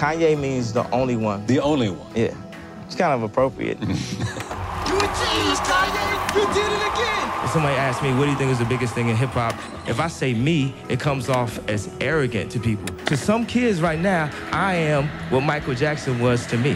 Kanye 0.00 0.34
means 0.40 0.72
the 0.72 0.90
only 0.92 1.14
one. 1.14 1.44
The 1.44 1.60
only 1.60 1.90
one. 1.90 2.10
Yeah. 2.16 2.34
It's 2.86 2.96
kind 2.96 3.12
of 3.12 3.22
appropriate. 3.22 3.78
You 4.90 4.96
achieved, 4.96 5.60
Kanye! 5.62 6.34
You 6.34 6.46
did 6.52 6.66
it 6.66 6.92
again! 6.92 7.44
If 7.44 7.50
somebody 7.50 7.76
asks 7.76 8.02
me, 8.02 8.12
what 8.12 8.24
do 8.24 8.32
you 8.32 8.36
think 8.36 8.50
is 8.50 8.58
the 8.58 8.64
biggest 8.64 8.92
thing 8.92 9.08
in 9.08 9.14
hip 9.14 9.28
hop? 9.30 9.54
If 9.88 10.00
I 10.00 10.08
say 10.08 10.34
me, 10.34 10.74
it 10.88 10.98
comes 10.98 11.28
off 11.28 11.60
as 11.68 11.94
arrogant 12.00 12.50
to 12.52 12.58
people. 12.58 12.92
To 13.06 13.16
some 13.16 13.46
kids 13.46 13.80
right 13.80 14.00
now, 14.00 14.30
I 14.50 14.74
am 14.74 15.06
what 15.30 15.42
Michael 15.42 15.76
Jackson 15.76 16.18
was 16.18 16.44
to 16.48 16.58
me. 16.58 16.72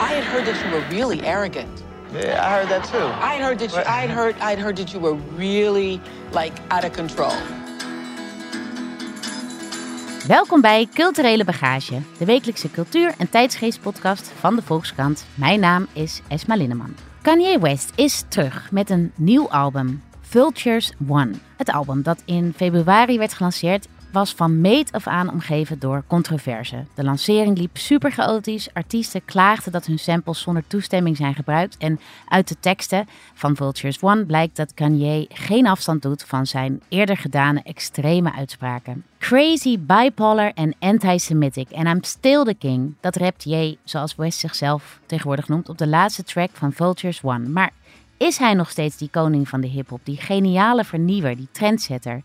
I 0.00 0.08
had 0.08 0.24
heard 0.24 0.44
that 0.46 0.64
you 0.64 0.72
were 0.72 0.84
really 0.90 1.24
arrogant. 1.24 1.84
yeah, 2.12 2.44
I 2.44 2.58
heard 2.58 2.68
that 2.68 2.84
too. 2.86 2.98
I 2.98 3.34
had 3.34 3.42
heard 3.42 3.58
that 3.60 3.70
you. 3.70 3.78
I 3.78 4.00
had 4.00 4.10
heard. 4.10 4.34
I 4.40 4.50
had 4.50 4.58
heard 4.58 4.76
that 4.78 4.92
you 4.92 4.98
were 4.98 5.14
really 5.14 6.00
like 6.32 6.54
out 6.72 6.84
of 6.84 6.94
control. 6.94 7.32
Welkom 10.26 10.60
bij 10.60 10.88
Culturele 10.94 11.44
Bagage, 11.44 12.00
de 12.18 12.24
wekelijkse 12.24 12.70
cultuur- 12.70 13.14
en 13.18 13.30
tijdsgeestpodcast 13.30 14.28
van 14.28 14.56
de 14.56 14.62
Volkskrant. 14.62 15.26
Mijn 15.34 15.60
naam 15.60 15.86
is 15.92 16.20
Esma 16.28 16.56
Linneman. 16.56 16.94
Kanye 17.22 17.58
West 17.58 17.92
is 17.94 18.24
terug 18.28 18.70
met 18.70 18.90
een 18.90 19.12
nieuw 19.16 19.50
album, 19.50 20.02
Vultures 20.20 20.92
One. 21.08 21.30
Het 21.56 21.70
album 21.70 22.02
dat 22.02 22.22
in 22.24 22.52
februari 22.56 23.18
werd 23.18 23.32
gelanceerd 23.32 23.88
was 24.16 24.32
van 24.32 24.60
meet 24.60 24.92
af 24.92 25.06
aan 25.06 25.30
omgeven 25.30 25.78
door 25.78 26.04
controverse. 26.06 26.84
De 26.94 27.04
lancering 27.04 27.58
liep 27.58 27.76
super 27.76 28.10
chaotisch. 28.10 28.68
Artiesten 28.72 29.24
klaagden 29.24 29.72
dat 29.72 29.86
hun 29.86 29.98
samples 29.98 30.40
zonder 30.40 30.66
toestemming 30.66 31.16
zijn 31.16 31.34
gebruikt. 31.34 31.76
En 31.76 32.00
uit 32.28 32.48
de 32.48 32.56
teksten 32.60 33.06
van 33.34 33.56
Vultures 33.56 34.00
One 34.00 34.24
blijkt 34.24 34.56
dat 34.56 34.74
Kanye 34.74 35.26
geen 35.28 35.66
afstand 35.66 36.02
doet 36.02 36.22
van 36.22 36.46
zijn 36.46 36.82
eerder 36.88 37.16
gedane 37.16 37.62
extreme 37.62 38.32
uitspraken. 38.32 39.04
Crazy, 39.18 39.78
bipolar 39.78 40.52
en 40.54 40.74
anti-Semitic. 40.78 41.70
En 41.70 41.86
I'm 41.86 42.02
still 42.02 42.44
the 42.44 42.54
king. 42.54 42.94
Dat 43.00 43.16
rapt 43.16 43.44
Ye, 43.44 43.76
zoals 43.84 44.14
West 44.14 44.38
zichzelf 44.38 45.00
tegenwoordig 45.06 45.48
noemt, 45.48 45.68
op 45.68 45.78
de 45.78 45.86
laatste 45.86 46.22
track 46.22 46.50
van 46.52 46.72
Vultures 46.72 47.20
One. 47.22 47.48
Maar 47.48 47.70
is 48.16 48.38
hij 48.38 48.54
nog 48.54 48.70
steeds 48.70 48.96
die 48.96 49.10
koning 49.10 49.48
van 49.48 49.60
de 49.60 49.68
hip-hop, 49.68 50.00
die 50.04 50.16
geniale 50.16 50.84
vernieuwer, 50.84 51.36
die 51.36 51.48
trendsetter? 51.52 52.22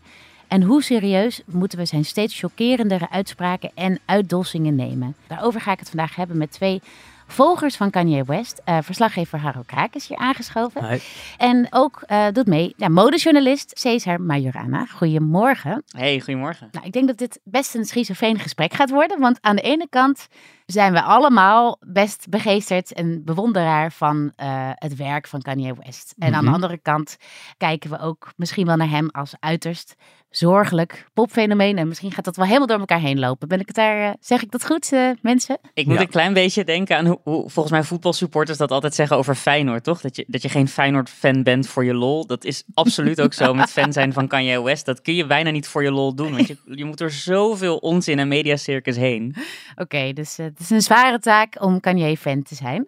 En 0.52 0.62
hoe 0.62 0.82
serieus 0.82 1.42
moeten 1.46 1.78
we 1.78 1.84
zijn 1.84 2.04
steeds 2.04 2.38
chockerendere 2.38 3.10
uitspraken 3.10 3.70
en 3.74 4.00
uitdossingen 4.04 4.74
nemen? 4.74 5.16
Daarover 5.26 5.60
ga 5.60 5.72
ik 5.72 5.78
het 5.78 5.88
vandaag 5.88 6.16
hebben 6.16 6.38
met 6.38 6.52
twee 6.52 6.82
volgers 7.26 7.76
van 7.76 7.90
Kanye 7.90 8.24
West. 8.24 8.60
Eh, 8.64 8.78
verslaggever 8.82 9.38
Haro 9.38 9.62
Kraak 9.66 9.94
is 9.94 10.08
hier 10.08 10.16
aangeschoven. 10.18 10.88
Hi. 10.88 10.98
En 11.36 11.66
ook 11.70 12.02
eh, 12.06 12.26
doet 12.32 12.46
mee 12.46 12.74
ja, 12.76 12.88
modejournalist 12.88 13.78
Cesar 13.78 14.20
Majorana. 14.20 14.86
Goedemorgen. 14.86 15.82
Hey, 15.86 16.20
goedemorgen. 16.20 16.68
Nou, 16.72 16.86
ik 16.86 16.92
denk 16.92 17.06
dat 17.06 17.18
dit 17.18 17.40
best 17.44 17.74
een 17.74 17.84
schizofreen 17.84 18.38
gesprek 18.38 18.72
gaat 18.74 18.90
worden. 18.90 19.20
Want 19.20 19.38
aan 19.40 19.56
de 19.56 19.62
ene 19.62 19.86
kant 19.90 20.28
zijn 20.66 20.92
we 20.92 21.02
allemaal 21.02 21.76
best 21.86 22.28
begeesterd 22.28 22.92
en 22.92 23.24
bewonderaar 23.24 23.92
van 23.92 24.32
eh, 24.36 24.70
het 24.74 24.96
werk 24.96 25.26
van 25.26 25.42
Kanye 25.42 25.74
West. 25.84 26.14
En 26.18 26.34
aan 26.34 26.40
de 26.40 26.46
Mhm. 26.46 26.54
andere 26.54 26.78
kant 26.78 27.16
kijken 27.56 27.90
we 27.90 27.98
ook 27.98 28.32
misschien 28.36 28.66
wel 28.66 28.76
naar 28.76 28.90
hem 28.90 29.08
als 29.10 29.34
uiterst 29.40 29.94
zorgelijk 30.36 31.06
popfenomeen. 31.14 31.78
En 31.78 31.88
misschien 31.88 32.12
gaat 32.12 32.24
dat 32.24 32.36
wel 32.36 32.46
helemaal 32.46 32.66
door 32.66 32.78
elkaar 32.78 33.00
heen 33.00 33.18
lopen. 33.18 33.48
Ben 33.48 33.60
ik 33.60 33.66
het 33.66 33.76
daar, 33.76 34.08
eh, 34.08 34.14
zeg 34.20 34.42
ik 34.42 34.50
dat 34.50 34.66
goed, 34.66 34.92
eh, 34.92 35.10
mensen? 35.20 35.58
Ik 35.74 35.86
moet 35.86 35.94
Ja. 35.94 36.00
een 36.00 36.08
klein 36.08 36.32
beetje 36.32 36.64
denken 36.64 36.96
aan 36.96 37.06
hoe, 37.06 37.20
hoe 37.24 37.40
volgens 37.50 37.70
mij 37.70 37.82
voetbalsupporters 37.82 38.58
dat 38.58 38.70
altijd 38.70 38.94
zeggen 38.94 39.16
over 39.16 39.34
Feyenoord, 39.34 39.84
toch? 39.84 40.00
Dat 40.00 40.16
je, 40.16 40.24
dat 40.28 40.42
je 40.42 40.48
geen 40.48 40.68
Feyenoord-fan 40.68 41.42
bent 41.42 41.66
voor 41.66 41.84
je 41.84 41.94
lol. 41.94 42.26
Dat 42.26 42.44
is 42.44 42.64
absoluut 42.74 43.20
ook 43.20 43.32
zo 43.32 43.54
met 43.54 43.70
fan 43.70 43.92
zijn 43.92 44.12
van 44.12 44.28
Kanye 44.28 44.62
West. 44.62 44.86
Dat 44.86 45.00
kun 45.02 45.14
je 45.14 45.26
bijna 45.26 45.50
niet 45.50 45.66
voor 45.66 45.82
je 45.82 45.90
lol 45.90 46.14
doen, 46.14 46.32
want 46.32 46.46
je, 46.46 46.56
je 46.64 46.84
moet 46.84 47.00
er 47.00 47.10
zoveel 47.10 47.76
onzin 47.76 48.18
en 48.18 48.28
mediacircus 48.28 48.96
heen. 48.96 49.36
Oké, 49.74 50.12
dus 50.12 50.38
eh, 50.38 50.46
het 50.46 50.60
is 50.60 50.70
een 50.70 50.80
zware 50.82 51.18
taak 51.18 51.62
om 51.62 51.80
Kanye-fan 51.80 52.42
te 52.42 52.54
zijn. 52.54 52.86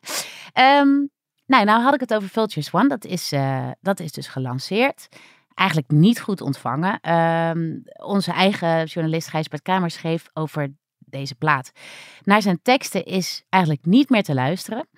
Ehm, 0.52 0.88
nou, 1.46 1.64
nou 1.64 1.82
had 1.82 1.94
ik 1.94 2.00
het 2.00 2.14
over 2.14 2.28
Vultures 2.28 2.72
One. 2.72 2.88
Dat 2.88 3.04
is, 3.04 3.32
eh, 3.32 3.68
dat 3.80 4.00
is 4.00 4.12
dus 4.12 4.26
gelanceerd. 4.28 5.08
Eigenlijk 5.54 5.90
niet 5.90 6.20
goed 6.20 6.40
ontvangen. 6.40 7.00
Ehm, 7.00 7.78
onze 7.96 8.32
eigen 8.32 8.84
journalist 8.84 9.28
Gijsbert 9.28 9.62
Kamer 9.62 9.90
schreef 9.90 10.26
over 10.32 10.74
deze 10.98 11.34
plaat. 11.34 11.72
Naar 12.22 12.42
zijn 12.42 12.62
teksten 12.62 13.04
is 13.04 13.44
eigenlijk 13.48 13.86
niet 13.86 14.08
meer 14.10 14.22
te 14.22 14.34
luisteren. 14.34 14.88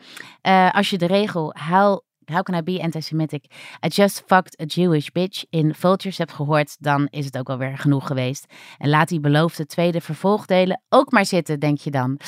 Eh, 0.40 0.70
als 0.72 0.90
je 0.90 0.98
de 0.98 1.06
regel 1.06 1.54
how, 1.68 2.00
how 2.24 2.42
can 2.42 2.54
I 2.54 2.62
be 2.62 2.82
anti-Semitic? 2.82 3.44
I 3.84 3.88
just 3.88 4.22
fucked 4.26 4.60
a 4.60 4.64
Jewish 4.64 5.08
bitch 5.08 5.44
in 5.50 5.74
Vultures 5.74 6.18
hebt 6.18 6.32
gehoord, 6.32 6.76
dan 6.78 7.06
is 7.10 7.24
het 7.24 7.38
ook 7.38 7.48
alweer 7.48 7.78
genoeg 7.78 8.06
geweest. 8.06 8.46
En 8.78 8.88
laat 8.88 9.08
die 9.08 9.20
beloofde 9.20 9.66
tweede 9.66 10.00
vervolgdelen 10.00 10.82
ook 10.88 11.12
maar 11.12 11.26
zitten, 11.26 11.60
denk 11.60 11.78
je 11.78 11.90
dan. 11.90 12.20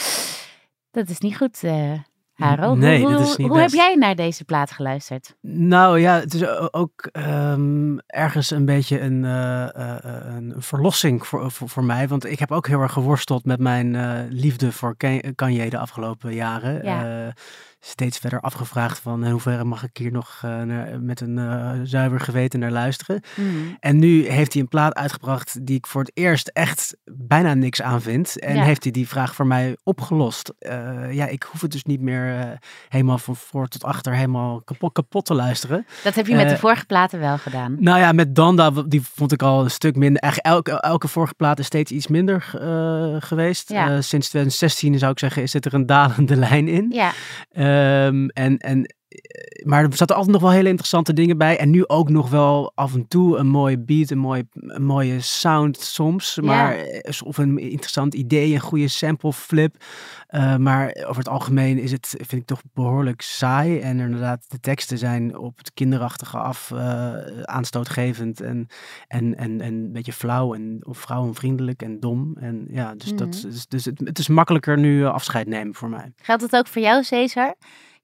Dat 0.91 1.09
is 1.09 1.19
niet 1.19 1.37
goed, 1.37 1.65
eh 1.65 1.93
Haro. 2.39 2.75
Nee, 2.75 3.01
hoe 3.01 3.11
dat 3.11 3.21
hoe- 3.21 3.31
is 3.31 3.37
niet 3.37 3.49
hoe 3.49 3.59
heb 3.59 3.71
jij 3.71 3.95
naar 3.95 4.15
deze 4.15 4.45
plaat 4.45 4.71
geluisterd? 4.71 5.37
Nou 5.41 6.01
ja, 6.01 6.15
het 6.21 6.35
is 6.35 6.71
ook 6.71 7.09
ehm, 7.13 7.99
ergens 8.07 8.51
een 8.51 8.65
beetje 8.65 9.01
een, 9.01 9.25
eh, 9.25 9.63
eh, 9.75 10.05
eh, 10.05 10.35
een 10.37 10.55
verlossing 10.59 11.27
voor, 11.27 11.51
voor, 11.51 11.69
voor 11.69 11.85
mij. 11.85 12.09
Want 12.09 12.25
ik 12.25 12.39
heb 12.39 12.53
ook 12.53 12.67
heel 12.67 12.81
erg 12.81 12.93
geworsteld 12.93 13.45
met 13.45 13.61
mijn 13.61 13.97
liefde 14.31 14.73
voor 14.73 14.97
Kan- 14.97 15.23
Kanye 15.35 15.71
de 15.71 15.79
afgelopen 15.79 16.35
jaren. 16.35 16.85
Ja. 16.85 17.33
Steeds 17.81 18.19
verder 18.19 18.41
afgevraagd 18.41 18.99
van 18.99 19.25
in 19.25 19.31
hoeverre 19.31 19.65
mag 19.65 19.83
ik 19.85 19.97
hier 19.97 20.13
nog 20.13 20.41
eh, 20.45 20.63
naar- 20.63 21.01
met 21.01 21.21
een 21.21 21.39
eh, 21.39 21.71
zuiver 21.83 22.21
geweten 22.21 22.61
naar 22.61 22.71
luisteren. 22.71 23.21
En 23.81 23.99
nu 23.99 24.29
heeft 24.29 24.53
hij 24.53 24.63
een 24.63 24.69
plaat 24.69 24.95
uitgebracht 24.95 25.67
die 25.67 25.77
ik 25.77 25.87
voor 25.87 26.01
het 26.01 26.11
eerst 26.15 26.49
echt 26.49 26.97
bijna 27.05 27.55
niks 27.55 27.83
aan 27.83 28.01
vind. 28.03 28.39
En 28.41 28.55
Ja. 28.57 28.63
heeft 28.63 28.83
hij 28.83 28.93
die 28.93 29.09
vraag 29.09 29.35
voor 29.35 29.47
mij 29.47 29.77
opgelost. 29.83 30.53
Eh, 30.59 31.13
ja, 31.13 31.27
ik 31.27 31.43
hoef 31.43 31.61
het 31.61 31.71
dus 31.71 31.85
niet 31.85 32.01
meer 32.01 32.59
helemaal 32.89 33.19
van 33.19 33.37
voor 33.37 33.69
tot 33.69 33.85
achter 33.85 34.15
helemaal 34.15 34.63
kapot, 34.63 34.93
kapot 34.93 35.25
te 35.25 35.35
luisteren. 35.35 35.87
Dat 36.05 36.15
heb 36.15 36.27
je 36.27 36.35
met 36.35 36.49
de 36.49 36.59
vorige 36.59 36.87
platen 36.87 37.21
wel 37.21 37.39
gedaan. 37.39 37.77
Nou 37.79 37.99
ja, 37.99 38.13
met 38.13 38.35
Danda, 38.35 38.71
die 38.71 39.03
vond 39.03 39.33
ik 39.33 39.43
al 39.43 39.65
een 39.65 39.71
stuk 39.71 39.97
minder. 39.97 40.23
Eigenlijk 40.23 40.55
elke, 40.55 40.81
elke 40.81 41.09
vorige 41.09 41.35
plaat 41.35 41.59
is 41.59 41.67
steeds 41.67 41.91
iets 41.91 42.07
minder 42.07 42.41
geweest. 43.21 43.69
Ja. 43.69 44.01
Sinds 44.01 44.29
2016 44.29 44.99
zou 44.99 45.13
ik 45.13 45.19
zeggen, 45.19 45.43
is 45.43 45.51
zit 45.51 45.65
er 45.65 45.75
een 45.75 45.87
dalende 45.87 46.37
lijn 46.47 46.69
in. 46.69 46.87
Ja, 46.91 47.13
Ehm, 47.69 48.29
en, 48.35 48.59
en, 48.59 48.87
maar 49.65 49.85
er 49.85 49.97
zaten 49.97 50.17
altijd 50.17 50.33
nog 50.33 50.43
wel 50.43 50.51
hele 50.51 50.69
interessante 50.69 51.13
dingen 51.13 51.39
bij. 51.39 51.59
En 51.59 51.71
nu 51.71 51.87
ook 51.87 52.09
nog 52.09 52.31
wel 52.31 52.73
af 52.75 52.95
en 52.95 53.09
toe 53.09 53.37
een 53.37 53.47
mooie 53.47 53.79
beat, 53.79 54.11
een 54.11 54.19
mooie, 54.19 54.47
een 54.53 54.85
mooie 54.85 55.21
sound 55.21 55.81
soms. 55.81 56.39
Maar, 56.43 56.77
eh, 56.77 57.21
Of 57.25 57.39
een 57.39 57.59
interessant 57.59 58.15
idee, 58.15 58.55
een 58.55 58.61
goede 58.61 58.89
sample 58.89 59.33
flip. 59.33 59.77
Eh, 60.27 60.57
maar 60.57 60.95
over 61.07 61.17
het 61.17 61.29
algemeen 61.29 61.79
is 61.79 61.93
het, 61.93 62.15
vind 62.17 62.33
ik 62.33 62.47
toch 62.47 62.63
behoorlijk 62.73 63.23
saai. 63.23 63.81
En 63.81 63.99
inderdaad, 63.99 64.45
de 64.49 64.61
teksten 64.61 64.99
zijn 64.99 65.39
op 65.39 65.59
het 65.59 65.75
kinderachtige 65.75 66.39
af 66.39 66.71
eh, 66.71 67.43
aanstootgevend. 67.43 68.41
En, 68.41 68.67
en, 69.09 69.37
en, 69.37 69.61
en 69.61 69.75
een 69.75 69.93
beetje 69.93 70.13
flauw 70.13 70.55
en 70.55 70.81
of 70.87 70.99
vrouwenvriendelijk 70.99 71.83
en 71.83 72.01
dom. 72.01 72.37
En 72.41 72.67
ja, 72.71 72.95
dus, 72.95 73.13
dat, 73.13 73.33
dus, 73.33 73.67
dus 73.67 73.85
het, 73.85 74.01
het 74.05 74.19
is 74.19 74.29
makkelijker 74.29 74.79
nu 74.79 75.05
afscheid 75.05 75.47
nemen 75.47 75.75
voor 75.75 75.89
mij. 75.89 76.13
geldt 76.17 76.43
het 76.43 76.57
ook 76.57 76.67
voor 76.67 76.83
jou, 76.83 77.03
Cesar? 77.03 77.55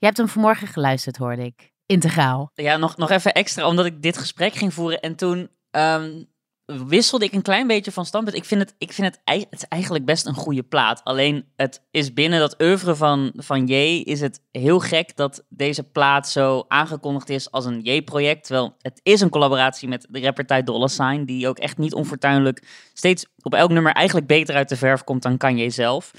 Je 0.05 0.11
hebt 0.11 0.23
hem 0.23 0.33
vanmorgen 0.33 0.67
geluisterd, 0.67 1.17
hoorde 1.17 1.45
ik. 1.45 1.73
Integraal. 1.87 2.51
Ja, 2.55 2.77
nog, 2.77 2.97
nog 2.97 3.11
even 3.11 3.33
extra, 3.33 3.67
omdat 3.67 3.87
ik 3.87 4.03
dit 4.03 4.19
gesprek 4.19 4.55
ging 4.55 4.75
voeren 4.75 5.01
en 5.01 5.17
toen 5.17 5.51
ehm, 5.71 6.23
wisselde 6.65 7.25
ik 7.25 7.33
een 7.33 7.43
klein 7.43 7.67
beetje 7.67 7.93
van 7.93 8.07
standpunt. 8.07 8.37
Ik 8.37 8.45
vind 8.45 8.61
het, 8.61 8.75
ik 8.79 8.93
vind 8.93 9.07
het, 9.07 9.47
het 9.51 9.69
eigenlijk 9.69 10.05
best 10.05 10.27
een 10.27 10.35
goede 10.35 10.63
plaat. 10.63 11.05
Alleen 11.05 11.45
het 11.57 11.83
is 11.91 12.13
binnen 12.13 12.39
dat 12.39 12.61
oeuvre 12.63 12.97
van, 12.97 13.33
van 13.37 13.67
J 13.67 13.75
is 14.03 14.21
het 14.21 14.41
heel 14.51 14.81
gek 14.81 15.17
dat 15.17 15.45
deze 15.49 15.83
plaat 15.83 16.29
zo 16.29 16.65
aangekondigd 16.69 17.29
is 17.29 17.51
als 17.51 17.65
een 17.65 17.81
J-project. 17.81 18.45
Terwijl 18.45 18.75
het 18.79 19.01
is 19.03 19.21
een 19.21 19.31
collaboratie 19.31 19.89
met 19.89 20.07
de 20.11 20.21
rapper 20.21 20.47
Ty 20.47 20.63
Dolla 20.63 20.87
Sign, 20.87 21.25
die 21.25 21.49
ook 21.49 21.59
echt 21.59 21.79
niet 21.79 21.95
onfortuinlijk 21.95 22.89
steeds 22.93 23.27
op 23.43 23.55
elk 23.55 23.71
nummer 23.71 23.93
eigenlijk 23.93 24.27
beter 24.27 24.55
uit 24.55 24.69
de 24.69 24.77
verf 24.77 25.05
komt 25.05 25.23
dan 25.23 25.37
Kanye 25.37 25.71
zelf. 25.71 26.11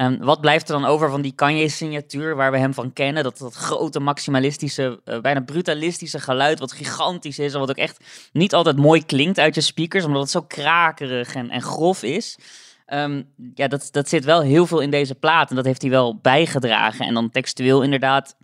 Ehm, 0.00 0.18
wat 0.18 0.40
blijft 0.40 0.68
er 0.68 0.80
dan 0.80 0.90
over 0.90 1.10
van 1.10 1.20
die 1.20 1.32
Kanye-signatuur 1.32 2.36
waar 2.36 2.50
we 2.50 2.58
hem 2.58 2.74
van 2.74 2.92
kennen? 2.92 3.22
Dat, 3.22 3.38
dat 3.38 3.54
grote, 3.54 4.00
maximalistische, 4.00 5.00
eh, 5.04 5.20
bijna 5.20 5.40
brutalistische 5.40 6.20
geluid, 6.20 6.58
wat 6.58 6.72
gigantisch 6.72 7.38
is 7.38 7.52
en 7.52 7.60
wat 7.60 7.70
ook 7.70 7.76
echt 7.76 8.04
niet 8.32 8.54
altijd 8.54 8.76
mooi 8.76 9.04
klinkt 9.04 9.38
uit 9.38 9.54
je 9.54 9.60
speakers, 9.60 10.04
omdat 10.04 10.22
het 10.22 10.30
zo 10.30 10.42
krakerig 10.42 11.34
en, 11.34 11.50
en 11.50 11.62
grof 11.62 12.02
is. 12.02 12.38
Ehm, 12.86 13.22
ja, 13.54 13.68
dat, 13.68 13.88
dat 13.90 14.08
zit 14.08 14.24
wel 14.24 14.40
heel 14.40 14.66
veel 14.66 14.80
in 14.80 14.90
deze 14.90 15.14
plaat 15.14 15.50
en 15.50 15.56
dat 15.56 15.64
heeft 15.64 15.82
hij 15.82 15.90
wel 15.90 16.18
bijgedragen. 16.18 17.06
En 17.06 17.14
dan 17.14 17.30
textueel 17.30 17.82
inderdaad, 17.82 18.36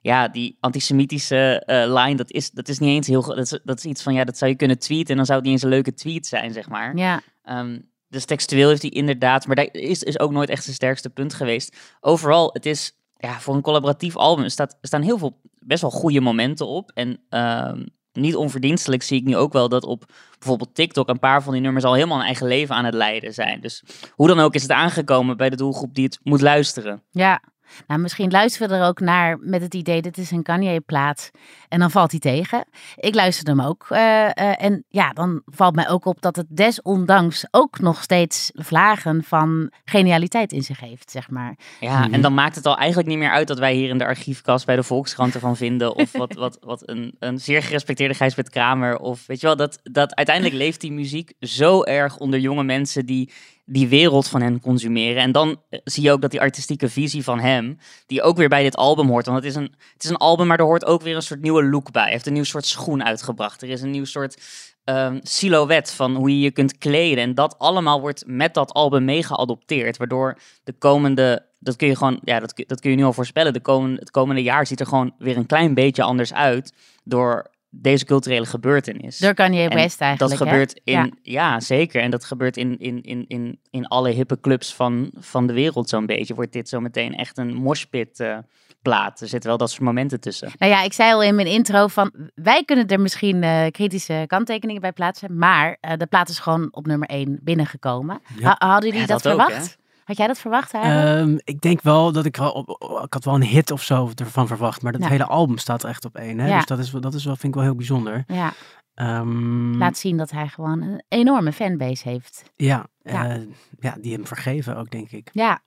ja, 0.00 0.28
die 0.28 0.56
antisemitische 0.60 1.62
eh 1.66 1.94
line, 1.94 2.16
dat 2.16 2.30
is, 2.30 2.50
dat 2.50 2.68
is 2.68 2.78
niet 2.78 2.90
eens 2.90 3.06
heel... 3.06 3.22
Dat 3.22 3.52
is, 3.52 3.60
dat 3.64 3.78
is 3.78 3.84
iets 3.84 4.02
van, 4.02 4.14
ja, 4.14 4.24
dat 4.24 4.38
zou 4.38 4.50
je 4.50 4.56
kunnen 4.56 4.78
tweeten 4.78 5.10
en 5.10 5.16
dan 5.16 5.26
zou 5.26 5.38
het 5.38 5.46
niet 5.46 5.56
eens 5.56 5.64
een 5.64 5.76
leuke 5.76 5.94
tweet 5.94 6.26
zijn, 6.26 6.52
zeg 6.52 6.68
maar. 6.68 6.96
Ja, 6.96 7.22
Ehm, 7.44 7.78
dus 8.14 8.24
textueel 8.24 8.68
heeft 8.68 8.82
hij 8.82 8.90
inderdaad, 8.90 9.46
maar 9.46 9.56
dat 9.56 9.68
is, 9.72 10.02
is 10.02 10.18
ook 10.18 10.30
nooit 10.30 10.48
echt 10.48 10.62
zijn 10.62 10.74
sterkste 10.74 11.10
punt 11.10 11.34
geweest. 11.34 11.76
Overal, 12.00 12.50
het 12.52 12.66
is 12.66 12.92
ja, 13.16 13.40
voor 13.40 13.54
een 13.54 13.62
collaboratief 13.62 14.16
album 14.16 14.48
staat, 14.48 14.78
staan 14.82 15.02
heel 15.02 15.18
veel 15.18 15.40
best 15.58 15.80
wel 15.80 15.90
goede 15.90 16.20
momenten 16.20 16.66
op. 16.66 16.90
En 16.94 17.20
ehm, 17.28 17.84
niet 18.12 18.36
onverdienstelijk 18.36 19.02
zie 19.02 19.20
ik 19.20 19.24
nu 19.24 19.36
ook 19.36 19.52
wel 19.52 19.68
dat 19.68 19.84
op 19.84 20.04
bijvoorbeeld 20.38 20.74
TikTok 20.74 21.08
een 21.08 21.18
paar 21.18 21.42
van 21.42 21.52
die 21.52 21.62
nummers 21.62 21.84
al 21.84 21.94
helemaal 21.94 22.18
een 22.18 22.24
eigen 22.24 22.46
leven 22.46 22.74
aan 22.74 22.84
het 22.84 22.94
leiden 22.94 23.34
zijn. 23.34 23.60
Dus 23.60 23.82
hoe 24.10 24.28
dan 24.28 24.40
ook 24.40 24.54
is 24.54 24.62
het 24.62 24.70
aangekomen 24.70 25.36
bij 25.36 25.50
de 25.50 25.56
doelgroep 25.56 25.94
die 25.94 26.04
het 26.04 26.18
moet 26.22 26.40
luisteren. 26.40 27.02
Ja, 27.10 27.42
nou, 27.86 28.00
misschien 28.00 28.30
luisteren 28.30 28.68
we 28.68 28.74
er 28.74 28.86
ook 28.86 29.00
naar 29.00 29.38
met 29.40 29.62
het 29.62 29.74
idee, 29.74 30.02
dit 30.02 30.18
is 30.18 30.30
een 30.30 30.42
Kanye-plaat. 30.42 31.30
En 31.68 31.78
dan 31.78 31.90
valt 31.90 32.10
hij 32.10 32.20
tegen. 32.20 32.64
Ik 32.96 33.14
luister 33.14 33.46
hem 33.46 33.60
ook. 33.60 33.86
eh, 33.88 34.24
eh, 34.24 34.64
en 34.64 34.84
ja, 34.88 35.10
dan 35.10 35.42
valt 35.44 35.74
mij 35.74 35.88
ook 35.88 36.04
op 36.04 36.20
dat 36.20 36.36
het 36.36 36.46
desondanks 36.48 37.46
ook 37.50 37.80
nog 37.80 38.02
steeds 38.02 38.50
vlagen 38.54 39.24
van 39.24 39.72
genialiteit 39.84 40.52
in 40.52 40.62
zich 40.62 40.80
heeft, 40.80 41.10
zeg 41.10 41.30
maar. 41.30 41.56
Ja, 41.80 42.10
en 42.10 42.20
dan 42.20 42.34
maakt 42.34 42.56
het 42.56 42.66
al 42.66 42.76
eigenlijk 42.76 43.08
niet 43.08 43.18
meer 43.18 43.30
uit 43.30 43.48
dat 43.48 43.58
wij 43.58 43.74
hier 43.74 43.88
in 43.88 43.98
de 43.98 44.06
archiefkast 44.06 44.66
bij 44.66 44.76
de 44.76 44.82
Volkskrant 44.82 45.34
ervan 45.34 45.56
vinden. 45.56 45.94
Of 45.94 46.12
wat, 46.12 46.34
wat, 46.44 46.58
wat 46.60 46.88
een, 46.88 47.14
een 47.18 47.38
zeer 47.38 47.62
gerespecteerde 47.62 48.14
Gijsbert 48.14 48.50
Kramer. 48.50 48.98
Of 48.98 49.26
weet 49.26 49.40
je 49.40 49.46
wel, 49.46 49.56
dat, 49.56 49.78
dat 49.82 50.14
uiteindelijk 50.14 50.56
leeft 50.56 50.80
die 50.80 50.92
muziek 50.92 51.32
zo 51.40 51.82
erg 51.82 52.16
onder 52.16 52.40
jonge 52.40 52.64
mensen 52.64 53.06
die 53.06 53.30
die 53.64 53.88
wereld 53.88 54.28
van 54.28 54.42
hen 54.42 54.60
consumeren. 54.60 55.22
En 55.22 55.32
dan 55.32 55.62
eh, 55.68 55.80
zie 55.84 56.02
je 56.02 56.12
ook 56.12 56.20
dat 56.20 56.30
die 56.30 56.40
artistieke 56.40 56.88
visie 56.88 57.24
van 57.24 57.40
hem, 57.40 57.78
die 58.06 58.22
ook 58.22 58.36
weer 58.36 58.48
bij 58.48 58.62
dit 58.62 58.76
album 58.76 59.08
hoort. 59.08 59.26
Want 59.26 59.38
het 59.38 59.46
is 59.46 59.54
een, 59.54 59.74
het 59.92 60.04
is 60.04 60.10
een 60.10 60.16
album, 60.16 60.46
maar 60.46 60.58
er 60.58 60.64
hoort 60.64 60.84
ook 60.84 61.02
weer 61.02 61.16
een 61.16 61.22
soort 61.22 61.40
nieuwe 61.40 61.64
look 61.64 61.92
bij. 61.92 62.02
Hij 62.02 62.12
heeft 62.12 62.26
een 62.26 62.32
nieuw 62.32 62.44
soort 62.44 62.66
schoen 62.66 63.04
uitgebracht. 63.04 63.62
Er 63.62 63.68
is 63.68 63.82
een 63.82 63.90
nieuw 63.90 64.04
soort 64.04 64.42
ehm, 64.84 65.18
silhouet 65.22 65.90
van 65.90 66.14
hoe 66.14 66.30
je 66.30 66.40
je 66.40 66.50
kunt 66.50 66.78
kleden. 66.78 67.24
En 67.24 67.34
dat 67.34 67.58
allemaal 67.58 68.00
wordt 68.00 68.24
met 68.26 68.54
dat 68.54 68.72
album 68.72 69.04
mee 69.04 69.22
geadopteerd. 69.22 69.96
Waardoor 69.96 70.38
de 70.64 70.72
komende, 70.72 71.46
dat 71.58 71.76
kun 71.76 71.88
je 71.88 71.96
gewoon, 71.96 72.20
ja, 72.22 72.40
dat, 72.40 72.62
dat 72.66 72.80
kun 72.80 72.90
je 72.90 72.96
nu 72.96 73.04
al 73.04 73.12
voorspellen. 73.12 73.52
De 73.52 73.60
komende, 73.60 74.00
het 74.00 74.10
komende 74.10 74.42
jaar 74.42 74.66
ziet 74.66 74.80
er 74.80 74.86
gewoon 74.86 75.14
weer 75.18 75.36
een 75.36 75.46
klein 75.46 75.74
beetje 75.74 76.02
anders 76.02 76.34
uit. 76.34 76.72
Door 77.04 77.52
deze 77.80 78.04
culturele 78.04 78.46
gebeurtenis. 78.46 79.18
Door 79.18 79.34
Kanye 79.34 79.68
En 79.68 79.76
West 79.76 80.00
eigenlijk. 80.00 80.18
Dat 80.18 80.30
hè? 80.30 80.36
gebeurt 80.36 80.80
in, 80.84 80.92
Ja. 80.92 81.08
ja. 81.22 81.60
zeker. 81.60 82.02
En 82.02 82.10
dat 82.10 82.24
gebeurt 82.24 82.56
in, 82.56 82.78
in, 82.78 83.02
in, 83.02 83.24
in, 83.28 83.58
in 83.70 83.86
alle 83.86 84.10
hippe 84.10 84.40
clubs 84.40 84.74
van, 84.74 85.10
van 85.18 85.46
de 85.46 85.52
wereld 85.52 85.88
zo'n 85.88 86.06
beetje. 86.06 86.34
Wordt 86.34 86.52
dit 86.52 86.68
zo 86.68 86.80
meteen 86.80 87.14
echt 87.14 87.38
een 87.38 87.54
moshpit 87.54 88.20
eh, 88.20 88.38
plaat. 88.82 89.20
Er 89.20 89.28
zitten 89.28 89.48
wel 89.48 89.58
dat 89.58 89.70
soort 89.70 89.82
momenten 89.82 90.20
tussen. 90.20 90.50
Nou 90.58 90.72
ja, 90.72 90.82
ik 90.82 90.92
zei 90.92 91.12
al 91.12 91.22
in 91.22 91.34
mijn 91.34 91.46
intro 91.46 91.86
van 91.86 92.12
wij 92.34 92.64
kunnen 92.64 92.86
er 92.86 93.00
misschien 93.00 93.42
eh, 93.42 93.66
kritische 93.70 94.24
kanttekeningen 94.26 94.80
bij 94.80 94.92
plaatsen, 94.92 95.38
maar 95.38 95.76
eh, 95.80 95.96
de 95.96 96.06
plaat 96.06 96.28
is 96.28 96.38
gewoon 96.38 96.68
op 96.70 96.86
nummer 96.86 97.08
1 97.08 97.38
binnengekomen. 97.42 98.20
Ja. 98.38 98.56
Hadden 98.58 98.90
jullie 98.90 99.06
Ja, 99.06 99.06
dat, 99.06 99.22
dat 99.22 99.32
ook, 99.32 99.40
verwacht? 99.40 99.78
Had 100.04 100.16
jij 100.16 100.26
dat 100.26 100.38
verwacht? 100.38 100.72
Ehm, 100.72 101.36
ik 101.44 101.60
denk 101.60 101.82
wel 101.82 102.12
dat 102.12 102.24
ik 102.24 102.36
wel 102.36 102.78
ik 103.04 103.12
had 103.12 103.24
wel 103.24 103.34
een 103.34 103.42
hit 103.42 103.70
of 103.70 103.82
zo 103.82 104.10
ervan 104.14 104.46
verwacht, 104.46 104.82
maar 104.82 104.92
dat 104.92 105.00
Ja. 105.02 105.08
hele 105.08 105.26
album 105.26 105.58
staat 105.58 105.84
echt 105.84 106.04
op 106.04 106.16
één. 106.16 106.38
Hè? 106.38 106.48
Ja. 106.48 106.56
Dus 106.56 106.66
dat 106.66 106.78
is, 106.78 106.90
dat 106.90 107.14
is 107.14 107.24
wel, 107.24 107.34
vind 107.36 107.48
ik 107.48 107.54
wel 107.54 107.62
heel 107.68 107.74
bijzonder. 107.76 108.24
ja, 108.26 108.52
Ehm, 108.94 109.76
laat 109.76 109.98
zien 109.98 110.16
dat 110.16 110.30
hij 110.30 110.48
gewoon 110.48 110.82
een 110.82 111.02
enorme 111.08 111.52
fanbase 111.52 112.08
heeft. 112.08 112.42
ja, 112.56 112.86
Ja. 113.02 113.28
eh, 113.28 113.40
ja, 113.80 113.96
die 114.00 114.12
hem 114.14 114.26
vergeven 114.26 114.76
ook, 114.76 114.90
denk 114.90 115.10
ik. 115.10 115.28
Ja, 115.32 115.60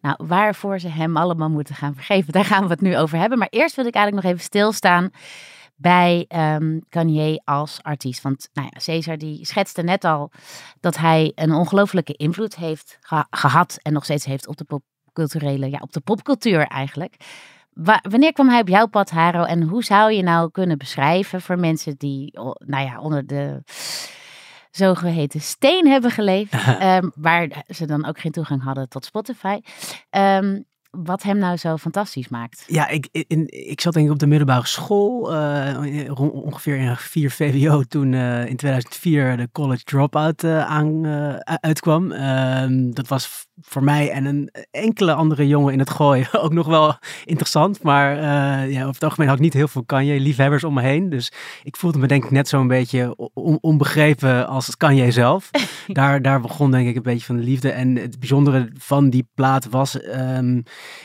nou 0.00 0.16
waarvoor 0.26 0.78
ze 0.78 0.88
hem 0.88 1.16
allemaal 1.16 1.50
moeten 1.50 1.74
gaan 1.74 1.94
vergeven, 1.94 2.32
daar 2.32 2.44
gaan 2.44 2.62
we 2.64 2.68
het 2.70 2.80
nu 2.80 2.96
over 2.98 3.18
hebben. 3.18 3.38
Maar 3.38 3.48
eerst 3.50 3.76
wil 3.76 3.86
ik 3.86 3.94
eigenlijk 3.94 4.24
nog 4.24 4.34
even 4.34 4.44
stilstaan 4.46 5.10
bij 5.80 6.24
ehm 6.28 6.78
Kanye 6.88 7.40
als 7.44 7.78
artiest. 7.82 8.22
Want 8.22 8.48
nou 8.52 8.68
ja, 8.72 8.80
Cesar 8.80 9.18
die 9.18 9.44
schetste 9.46 9.82
net 9.82 10.04
al 10.04 10.30
dat 10.80 10.96
hij 10.96 11.32
een 11.34 11.52
ongelofelijke 11.52 12.12
invloed 12.12 12.56
heeft 12.56 12.98
geha- 13.00 13.26
gehad 13.30 13.78
en 13.82 13.92
nog 13.92 14.04
steeds 14.04 14.24
heeft 14.24 14.46
op 14.46 14.56
de 14.56 14.64
popculturele, 14.64 15.70
ja, 15.70 15.78
op 15.80 15.92
de 15.92 16.00
popcultuur 16.00 16.66
eigenlijk. 16.66 17.16
Wa- 17.72 18.02
wanneer 18.08 18.32
kwam 18.32 18.48
hij 18.48 18.60
op 18.60 18.68
jouw 18.68 18.86
pad, 18.86 19.10
Haro? 19.10 19.42
En 19.42 19.62
hoe 19.62 19.84
zou 19.84 20.12
je 20.12 20.22
nou 20.22 20.50
kunnen 20.50 20.78
beschrijven 20.78 21.40
voor 21.40 21.58
mensen 21.58 21.94
die, 21.96 22.32
nou 22.58 22.84
ja, 22.86 23.00
onder 23.00 23.26
de 23.26 23.62
zogeheten 24.70 25.40
steen 25.40 25.86
hebben 25.88 26.10
geleefd, 26.10 26.52
ehm, 26.78 27.08
waar 27.14 27.64
ze 27.66 27.86
dan 27.86 28.06
ook 28.06 28.20
geen 28.20 28.32
toegang 28.32 28.62
hadden 28.62 28.88
tot 28.88 29.04
Spotify, 29.04 29.60
ehm, 30.10 30.60
wat 30.90 31.22
hem 31.22 31.38
nou 31.38 31.56
zo 31.56 31.76
fantastisch 31.76 32.28
maakt? 32.28 32.64
Ja, 32.66 32.88
ik, 32.88 33.08
in, 33.10 33.46
ik 33.68 33.80
zat 33.80 33.92
denk 33.92 34.06
ik 34.06 34.12
op 34.12 34.18
de 34.18 34.26
middelbare 34.26 34.66
school, 34.66 35.34
eh, 35.34 36.20
ongeveer 36.32 36.76
in 36.76 36.96
4 36.96 37.30
VWO, 37.30 37.82
toen 37.82 38.14
eh, 38.14 38.46
in 38.46 38.56
2004 38.56 39.36
de 39.36 39.48
College 39.52 39.82
Dropout 39.84 40.42
eh, 40.42 40.66
aan, 40.66 41.06
uitkwam. 41.44 42.12
Ehm, 42.12 42.90
dat 42.90 43.08
was 43.08 43.48
voor 43.60 43.84
mij 43.84 44.10
en 44.10 44.24
een 44.24 44.50
enkele 44.70 45.12
andere 45.12 45.46
jongen 45.48 45.72
in 45.72 45.78
het 45.78 45.90
gooien 45.90 46.26
ook 46.42 46.52
nog 46.52 46.66
wel 46.66 46.94
interessant. 47.24 47.82
Maar 47.82 48.16
ja, 48.68 48.80
over 48.80 48.94
het 48.94 49.04
algemeen 49.04 49.28
had 49.28 49.36
ik 49.36 49.44
niet 49.44 49.52
heel 49.52 49.68
veel 49.68 49.84
Kanye-liefhebbers 49.84 50.64
om 50.64 50.74
me 50.74 50.82
heen. 50.82 51.10
Dus 51.10 51.32
ik 51.62 51.76
voelde 51.76 51.98
me 51.98 52.06
denk 52.06 52.24
ik 52.24 52.30
net 52.30 52.48
zo'n 52.48 52.68
beetje 52.68 53.30
on- 53.34 53.58
onbegrepen 53.60 54.46
als 54.46 54.66
het 54.66 54.76
Kanye 54.76 55.10
zelf. 55.10 55.50
daar, 55.86 56.22
daar 56.22 56.40
begon 56.40 56.70
denk 56.70 56.88
ik 56.88 56.96
een 56.96 57.02
beetje 57.02 57.26
van 57.26 57.36
de 57.36 57.42
liefde. 57.42 57.70
En 57.70 57.96
het 57.96 58.18
bijzondere 58.18 58.70
van 58.78 59.10
die 59.10 59.28
plaat 59.34 59.68
was 59.68 60.00
ehm, 60.00 60.60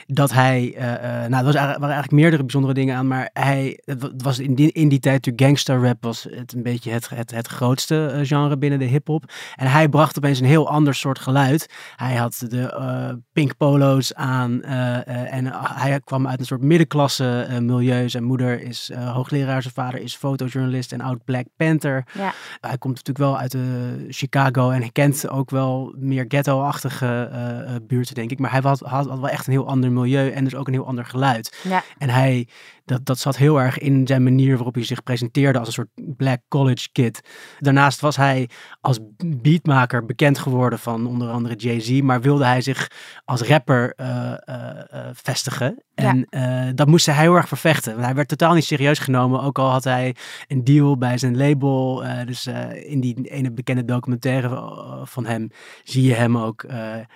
dat 0.07 0.31
hij, 0.33 0.73
eh, 0.75 0.93
eh, 0.93 1.29
nou, 1.29 1.39
er 1.39 1.43
was 1.43 1.53
waren 1.53 1.81
eigenlijk 1.81 2.11
meerdere 2.11 2.41
bijzondere 2.41 2.73
dingen 2.73 2.95
aan, 2.95 3.07
maar 3.07 3.29
hij, 3.33 3.79
het 3.85 4.01
wa- 4.01 4.07
het 4.07 4.21
was 4.21 4.39
in 4.39 4.55
die, 4.55 4.71
in 4.71 4.89
die 4.89 4.99
tijd, 4.99 5.21
toen 5.21 5.33
gangster 5.35 5.83
rap 5.83 5.97
was 6.03 6.27
het 6.29 6.53
een 6.53 6.63
beetje 6.63 6.91
het, 6.91 7.09
het, 7.09 7.31
het 7.31 7.47
grootste 7.47 8.05
eh, 8.05 8.25
genre 8.27 8.57
binnen 8.57 8.79
de 8.79 8.85
hip-hop. 8.85 9.23
En 9.55 9.67
hij 9.67 9.89
bracht 9.89 10.17
opeens 10.17 10.39
een 10.39 10.45
heel 10.45 10.69
ander 10.69 10.95
soort 10.95 11.19
geluid. 11.19 11.69
Hij 11.95 12.15
had 12.15 12.45
de 12.49 13.21
pink 13.33 13.57
polo's 13.57 14.13
aan 14.13 14.61
en 14.63 15.51
hij 15.53 15.99
kwam 16.03 16.27
uit 16.27 16.39
een 16.39 16.45
soort 16.45 16.61
middenklasse 16.61 17.47
milieu. 17.61 18.09
Zijn 18.09 18.23
moeder 18.23 18.61
is 18.61 18.91
hoogleraar, 18.95 19.61
zijn 19.61 19.73
vader 19.73 20.01
is 20.01 20.15
fotojournalist 20.15 20.91
en 20.91 21.01
oud 21.01 21.23
Black 21.25 21.45
Panther. 21.57 22.05
Ja. 22.13 22.33
Hij 22.61 22.77
komt 22.77 22.95
natuurlijk 22.95 23.25
wel 23.25 23.37
uit 23.37 23.51
de 23.51 24.05
Chicago 24.09 24.69
en 24.69 24.79
hij 24.79 24.89
kent 24.91 25.29
ook 25.29 25.49
wel 25.49 25.95
meer 25.97 26.25
ghetto-achtige 26.27 27.29
buurten, 27.87 28.15
denk 28.15 28.31
ik. 28.31 28.39
Maar 28.39 28.51
hij 28.51 28.59
had, 28.63 28.79
had, 28.79 29.07
had 29.07 29.19
wel 29.19 29.29
echt 29.29 29.47
een 29.47 29.53
heel 29.53 29.64
ander 29.65 29.91
milieu 29.91 30.29
en 30.29 30.43
dus 30.43 30.55
ook 30.55 30.67
een 30.67 30.73
heel 30.73 30.87
ander 30.87 31.05
geluid. 31.05 31.57
Ja. 31.63 31.83
En 31.97 32.09
hij, 32.09 32.47
dat, 32.85 33.05
dat 33.05 33.19
zat 33.19 33.37
heel 33.37 33.61
erg 33.61 33.77
in 33.77 34.07
zijn 34.07 34.23
manier 34.23 34.55
waarop 34.55 34.73
hij 34.75 34.83
zich 34.83 35.03
presenteerde 35.03 35.59
als 35.59 35.67
een 35.67 35.73
soort 35.73 36.15
black 36.17 36.41
college 36.47 36.89
kid. 36.91 37.21
Daarnaast 37.59 37.99
was 38.01 38.15
hij 38.15 38.49
als 38.81 38.99
beatmaker 39.25 40.05
bekend 40.05 40.39
geworden 40.39 40.79
van 40.79 41.07
onder 41.07 41.29
andere 41.29 41.55
Jay-Z, 41.55 42.01
maar 42.01 42.21
wilde 42.21 42.45
hij 42.45 42.61
zich 42.61 42.87
als 43.25 43.41
rapper 43.41 43.93
eh, 43.95 44.31
eh, 44.31 44.79
eh, 44.89 45.09
vestigen. 45.13 45.83
Ja. 45.95 46.15
En 46.29 46.75
dat 46.75 46.87
moest 46.87 47.05
hij 47.05 47.15
heel 47.15 47.35
erg 47.35 47.47
vervechten. 47.47 47.91
Want 47.93 48.05
hij 48.05 48.15
werd 48.15 48.27
totaal 48.27 48.53
niet 48.53 48.63
serieus 48.63 48.99
genomen, 48.99 49.41
ook 49.41 49.59
al 49.59 49.69
had 49.69 49.83
hij 49.83 50.15
een 50.47 50.63
deal 50.63 50.97
bij 50.97 51.17
zijn 51.17 51.37
label. 51.37 52.03
Dus 52.25 52.47
in 52.83 52.99
die 52.99 53.21
ene 53.21 53.51
bekende 53.51 53.85
documentaire 53.85 54.71
van 55.03 55.25
hem 55.25 55.49
zie 55.83 56.03
je 56.03 56.13
hem 56.13 56.37
ook 56.37 56.65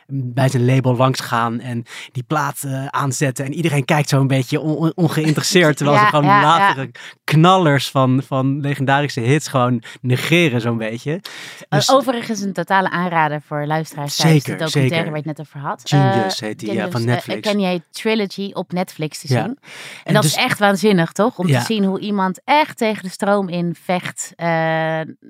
bij 0.08 0.50
zijn 0.50 0.66
label 0.66 0.96
langsgaan 0.96 1.60
en 1.60 1.84
die 2.12 2.24
plaat 2.24 2.66
aanzetten. 2.90 3.46
En 3.46 3.54
iedereen 3.54 3.86
kijkt 3.86 4.10
zo 4.10 4.20
een 4.20 4.28
beetje 4.28 4.60
on- 4.60 4.94
on- 4.96 5.14
terwijl 5.60 5.98
Ja, 5.98 6.04
ze 6.04 6.10
gewoon 6.10 6.26
ja, 6.26 6.42
latere 6.42 6.92
knallers 7.24 7.90
van, 7.92 8.22
van 8.26 8.60
legendarische 8.60 9.20
hits 9.20 9.48
gewoon 9.48 9.84
negeren 10.02 10.62
zo'n 10.62 10.78
beetje. 10.78 11.22
Dus- 11.70 11.90
Uh, 11.90 11.96
Overigens 11.96 12.42
een 12.42 12.54
totale 12.54 12.90
aanrader 12.90 13.42
voor 13.42 13.66
luisteraars 13.66 14.16
Zeker, 14.16 14.34
de 14.58 14.64
documentaire 14.64 14.88
zeker. 14.90 15.06
waar 15.12 15.22
je 15.22 15.28
het 15.28 15.38
net 15.38 15.40
over 15.40 15.60
had. 15.60 15.82
Genius 15.84 16.40
Eh, 16.42 16.48
heet 16.48 16.60
die, 16.60 16.74
ja, 16.74 16.90
van 16.90 17.02
eh, 17.02 17.08
Netflix. 17.08 17.50
ken 17.52 17.60
jij 17.60 17.82
Trilogy 17.92 18.50
op 18.54 18.72
Netflix 18.72 19.20
te 19.20 19.28
zien? 19.28 19.38
En, 19.38 19.58
En 20.04 20.14
dat 20.14 20.22
dus- 20.24 20.32
is 20.36 20.38
echt 20.44 20.60
waanzinnig, 20.60 21.12
toch? 21.12 21.38
Om 21.38 21.48
te 21.48 21.60
zien 21.60 21.84
hoe 21.84 22.00
iemand 22.00 22.42
echt 22.46 22.78
tegen 22.78 23.04
de 23.04 23.10
stroom 23.10 23.50
in 23.50 23.76
vecht. 23.84 24.34
eh, 24.36 24.48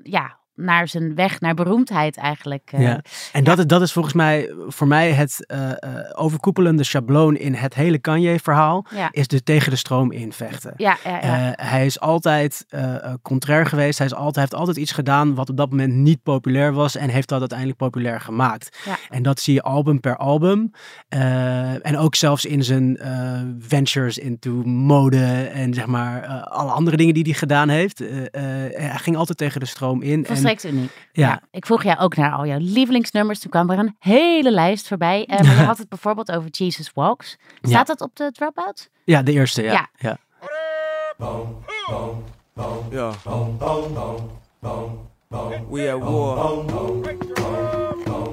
ja, 0.02 0.38
naar 0.60 0.88
zijn 0.88 1.14
weg 1.14 1.40
naar 1.40 1.54
beroemdheid 1.54 2.16
eigenlijk. 2.16 2.68
eh. 2.72 2.80
Ja. 2.80 3.00
En 3.32 3.44
dat, 3.44 3.58
is- 3.58 3.66
dat 3.66 3.82
is 3.82 3.92
volgens 3.92 4.14
mij 4.14 4.52
voor 4.68 4.86
mij 4.86 5.12
het 5.12 5.46
eh, 5.46 5.70
eh, 5.70 5.76
overkoepelende 6.14 6.84
schabloon 6.84 7.36
in 7.36 7.54
het 7.54 7.74
hele 7.74 7.98
Kanye-verhaal. 7.98 8.86
Ja. 8.94 9.08
Is 9.12 9.26
de 9.28 9.42
tegen 9.42 9.70
de 9.70 9.76
stroom 9.76 10.12
invechten. 10.12 10.72
Ja, 10.76 10.96
hij 11.56 11.86
is 11.86 12.00
altijd 12.00 12.66
contrair 13.22 13.66
geweest. 13.66 13.98
Hij 13.98 14.06
is 14.06 14.14
altijd, 14.14 14.34
hij 14.34 14.44
heeft 14.44 14.54
altijd 14.54 14.76
iets 14.76 14.92
gedaan 14.92 15.34
wat 15.34 15.50
op 15.50 15.56
dat 15.56 15.70
moment 15.70 15.92
niet 15.94 16.22
populair 16.22 16.72
was. 16.72 16.96
En 16.96 17.08
heeft 17.08 17.28
dat 17.28 17.38
uiteindelijk 17.38 17.78
populair 17.78 18.20
gemaakt. 18.20 18.78
Ja. 18.84 18.96
En 19.08 19.22
dat 19.22 19.40
zie 19.40 19.54
je 19.54 19.62
album 19.62 20.00
per 20.00 20.16
album. 20.16 20.70
En 21.82 21.96
ook 21.98 22.14
zelfs 22.14 22.44
in 22.44 22.64
zijn 22.64 22.98
ventures 23.58 24.18
into 24.18 24.50
mode. 24.64 25.24
En 25.52 25.74
zeg 25.74 25.86
maar 25.86 26.26
alle 26.40 26.70
andere 26.70 26.96
dingen 26.96 27.14
die 27.14 27.22
hij 27.22 27.32
gedaan 27.32 27.68
heeft. 27.68 27.98
Hij 28.70 28.90
ging 28.96 29.16
altijd 29.16 29.38
tegen 29.38 29.60
de 29.60 29.66
stroom 29.66 30.02
in. 30.02 30.26
Volstrekt 30.50 30.76
uniek. 30.76 31.08
Ja. 31.12 31.28
Ja. 31.28 31.40
Ik 31.50 31.66
vroeg 31.66 31.82
jou 31.82 31.98
ook 31.98 32.16
naar 32.16 32.32
al 32.32 32.46
jouw 32.46 32.58
lievelingsnummers. 32.60 33.38
Toen 33.38 33.50
kwam 33.50 33.70
er 33.70 33.78
een 33.78 33.96
hele 33.98 34.50
lijst 34.50 34.88
voorbij. 34.88 35.24
Eh, 35.26 35.40
maar 35.40 35.56
je 35.56 35.62
had 35.72 35.78
het 35.78 35.88
bijvoorbeeld 35.88 36.32
over 36.32 36.50
Jesus 36.50 36.90
Walks. 36.94 37.36
Staat 37.60 37.86
dat 37.86 38.00
op 38.00 38.16
de 38.16 38.32
Dropout? 38.32 38.90
ja, 39.04 39.22
de 39.22 39.32
eerste, 39.32 39.62
ja. 39.62 39.72
Ja. 39.72 39.88
ja. 39.98 40.18
We 45.70 45.90
at 45.92 46.00
war. 46.00 46.64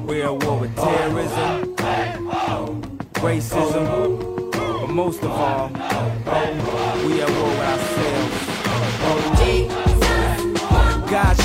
We 0.05 0.23
at 0.23 0.43
war 0.43 0.59
with 0.59 0.75
terrorism, 0.75 1.75
racism, 3.21 4.51
but 4.51 4.89
most 4.89 5.23
of 5.23 5.31
all, 5.31 5.69
we 5.69 5.79
at 7.21 7.29
war 7.29 7.49
with 7.49 7.59
ourselves. 7.59 8.26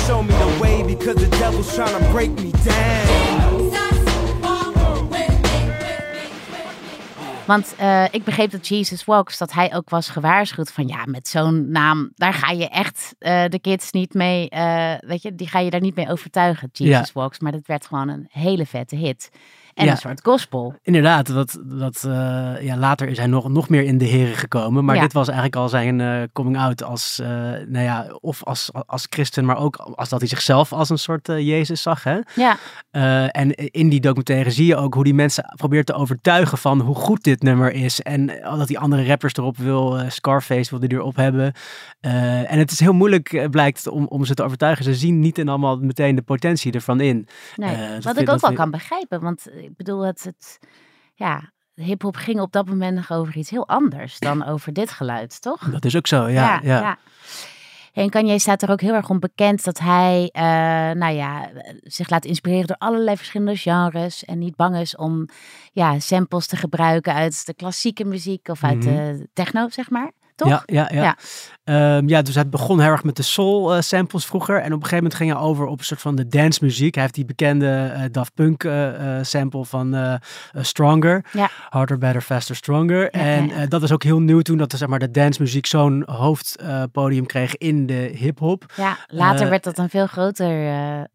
Show 0.07 0.21
me 0.21 0.33
the 0.33 0.57
way 0.61 0.83
because 0.83 1.15
the 1.15 1.27
devil's 1.37 1.73
trying 1.75 1.97
to 1.97 2.11
break 2.11 2.31
me 2.41 2.51
down. 2.51 3.71
Want 7.45 7.75
eh, 7.77 8.05
ik 8.11 8.23
begreep 8.23 8.51
dat 8.51 8.67
Jesus 8.67 9.05
Walks, 9.05 9.37
dat 9.37 9.53
hij 9.53 9.75
ook 9.75 9.89
was 9.89 10.09
gewaarschuwd 10.09 10.71
van 10.71 10.87
ja, 10.87 11.05
met 11.05 11.27
zo'n 11.27 11.71
naam, 11.71 12.11
daar 12.15 12.33
ga 12.33 12.51
je 12.51 12.69
echt 12.69 13.15
eh, 13.19 13.45
de 13.47 13.59
kids 13.59 13.91
niet 13.91 14.13
mee, 14.13 14.49
eh, 14.49 14.93
weet 14.99 15.21
je, 15.21 15.35
die 15.35 15.47
ga 15.47 15.59
je 15.59 15.69
daar 15.69 15.81
niet 15.81 15.95
mee 15.95 16.09
overtuigen, 16.09 16.69
Jesus 16.71 17.11
Walks. 17.11 17.39
Maar 17.39 17.51
dat 17.51 17.65
werd 17.65 17.85
gewoon 17.85 18.07
een 18.07 18.27
hele 18.31 18.65
vette 18.65 18.95
hit. 18.95 19.29
En 19.73 19.85
Ja. 19.85 19.91
een 19.91 19.97
soort 19.97 20.21
gospel. 20.23 20.75
Inderdaad, 20.81 21.33
dat, 21.33 21.59
dat, 21.63 22.03
eh, 22.03 22.11
ja, 22.61 22.77
later 22.77 23.07
is 23.07 23.17
hij 23.17 23.27
nog, 23.27 23.49
nog 23.49 23.69
meer 23.69 23.83
in 23.83 23.97
de 23.97 24.05
heren 24.05 24.35
gekomen. 24.35 24.85
Maar 24.85 24.95
Ja. 24.95 25.01
dit 25.01 25.13
was 25.13 25.27
eigenlijk 25.27 25.57
al 25.57 25.69
zijn 25.69 26.01
eh, 26.01 26.21
coming 26.33 26.57
out 26.57 26.83
als, 26.83 27.19
eh, 27.19 27.27
nou 27.67 27.79
ja, 27.79 28.17
of 28.21 28.43
als, 28.43 28.69
als 28.85 29.05
christen, 29.09 29.45
maar 29.45 29.57
ook 29.57 29.75
als 29.75 30.09
dat 30.09 30.19
hij 30.19 30.27
zichzelf 30.29 30.73
als 30.73 30.89
een 30.89 30.97
soort 30.97 31.27
Jezus 31.27 31.81
zag. 31.81 32.03
Hè? 32.03 32.19
Ja, 32.35 32.57
en 33.31 33.51
in 33.55 33.89
die 33.89 33.99
documentaire 33.99 34.51
zie 34.51 34.65
je 34.65 34.75
ook 34.75 34.93
hoe 34.93 35.03
die 35.03 35.13
mensen 35.13 35.53
probeert 35.55 35.85
te 35.85 35.93
overtuigen 35.93 36.57
van 36.57 36.79
hoe 36.79 36.95
goed 36.95 37.23
dit 37.23 37.41
nummer 37.43 37.71
is. 37.71 38.01
En 38.01 38.25
dat 38.43 38.67
die 38.67 38.79
andere 38.79 39.05
rappers 39.05 39.33
erop 39.33 39.57
wil, 39.57 39.99
Scarface 40.07 40.69
wil 40.69 40.79
die 40.79 40.91
erop 40.91 41.15
hebben. 41.15 41.53
En 42.01 42.59
het 42.59 42.71
is 42.71 42.79
heel 42.79 42.93
moeilijk, 42.93 43.47
blijkt, 43.51 43.87
om, 43.87 44.05
om 44.07 44.25
ze 44.25 44.33
te 44.33 44.43
overtuigen. 44.43 44.83
Ze 44.85 44.95
zien 44.95 45.19
niet 45.19 45.37
en 45.37 45.47
allemaal 45.47 45.77
meteen 45.77 46.15
de 46.15 46.21
potentie 46.21 46.71
ervan 46.71 47.01
in. 47.01 47.27
nee. 47.55 47.75
Wat 48.01 48.17
ik 48.19 48.29
ook 48.29 48.41
wel 48.41 48.53
kan 48.53 48.71
begrijpen, 48.71 49.21
want 49.21 49.45
ik 49.63 49.75
bedoel, 49.75 50.01
het, 50.01 50.23
het 50.23 50.59
ja, 51.13 51.51
hip-hop 51.73 52.15
ging 52.15 52.39
op 52.39 52.51
dat 52.51 52.67
moment 52.67 52.95
nog 52.95 53.11
over 53.11 53.37
iets 53.37 53.49
heel 53.49 53.67
anders 53.67 54.19
dan 54.19 54.45
over 54.51 54.73
dit 54.73 54.89
geluid, 54.91 55.41
toch? 55.41 55.69
Dat 55.71 55.85
is 55.85 55.95
ook 55.95 56.07
zo, 56.07 56.27
ja. 56.27 56.59
ja, 56.63 56.97
En 57.93 58.09
Kanye 58.09 58.39
staat 58.39 58.61
er 58.61 58.69
ook 58.71 58.81
heel 58.81 58.93
erg 58.93 59.09
om 59.09 59.19
bekend 59.19 59.63
dat 59.63 59.79
hij, 59.79 60.29
eh, 60.31 60.43
nou 60.95 61.13
ja, 61.13 61.49
zich 61.81 62.09
laat 62.09 62.25
inspireren 62.25 62.67
door 62.67 62.75
allerlei 62.77 63.17
verschillende 63.17 63.55
genres 63.57 64.25
en 64.25 64.37
niet 64.37 64.55
bang 64.55 64.75
is 64.77 64.95
om, 64.95 65.25
ja, 65.71 65.99
samples 65.99 66.47
te 66.47 66.55
gebruiken 66.55 67.13
uit 67.13 67.45
de 67.45 67.53
klassieke 67.53 68.05
muziek 68.05 68.47
of 68.47 68.63
uit 68.63 68.77
Mhm. 68.77 68.85
de 68.85 69.27
techno, 69.33 69.69
zeg 69.69 69.89
maar. 69.89 70.11
Toch? 70.35 70.47
Ja, 70.47 70.63
ja, 70.65 70.89
ja. 70.91 71.03
Ja. 71.03 71.15
Ehm, 71.63 72.07
ja, 72.07 72.21
dus 72.21 72.35
hij 72.35 72.49
begon 72.49 72.79
heel 72.79 72.91
erg 72.91 73.03
met 73.03 73.15
de 73.15 73.23
soul 73.23 73.75
eh, 73.75 73.81
samples 73.81 74.25
vroeger. 74.25 74.55
En 74.55 74.65
op 74.65 74.71
een 74.71 74.75
gegeven 74.75 74.95
moment 74.95 75.15
ging 75.15 75.31
hij 75.31 75.39
over 75.39 75.65
op 75.65 75.79
een 75.79 75.85
soort 75.85 76.01
van 76.01 76.15
de 76.15 76.27
dance 76.27 76.59
muziek. 76.63 76.93
Hij 76.93 77.03
heeft 77.03 77.15
die 77.15 77.25
bekende 77.25 77.91
eh, 77.93 78.01
Daft 78.11 78.33
Punk 78.33 78.63
eh, 78.63 79.17
sample 79.21 79.65
van 79.65 80.19
Stronger. 80.61 81.25
Ja. 81.31 81.49
Harder, 81.69 81.97
Better, 81.97 82.21
Faster, 82.21 82.55
Stronger. 82.55 83.09
En 83.09 83.69
dat 83.69 83.83
is 83.83 83.91
ook 83.91 84.03
heel 84.03 84.19
nieuw 84.19 84.41
toen 84.41 84.57
dat 84.57 84.71
zeg 84.71 84.87
maar, 84.87 84.99
de 84.99 85.11
dance 85.11 85.41
muziek 85.41 85.65
zo'n 85.65 86.03
hoofdpodium 86.05 87.25
kreeg 87.25 87.57
in 87.57 87.85
de 87.85 88.11
hip-hop. 88.15 88.65
Ja, 88.75 88.97
later 89.07 89.49
werd 89.49 89.63
dat 89.63 89.77
een 89.77 89.89
veel 89.89 90.07
groter, 90.07 90.51
Ja, 90.53 91.07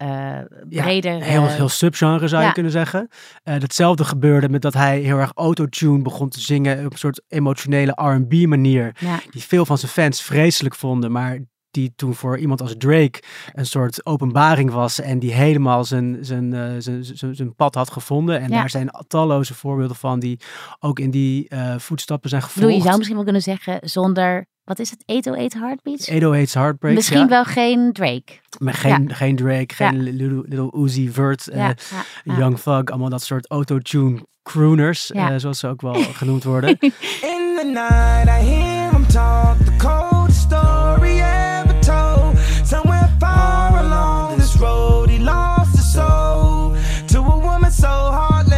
breder. 0.69 1.23
Heel, 1.23 1.47
heel 1.47 1.69
subgenre 1.69 2.29
zou 2.29 2.45
je 2.45 2.53
kunnen 2.53 2.73
zeggen. 2.73 3.09
Datzelfde 3.43 4.05
gebeurde 4.05 4.49
met 4.49 4.63
dat 4.63 4.75
hij 4.75 4.99
heel 4.99 5.19
erg 5.19 5.33
autotune 5.35 6.03
begon 6.03 6.29
te 6.29 6.41
zingen 6.41 6.85
op 6.85 6.93
een 6.93 6.99
soort 6.99 7.23
emotionele 7.29 7.93
R&B 7.95 8.47
manier. 8.47 8.93
Ja. 9.09 9.21
Die 9.31 9.43
veel 9.43 9.65
van 9.67 9.79
zijn 9.79 9.91
fans 9.93 10.23
vreselijk 10.23 10.75
vonden, 10.75 11.13
maar 11.13 11.39
die 11.71 11.93
toen 11.97 12.15
voor 12.15 12.39
iemand 12.39 12.61
als 12.61 12.75
Drake 12.79 13.23
een 13.53 13.67
soort 13.67 14.07
openbaring 14.07 14.71
was 14.71 15.01
en 15.01 15.19
die 15.19 15.33
helemaal 15.33 15.85
zijn, 15.85 16.19
zijn, 16.21 16.53
eh, 16.55 16.71
zijn, 16.79 17.05
zijn, 17.05 17.35
zijn 17.35 17.55
pad 17.55 17.75
had 17.75 17.91
gevonden. 17.91 18.41
En 18.41 18.51
Ja. 18.51 18.57
daar 18.59 18.71
zijn 18.71 18.91
talloze 19.09 19.55
voorbeelden 19.55 19.97
van 19.97 20.21
die 20.21 20.41
ook 20.81 20.99
in 20.99 21.11
die 21.11 21.49
eh, 21.49 21.75
voetstappen 21.79 22.31
zijn 22.31 22.43
gevolgd. 22.43 22.75
je 22.75 22.81
zou 22.83 22.95
misschien 22.95 23.15
wel 23.17 23.25
kunnen 23.25 23.43
zeggen 23.43 23.79
zonder, 23.89 24.47
wat 24.65 24.79
is 24.79 24.91
het, 24.91 25.03
808 25.07 25.55
Heartbeats? 25.55 26.11
808's 26.11 26.55
Heartbreaks, 26.55 26.97
Misschien 26.97 27.19
ja. 27.19 27.29
wel 27.29 27.45
geen 27.45 27.93
Drake. 27.93 28.33
Maar 28.59 28.75
geen, 28.75 29.15
geen 29.15 29.37
Drake, 29.37 29.75
geen 29.75 29.95
Ja. 29.97 30.03
Little, 30.13 30.43
Little 30.49 30.73
Uzi 30.83 31.11
Vert, 31.13 31.49
eh, 31.49 31.59
Ja, 31.59 31.67
ja, 31.91 32.03
ja. 32.25 32.37
Young 32.39 32.59
Thug, 32.59 32.85
allemaal 32.85 33.09
dat 33.09 33.23
soort 33.23 33.51
autotune 33.51 34.27
crooners, 34.43 35.11
Ja. 35.15 35.39
zoals 35.39 35.59
ze 35.59 35.67
ook 35.69 35.81
wel 35.81 35.95
genoemd 35.95 36.45
worden. 36.45 36.71
In 36.81 37.57
the 37.57 37.71
night, 37.75 38.27
I 38.43 38.47
hear 38.51 38.78
talk 39.09 39.57
the 39.65 39.77
coldest 39.77 40.41
story 40.41 41.21
ever 41.21 41.79
told. 41.81 42.39
Somewhere 42.65 43.09
far 43.19 43.79
along 43.85 44.37
this 44.39 44.55
road, 44.57 45.09
he 45.11 45.19
lost 45.19 45.71
his 45.77 45.93
soul 45.93 46.73
to 47.07 47.19
a 47.19 47.41
woman 47.41 47.73
so 47.73 47.87
heartless. 48.13 48.57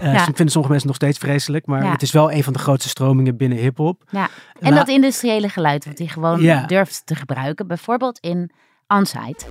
Eh, 0.00 0.12
Ja. 0.12 0.24
vinden 0.24 0.48
sommige 0.48 0.70
mensen 0.70 0.86
nog 0.88 0.96
steeds 0.96 1.18
vreselijk, 1.18 1.66
maar 1.66 1.84
Ja. 1.84 1.90
het 1.90 2.02
is 2.02 2.12
wel 2.12 2.32
een 2.32 2.44
van 2.44 2.52
de 2.52 2.58
grootste 2.58 2.88
stromingen 2.88 3.36
binnen 3.36 3.58
hip-hop. 3.58 4.02
Ja. 4.10 4.28
En 4.60 4.70
La- 4.72 4.78
dat 4.78 4.88
industriële 4.88 5.48
geluid 5.48 5.84
wat 5.84 5.98
hij 5.98 6.06
gewoon 6.06 6.64
durft 6.66 7.02
te 7.06 7.14
gebruiken. 7.14 7.66
Bijvoorbeeld 7.66 8.18
in 8.18 8.50
Onsite. 8.88 9.44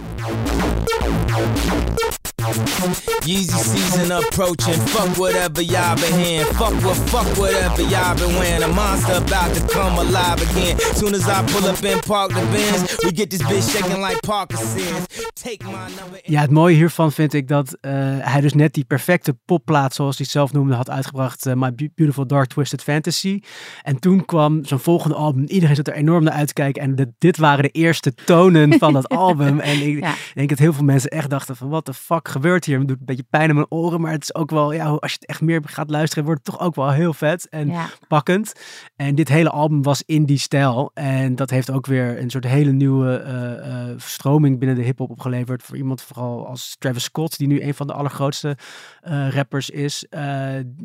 Yeezy 2.41 3.57
season 3.63 4.11
approaching. 4.11 4.73
Fuck 4.87 5.15
whatever 5.17 5.61
y'all 5.61 5.95
been 5.95 6.13
hearing. 6.19 6.45
Fuck 6.57 6.73
what, 6.83 6.97
fuck 7.09 7.27
whatever 7.37 7.81
y'all 7.83 8.15
been 8.15 8.35
wearing. 8.39 8.63
A 8.63 8.67
monster 8.67 9.15
about 9.15 9.53
to 9.55 9.61
come 9.67 9.99
alive 9.99 10.41
again. 10.49 10.79
Soon 10.95 11.13
as 11.13 11.27
I 11.27 11.43
pull 11.51 11.69
up 11.69 11.83
and 11.83 12.05
park 12.05 12.29
the 12.29 12.45
Benz, 12.51 12.95
we 13.03 13.11
get 13.15 13.29
this 13.29 13.41
bitch 13.41 13.69
shaking 13.71 14.01
like 14.07 14.19
Parkinson's. 14.21 15.05
Take 15.33 15.63
my 15.65 15.71
number. 15.99 16.19
Ja, 16.23 16.41
het 16.41 16.51
mooie 16.51 16.75
hiervan 16.75 17.11
vind 17.11 17.33
ik 17.33 17.47
dat 17.47 17.77
eh, 17.81 17.91
hij 18.19 18.41
dus 18.41 18.53
net 18.53 18.73
die 18.73 18.85
perfecte 18.85 19.37
popplaat, 19.45 19.93
zoals 19.93 20.15
hij 20.17 20.25
het 20.25 20.33
zelf 20.35 20.51
noemde, 20.53 20.73
had 20.75 20.89
uitgebracht. 20.89 21.45
eh, 21.45 21.53
My 21.53 21.73
Be- 21.73 21.91
Beautiful 21.95 22.27
Dark 22.27 22.47
Twisted 22.47 22.83
Fantasy. 22.83 23.39
En 23.81 23.99
toen 23.99 24.25
kwam 24.25 24.65
zijn 24.65 24.79
volgende 24.79 25.15
album. 25.15 25.43
Iedereen 25.47 25.75
zat 25.75 25.87
er 25.87 25.93
enorm 25.93 26.23
naar 26.23 26.33
uit 26.33 26.47
te 26.47 26.53
kijken. 26.53 26.81
En 26.81 26.95
dit- 26.95 27.09
dit 27.17 27.37
waren 27.37 27.63
de 27.63 27.69
eerste 27.69 28.13
tonen 28.13 28.79
van 28.79 28.93
dat 28.93 29.09
album. 29.27 29.59
En 29.59 29.81
ik 29.87 29.99
Ja. 29.99 30.13
denk 30.33 30.49
dat 30.49 30.57
heel 30.59 30.73
veel 30.73 30.83
mensen 30.83 31.09
echt 31.09 31.29
dachten 31.29 31.55
van, 31.55 31.69
wat 31.69 31.85
de 31.85 31.93
fuck 31.93 32.29
gebeurt 32.31 32.65
hier? 32.65 32.79
Het 32.79 32.87
doet 32.87 32.99
een 32.99 33.05
beetje 33.05 33.25
pijn 33.29 33.49
in 33.49 33.55
mijn 33.55 33.67
oren. 33.71 34.01
Maar 34.01 34.11
het 34.11 34.23
is 34.23 34.35
ook 34.35 34.49
wel, 34.51 34.71
ja, 34.71 34.85
als 34.85 35.11
je 35.11 35.17
het 35.19 35.29
echt 35.29 35.41
meer 35.41 35.61
gaat 35.65 35.89
luisteren, 35.89 36.23
wordt 36.25 36.41
het 36.47 36.55
toch 36.55 36.65
ook 36.65 36.75
wel 36.75 36.91
heel 36.91 37.13
vet. 37.13 37.49
En 37.49 37.67
Ja. 37.67 37.85
pakkend. 38.07 38.53
En 38.95 39.15
dit 39.15 39.27
hele 39.29 39.49
album 39.49 39.81
was 39.81 40.03
in 40.05 40.25
die 40.25 40.37
stijl. 40.37 40.91
En 40.93 41.35
dat 41.35 41.49
heeft 41.49 41.71
ook 41.71 41.85
weer 41.85 42.19
een 42.21 42.29
soort 42.29 42.45
hele 42.47 42.71
nieuwe 42.71 43.15
eh, 43.17 43.89
eh, 43.89 43.97
stroming 43.97 44.59
binnen 44.59 44.77
de 44.77 44.83
hip-hop 44.83 45.09
opgeleverd. 45.09 45.63
Voor 45.63 45.77
iemand 45.77 46.01
vooral 46.01 46.47
als 46.47 46.75
Travis 46.79 47.03
Scott, 47.03 47.37
die 47.37 47.47
nu 47.47 47.61
een 47.63 47.73
van 47.73 47.87
de 47.87 47.93
allergrootste 47.93 48.57
eh, 49.01 49.29
rappers 49.29 49.69
is. 49.69 50.05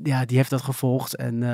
Ja, 0.03 0.25
die 0.25 0.37
heeft 0.37 0.50
dat 0.50 0.62
gevolgd. 0.62 1.17
En 1.17 1.45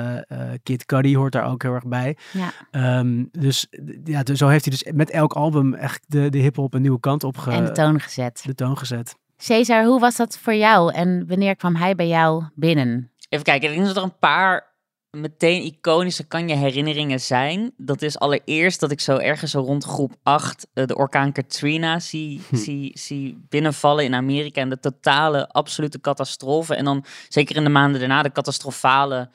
Kid 0.63 0.85
Cudi 0.85 1.17
hoort 1.17 1.31
daar 1.31 1.45
ook 1.51 1.61
heel 1.63 1.73
erg 1.73 1.87
bij. 1.87 2.17
Ja. 2.33 2.51
Ehm, 2.71 3.23
dus 3.31 3.67
ja, 4.03 4.23
dus 4.23 4.37
zo 4.37 4.47
heeft 4.47 4.65
hij 4.65 4.73
dus 4.73 4.91
met 4.95 5.09
elk 5.09 5.33
album 5.33 5.73
echt 5.73 6.03
de, 6.07 6.29
de 6.29 6.37
hip-hop 6.37 6.73
een 6.73 6.81
nieuwe 6.81 6.99
kant 6.99 7.23
op 7.23 7.37
ge- 7.37 7.51
En 7.51 7.65
de 7.65 7.71
toon 7.71 7.99
gezet. 7.99 8.41
de 8.45 8.55
toon 8.55 8.77
gezet. 8.77 9.15
Cesar, 9.43 9.85
hoe 9.85 9.99
was 9.99 10.15
dat 10.15 10.37
voor 10.37 10.55
jou? 10.55 10.93
En 10.93 11.27
wanneer 11.27 11.55
kwam 11.55 11.75
hij 11.75 11.95
bij 11.95 12.07
jou 12.07 12.43
binnen? 12.55 13.11
Even 13.29 13.45
kijken, 13.45 13.69
ik 13.69 13.75
denk 13.75 13.87
dat 13.87 13.97
er 13.97 14.03
een 14.03 14.19
paar 14.19 14.73
meteen 15.11 15.63
iconische 15.63 16.23
kan 16.23 16.47
je 16.47 16.55
herinneringen 16.55 17.19
zijn. 17.19 17.73
Dat 17.77 18.01
is 18.01 18.19
allereerst 18.19 18.79
dat 18.79 18.91
ik 18.91 18.99
zo 18.99 19.17
ergens 19.17 19.51
zo 19.51 19.59
rond 19.59 19.83
groep 19.83 20.15
8 20.23 20.67
eh, 20.73 20.85
de 20.85 20.95
orkaan 20.95 21.31
Katrina 21.31 21.99
zie, 21.99 22.41
zie, 22.51 22.91
zie 22.99 23.45
binnenvallen 23.49 24.03
in 24.03 24.13
Amerika. 24.13 24.61
En 24.61 24.69
de 24.69 24.79
totale, 24.79 25.47
absolute 25.47 26.01
catastrofe. 26.01 26.75
En 26.75 26.85
dan 26.85 27.05
zeker 27.27 27.55
in 27.55 27.63
de 27.63 27.69
maanden 27.69 27.99
daarna 27.99 28.21
de 28.21 28.31
catastrofale... 28.31 29.29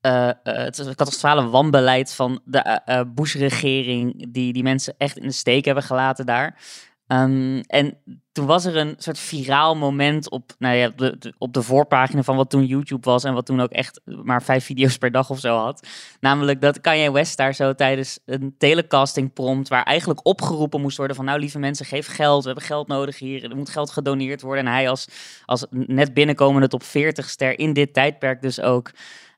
eh, 0.00 0.28
eh, 0.28 0.34
het 0.42 0.76
catastrofale 0.76 1.48
wanbeleid 1.48 2.14
van 2.14 2.40
de 2.44 3.06
Bush-regering, 3.14 4.32
die 4.32 4.52
die 4.52 4.62
mensen 4.62 4.94
echt 4.98 5.16
in 5.16 5.26
de 5.26 5.32
steek 5.32 5.64
hebben 5.64 5.84
gelaten 5.84 6.26
daar. 6.26 6.58
Ehm, 7.06 7.60
en 7.66 7.98
toen 8.32 8.46
was 8.46 8.64
er 8.64 8.76
een 8.76 8.94
soort 8.98 9.18
viraal 9.18 9.76
moment 9.76 10.30
op, 10.30 10.52
nou 10.58 10.76
ja, 10.76 10.88
de, 10.88 11.34
op 11.38 11.52
de 11.52 11.62
voorpagina 11.62 12.22
van 12.22 12.36
wat 12.36 12.50
toen 12.50 12.66
YouTube 12.66 13.10
was 13.10 13.24
en 13.24 13.34
wat 13.34 13.46
toen 13.46 13.60
ook 13.60 13.70
echt 13.70 14.00
maar 14.04 14.42
vijf 14.42 14.64
video's 14.64 14.98
per 14.98 15.10
dag 15.10 15.30
of 15.30 15.38
zo 15.38 15.56
had. 15.56 15.88
Namelijk 16.20 16.60
dat 16.60 16.80
Kanye 16.80 17.12
West 17.12 17.36
daar 17.36 17.54
zo 17.54 17.74
tijdens 17.74 18.18
een 18.24 18.54
telecasting 18.58 19.32
prompt, 19.32 19.68
waar 19.68 19.82
eigenlijk 19.82 20.26
opgeroepen 20.26 20.80
moest 20.80 20.96
worden 20.96 21.16
van 21.16 21.24
nou 21.24 21.38
lieve 21.38 21.58
mensen, 21.58 21.86
geef 21.86 22.06
geld, 22.06 22.42
we 22.42 22.48
hebben 22.48 22.66
geld 22.66 22.88
nodig 22.88 23.18
hier, 23.18 23.44
er 23.44 23.56
moet 23.56 23.70
geld 23.70 23.90
gedoneerd 23.90 24.42
worden. 24.42 24.66
En 24.66 24.72
hij 24.72 24.88
als, 24.88 25.08
als 25.44 25.66
net 25.70 26.14
binnenkomende 26.14 26.68
top 26.68 26.82
40 26.82 27.28
ster 27.28 27.58
in 27.58 27.72
dit 27.72 27.92
tijdperk 27.92 28.42
dus 28.42 28.60
ook 28.60 28.90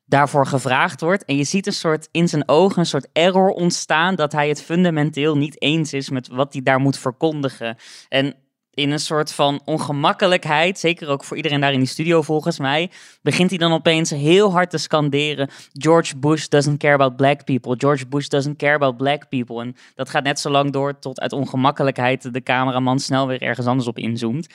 daarvoor 0.07 0.47
gevraagd 0.47 1.01
wordt. 1.01 1.25
En 1.25 1.37
je 1.37 1.45
ziet 1.45 1.67
een 1.67 1.73
soort 1.73 2.09
in 2.11 2.29
zijn 2.29 2.49
ogen 2.49 2.79
een 2.79 2.87
soort 2.87 3.09
error 3.13 3.51
ontstaan 3.51 4.15
dat 4.15 4.33
hij 4.33 4.49
het 4.49 4.63
fundamenteel 4.63 5.37
niet 5.37 5.63
eens 5.63 5.93
is 5.93 6.11
met 6.11 6.29
wat 6.29 6.53
hij 6.53 6.63
daar 6.63 6.81
moet 6.81 6.99
verkondigen. 6.99 7.77
En 8.09 8.35
in 8.77 8.91
een 8.91 9.01
soort 9.01 9.33
van 9.33 9.61
ongemakkelijkheid, 9.65 10.79
zeker 10.79 11.09
ook 11.09 11.25
voor 11.25 11.37
iedereen 11.37 11.61
daar 11.61 11.73
in 11.73 11.79
die 11.79 11.89
studio 11.89 12.23
volgens 12.23 12.59
mij, 12.59 12.91
begint 13.23 13.51
hij 13.51 13.59
dan 13.59 13.73
opeens 13.73 14.11
heel 14.11 14.53
hard 14.53 14.71
te 14.71 14.79
scanderen: 14.79 15.51
George 15.73 16.17
Bush 16.17 16.47
doesn't 16.47 16.79
care 16.79 16.95
about 16.95 17.17
black 17.17 17.45
people. 17.45 17.75
George 17.77 18.07
Bush 18.07 18.27
doesn't 18.27 18.57
care 18.57 18.75
about 18.75 18.97
black 18.97 19.29
people. 19.29 19.61
En 19.61 19.77
dat 19.95 20.11
gaat 20.11 20.25
net 20.25 20.41
zo 20.41 20.51
lang 20.51 20.73
door 20.73 20.99
tot 20.99 21.21
uit 21.21 21.33
ongemakkelijkheid 21.33 22.33
de 22.33 22.43
cameraman 22.43 22.99
snel 22.99 23.27
weer 23.27 23.43
ergens 23.43 23.67
anders 23.67 23.89
op 23.89 23.99
inzoomt. 23.99 24.47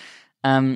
Ehm, 0.41 0.75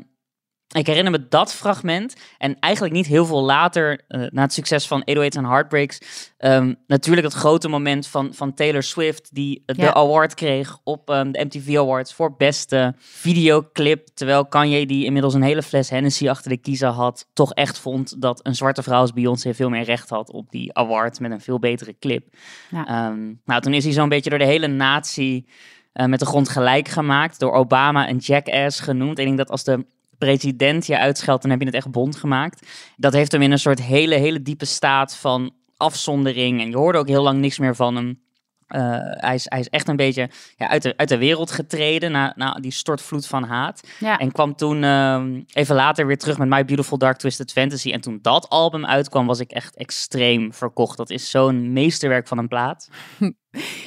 ik 0.68 0.88
herinner 0.88 1.12
me 1.12 1.28
dat 1.30 1.54
fragment. 1.54 2.16
En 2.38 2.60
eigenlijk 2.60 2.94
niet 2.94 3.06
heel 3.06 3.26
veel 3.26 3.44
later, 3.44 4.04
eh, 4.08 4.22
na 4.30 4.42
het 4.42 4.54
succes 4.54 4.88
van 4.88 5.04
808 5.04 5.36
en 5.36 5.46
Heartbreaks. 5.46 6.00
ehm, 6.38 6.74
natuurlijk 6.88 7.26
het 7.28 7.36
grote 7.36 7.68
moment 7.68 8.08
van, 8.08 8.34
van 8.34 8.54
Taylor 8.54 8.84
Swift, 8.84 9.36
die 9.36 9.64
Ja. 9.66 9.74
de 9.74 9.94
award 9.94 10.34
kreeg 10.34 10.78
op 10.84 11.10
ehm, 11.10 11.32
de 11.32 11.44
MTV 11.46 11.76
Awards 11.78 12.14
voor 12.14 12.36
beste 12.38 12.94
videoclip. 12.98 14.08
Terwijl 14.14 14.46
Kanye, 14.46 14.86
die 14.86 15.06
inmiddels 15.06 15.34
een 15.34 15.42
hele 15.42 15.64
fles 15.64 15.90
Hennessy 15.90 16.30
achter 16.30 16.50
de 16.50 16.58
kiezer 16.58 16.88
had, 16.90 17.28
toch 17.34 17.54
echt 17.54 17.80
vond 17.80 18.22
dat 18.22 18.40
een 18.46 18.56
zwarte 18.56 18.84
vrouw 18.84 19.00
als 19.00 19.14
Beyoncé 19.14 19.54
veel 19.54 19.70
meer 19.70 19.84
recht 19.84 20.10
had 20.10 20.32
op 20.32 20.52
die 20.52 20.74
award 20.74 21.20
met 21.20 21.32
een 21.32 21.42
veel 21.42 21.60
betere 21.60 21.96
clip. 22.00 22.28
Ja. 22.70 22.86
Ehm, 22.88 23.34
nou, 23.46 23.62
toen 23.62 23.74
is 23.74 23.84
hij 23.84 23.94
zo'n 23.94 24.10
beetje 24.10 24.30
door 24.30 24.40
de 24.40 24.46
hele 24.46 24.68
natie 24.68 25.48
eh, 25.94 26.06
met 26.06 26.20
de 26.20 26.26
grond 26.26 26.50
gelijk 26.50 26.88
gemaakt. 26.88 27.40
Door 27.40 27.54
Obama 27.54 28.10
een 28.10 28.18
jackass 28.18 28.80
genoemd. 28.80 29.20
Ik 29.20 29.26
denk 29.26 29.38
dat 29.38 29.50
als 29.50 29.64
de 29.64 29.86
president 30.18 30.86
je 30.86 31.00
uitscheldt, 31.00 31.42
dan 31.42 31.52
heb 31.52 31.60
je 31.60 31.66
het 31.66 31.76
echt 31.76 31.92
bond 31.92 32.16
gemaakt. 32.16 32.68
Dat 32.98 33.14
heeft 33.14 33.32
hem 33.32 33.42
in 33.42 33.52
een 33.52 33.60
soort 33.60 33.82
hele, 33.82 34.16
hele 34.16 34.42
diepe 34.42 34.66
staat 34.66 35.16
van 35.16 35.54
afzondering. 35.78 36.62
En 36.62 36.70
je 36.70 36.78
hoorde 36.78 36.98
ook 36.98 37.08
heel 37.08 37.24
lang 37.24 37.40
niks 37.40 37.60
meer 37.60 37.76
van 37.76 37.96
hem. 37.96 38.24
Eh, 38.68 38.98
hij, 39.00 39.36
is, 39.36 39.46
hij 39.50 39.60
is 39.60 39.70
echt 39.70 39.88
een 39.88 39.96
beetje 39.96 40.30
ja, 40.56 40.68
uit, 40.68 40.82
de, 40.82 40.98
uit 40.98 41.10
de 41.10 41.18
wereld 41.18 41.52
getreden 41.52 42.12
na, 42.12 42.34
na 42.36 42.54
die 42.54 42.72
stortvloed 42.72 43.28
van 43.28 43.44
haat. 43.44 43.88
Ja. 44.00 44.18
En 44.18 44.32
kwam 44.32 44.56
toen 44.56 44.84
ehm, 44.84 45.42
even 45.54 45.76
later 45.76 46.08
weer 46.08 46.18
terug 46.18 46.38
met 46.38 46.48
My 46.48 46.66
Beautiful 46.66 46.98
Dark 46.98 47.18
Twisted 47.18 47.52
Fantasy. 47.52 47.92
En 47.92 48.02
toen 48.02 48.20
dat 48.22 48.50
album 48.50 48.86
uitkwam, 48.86 49.28
was 49.28 49.40
ik 49.40 49.52
echt 49.52 49.76
extreem 49.76 50.54
verkocht. 50.54 50.98
Dat 50.98 51.10
is 51.10 51.30
zo'n 51.30 51.74
meesterwerk 51.74 52.28
van 52.28 52.38
een 52.38 52.48
plaat. 52.48 52.90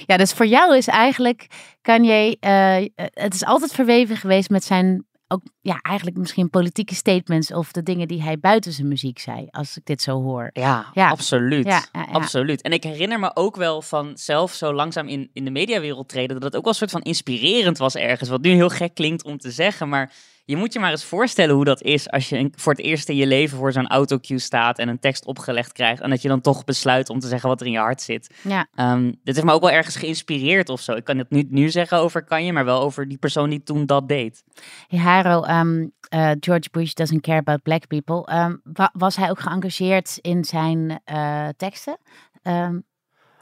Ja, 0.06 0.16
dus 0.16 0.32
voor 0.32 0.46
jou 0.46 0.76
is 0.76 0.86
eigenlijk 0.86 1.46
Kanye, 1.82 2.36
eh, 2.40 2.84
het 3.12 3.34
is 3.34 3.44
altijd 3.44 3.72
verweven 3.72 4.16
geweest 4.16 4.50
met 4.50 4.64
zijn, 4.64 5.06
ook 5.28 5.42
ja, 5.60 5.78
eigenlijk 5.80 6.16
misschien 6.16 6.50
politieke 6.50 6.94
statements 6.94 7.52
of 7.52 7.72
de 7.72 7.82
dingen 7.82 8.08
die 8.08 8.22
hij 8.22 8.38
buiten 8.38 8.72
zijn 8.72 8.88
muziek 8.88 9.18
zei, 9.18 9.46
als 9.50 9.76
ik 9.76 9.84
dit 9.84 10.02
zo 10.02 10.22
hoor. 10.22 10.50
Ja, 10.52 10.86
Ja. 10.94 11.08
absoluut. 11.08 11.66
Ja, 11.66 11.84
ja, 11.92 12.00
ja. 12.00 12.12
Absoluut. 12.12 12.62
En 12.62 12.72
ik 12.72 12.82
herinner 12.82 13.20
me 13.20 13.30
ook 13.36 13.56
wel 13.56 13.82
van 13.82 14.10
zelf 14.14 14.52
zo 14.52 14.72
langzaam 14.74 15.08
in, 15.08 15.30
in 15.32 15.44
de 15.44 15.50
mediawereld 15.50 16.08
treden, 16.08 16.34
dat 16.34 16.42
het 16.44 16.56
ook 16.56 16.62
wel 16.62 16.72
een 16.72 16.78
soort 16.78 16.90
van 16.90 17.02
inspirerend 17.02 17.78
was 17.78 17.94
ergens. 17.94 18.28
Wat 18.30 18.42
nu 18.42 18.50
heel 18.50 18.68
gek 18.68 18.94
klinkt 18.94 19.24
om 19.24 19.38
te 19.38 19.50
zeggen, 19.50 19.88
maar 19.88 20.12
je 20.48 20.56
moet 20.56 20.72
je 20.72 20.78
maar 20.78 20.90
eens 20.90 21.04
voorstellen 21.04 21.54
hoe 21.54 21.64
dat 21.64 21.82
is 21.82 22.10
als 22.10 22.28
je 22.28 22.50
voor 22.54 22.72
het 22.72 22.82
eerst 22.82 23.08
in 23.08 23.16
je 23.16 23.26
leven 23.26 23.58
voor 23.58 23.72
zo'n 23.72 23.86
autocue 23.88 24.38
staat 24.38 24.78
en 24.78 24.88
een 24.88 24.98
tekst 24.98 25.24
opgelegd 25.26 25.72
krijgt. 25.72 26.00
En 26.02 26.10
dat 26.10 26.22
je 26.22 26.28
dan 26.28 26.40
toch 26.40 26.64
besluit 26.64 27.08
om 27.10 27.18
te 27.18 27.28
zeggen 27.28 27.48
wat 27.48 27.60
er 27.60 27.66
in 27.66 27.72
je 27.72 27.78
hart 27.78 28.02
zit. 28.02 28.34
Ja, 28.42 28.66
Ehm, 28.74 29.04
dit 29.04 29.34
heeft 29.34 29.44
me 29.46 29.52
ook 29.52 29.60
wel 29.60 29.70
ergens 29.70 29.96
geïnspireerd 29.96 30.68
of 30.68 30.80
zo. 30.80 30.92
Ik 30.92 31.04
kan 31.04 31.18
het 31.18 31.30
niet 31.30 31.50
nu 31.50 31.70
zeggen 31.70 31.98
over 31.98 32.24
Kanye, 32.24 32.52
maar 32.52 32.64
wel 32.64 32.80
over 32.80 33.08
die 33.08 33.18
persoon 33.18 33.50
die 33.50 33.62
toen 33.62 33.86
dat 33.86 34.08
deed. 34.08 34.44
Hey, 34.88 34.98
Haro, 34.98 35.42
ehm, 35.42 35.86
eh, 36.08 36.30
George 36.40 36.68
Bush 36.70 36.92
doesn't 36.92 37.20
care 37.22 37.38
about 37.38 37.62
black 37.62 37.86
people. 37.86 38.24
Ehm, 38.24 38.56
wa- 38.62 38.90
was 38.92 39.16
hij 39.16 39.30
ook 39.30 39.40
geëngageerd 39.40 40.18
in 40.20 40.44
zijn 40.44 41.00
eh, 41.04 41.48
teksten? 41.56 41.98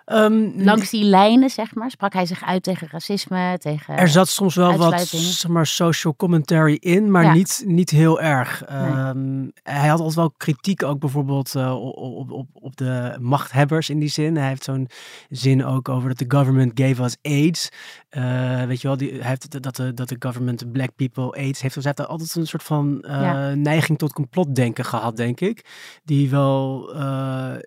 Ehm, 0.06 0.50
langs 0.54 0.90
die 0.90 1.04
lijnen, 1.04 1.50
zeg 1.50 1.74
maar, 1.74 1.90
sprak 1.90 2.12
hij 2.12 2.26
zich 2.26 2.44
uit 2.44 2.62
tegen 2.62 2.88
racisme, 2.90 3.58
tegen... 3.58 3.96
Er 3.96 4.08
zat 4.08 4.28
soms 4.28 4.54
wel 4.54 4.76
wat 4.76 5.00
zeg 5.08 5.50
maar, 5.50 5.66
social 5.66 6.16
commentary 6.16 6.76
in, 6.80 7.10
maar 7.10 7.22
Ja. 7.24 7.32
niet, 7.32 7.62
niet 7.66 7.90
heel 7.90 8.20
erg. 8.20 8.64
Ehm, 8.64 9.46
hij 9.62 9.88
had 9.88 9.98
altijd 9.98 10.16
wel 10.16 10.30
kritiek 10.36 10.82
ook 10.82 10.98
bijvoorbeeld 10.98 11.54
eh, 11.54 11.74
op, 11.94 12.30
op, 12.30 12.48
op, 12.52 12.76
de 12.76 13.16
machthebbers 13.20 13.90
in 13.90 13.98
die 13.98 14.08
zin. 14.08 14.36
Hij 14.36 14.48
heeft 14.48 14.64
zo'n 14.64 14.88
zin 15.30 15.64
ook 15.64 15.88
over 15.88 16.08
dat 16.08 16.18
de 16.18 16.36
government 16.36 16.72
gave 16.74 17.02
us 17.02 17.16
AIDS. 17.22 17.68
Eh, 18.08 18.64
weet 18.64 18.80
je 18.80 18.88
wel, 18.88 18.96
die, 18.96 19.10
hij 19.10 19.28
heeft 19.28 19.62
dat 19.62 19.76
de, 19.76 19.94
dat 19.94 20.08
de 20.08 20.16
government 20.18 20.72
black 20.72 20.90
people 20.96 21.30
AIDS 21.32 21.60
heeft. 21.60 21.74
Dus 21.74 21.84
hij 21.84 21.92
heeft 21.96 22.08
altijd 22.08 22.34
een 22.34 22.46
soort 22.46 22.62
van 22.62 23.02
eh, 23.02 23.20
Ja. 23.20 23.54
neiging 23.54 23.98
tot 23.98 24.12
complotdenken 24.12 24.84
gehad, 24.84 25.16
denk 25.16 25.40
ik. 25.40 25.64
Die 26.04 26.30
wel 26.30 26.94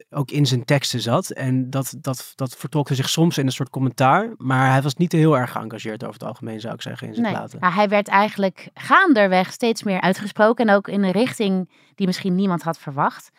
ook 0.09 0.31
in 0.31 0.45
zijn 0.45 0.65
teksten 0.65 1.01
zat. 1.01 1.29
En 1.29 1.69
dat, 1.69 1.95
dat, 1.97 2.28
dat 2.35 2.55
vertolkte 2.57 2.95
zich 2.95 3.09
soms 3.09 3.37
in 3.37 3.45
een 3.45 3.51
soort 3.51 3.69
commentaar. 3.69 4.29
Maar 4.37 4.71
hij 4.71 4.81
was 4.81 4.95
niet 4.95 5.11
heel 5.11 5.37
erg 5.37 5.51
geëngageerd 5.51 6.03
over 6.03 6.19
het 6.19 6.29
algemeen, 6.29 6.59
zou 6.59 6.73
ik 6.73 6.81
zeggen, 6.81 7.07
in 7.07 7.13
zijn 7.13 7.25
Nee, 7.25 7.35
platen. 7.35 7.59
maar 7.59 7.75
hij 7.75 7.87
werd 7.89 8.07
eigenlijk 8.07 8.69
gaanderweg 8.73 9.51
steeds 9.51 9.83
meer 9.83 10.01
uitgesproken 10.01 10.67
en 10.67 10.75
ook 10.75 10.87
in 10.87 11.03
een 11.03 11.11
richting 11.11 11.69
die 11.95 12.07
misschien 12.07 12.35
niemand 12.35 12.61
had 12.63 12.79
verwacht. 12.79 13.31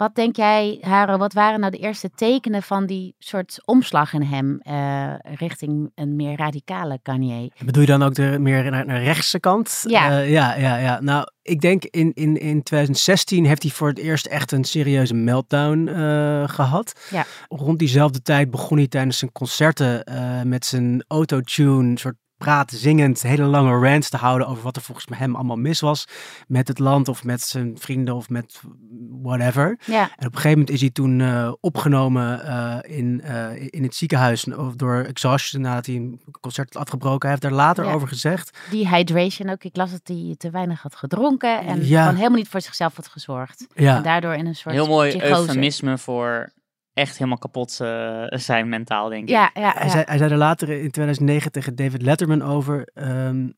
Wat 0.00 0.14
denk 0.14 0.36
jij, 0.36 0.78
Haro, 0.80 1.16
wat 1.16 1.32
waren 1.32 1.60
nou 1.60 1.72
de 1.72 1.78
eerste 1.78 2.10
tekenen 2.14 2.62
van 2.62 2.86
die 2.86 3.14
soort 3.18 3.62
omslag 3.64 4.12
in 4.12 4.22
hem 4.22 4.60
eh, 4.60 5.14
richting 5.38 5.90
een 5.94 6.16
meer 6.16 6.36
radicale 6.36 6.98
Kanye? 7.02 7.52
Bedoel 7.64 7.82
je 7.82 7.88
dan 7.88 8.02
ook 8.02 8.14
de 8.14 8.36
meer 8.38 8.70
naar, 8.70 8.86
naar 8.86 9.02
rechtse 9.02 9.40
kant? 9.40 9.84
Ja. 9.86 10.10
Eh, 10.10 10.30
ja, 10.30 10.54
ja, 10.54 10.76
ja. 10.76 11.00
Nou, 11.00 11.26
ik 11.42 11.60
denk 11.60 11.84
in, 11.84 12.12
in, 12.14 12.36
in 12.36 12.62
2016 12.62 13.44
heeft 13.44 13.62
hij 13.62 13.72
voor 13.72 13.88
het 13.88 13.98
eerst 13.98 14.26
echt 14.26 14.52
een 14.52 14.64
serieuze 14.64 15.14
meltdown 15.14 15.88
eh, 15.88 16.48
gehad. 16.48 17.00
Ja. 17.10 17.24
Rond 17.48 17.78
diezelfde 17.78 18.22
tijd 18.22 18.50
begon 18.50 18.76
hij 18.76 18.88
tijdens 18.88 19.18
zijn 19.18 19.32
concerten 19.32 20.04
met 20.48 20.66
zijn 20.66 21.04
autotune, 21.08 21.98
soort 21.98 22.16
praten, 22.44 22.78
zingend, 22.78 23.22
hele 23.22 23.44
lange 23.44 23.88
rants 23.90 24.08
te 24.08 24.16
houden 24.16 24.46
over 24.48 24.62
wat 24.62 24.76
er 24.76 24.82
volgens 24.82 25.06
hem 25.18 25.34
allemaal 25.34 25.56
mis 25.56 25.80
was 25.80 26.04
met 26.46 26.68
het 26.68 26.78
land 26.78 27.08
of 27.08 27.24
met 27.24 27.40
zijn 27.40 27.78
vrienden 27.78 28.14
of 28.14 28.28
met 28.28 28.60
whatever. 29.22 29.78
Ja, 29.86 30.02
En 30.02 30.26
op 30.26 30.32
een 30.34 30.40
gegeven 30.40 30.50
moment 30.50 30.70
is 30.70 30.80
hij 30.80 30.90
toen 30.90 31.20
eh, 31.20 31.52
opgenomen 31.60 32.44
eh, 32.46 32.96
in, 32.98 33.20
eh, 33.20 33.66
in 33.70 33.82
het 33.82 33.94
ziekenhuis 33.94 34.44
of 34.44 34.74
door 34.74 34.96
exhaustion 34.96 35.62
nadat 35.62 35.86
hij 35.86 35.94
een 35.94 36.20
concert 36.40 36.74
had 36.74 36.82
afgebroken. 36.82 37.20
Hij 37.20 37.30
heeft 37.30 37.42
daar 37.42 37.64
later 37.66 37.84
Ja. 37.84 37.92
over 37.92 38.08
gezegd. 38.08 38.58
dehydration 38.70 39.48
ook. 39.50 39.64
Ik 39.64 39.76
las 39.76 39.90
dat 39.90 40.00
hij 40.04 40.34
te 40.38 40.50
weinig 40.50 40.82
had 40.82 40.94
gedronken 40.94 41.60
en 41.60 41.86
Ja. 41.86 42.00
gewoon 42.02 42.16
helemaal 42.16 42.38
niet 42.38 42.48
voor 42.48 42.60
zichzelf 42.60 42.96
had 42.96 43.08
gezorgd. 43.08 43.66
Ja. 43.74 43.96
En 43.96 44.02
daardoor 44.02 44.34
in 44.34 44.46
een 44.46 44.54
soort 44.56 44.74
Heel 44.74 44.86
mooi 44.86 45.08
psychose. 45.10 45.40
eufemisme 45.40 45.98
voor 45.98 46.52
echt 46.94 47.16
helemaal 47.18 47.38
kapot 47.38 47.80
eh, 47.80 48.24
zijn 48.28 48.68
mentaal, 48.68 49.08
denk 49.08 49.22
ik. 49.22 49.28
Ja, 49.28 49.50
ja, 49.54 49.72
Hij, 49.76 49.88
zei, 49.88 50.02
hij 50.06 50.18
zei 50.18 50.30
er 50.30 50.36
later 50.38 50.68
in 50.68 50.90
2009 50.90 51.52
tegen 51.52 51.74
David 51.74 52.02
Letterman 52.02 52.42
over. 52.42 52.88
ehm, 52.94 53.48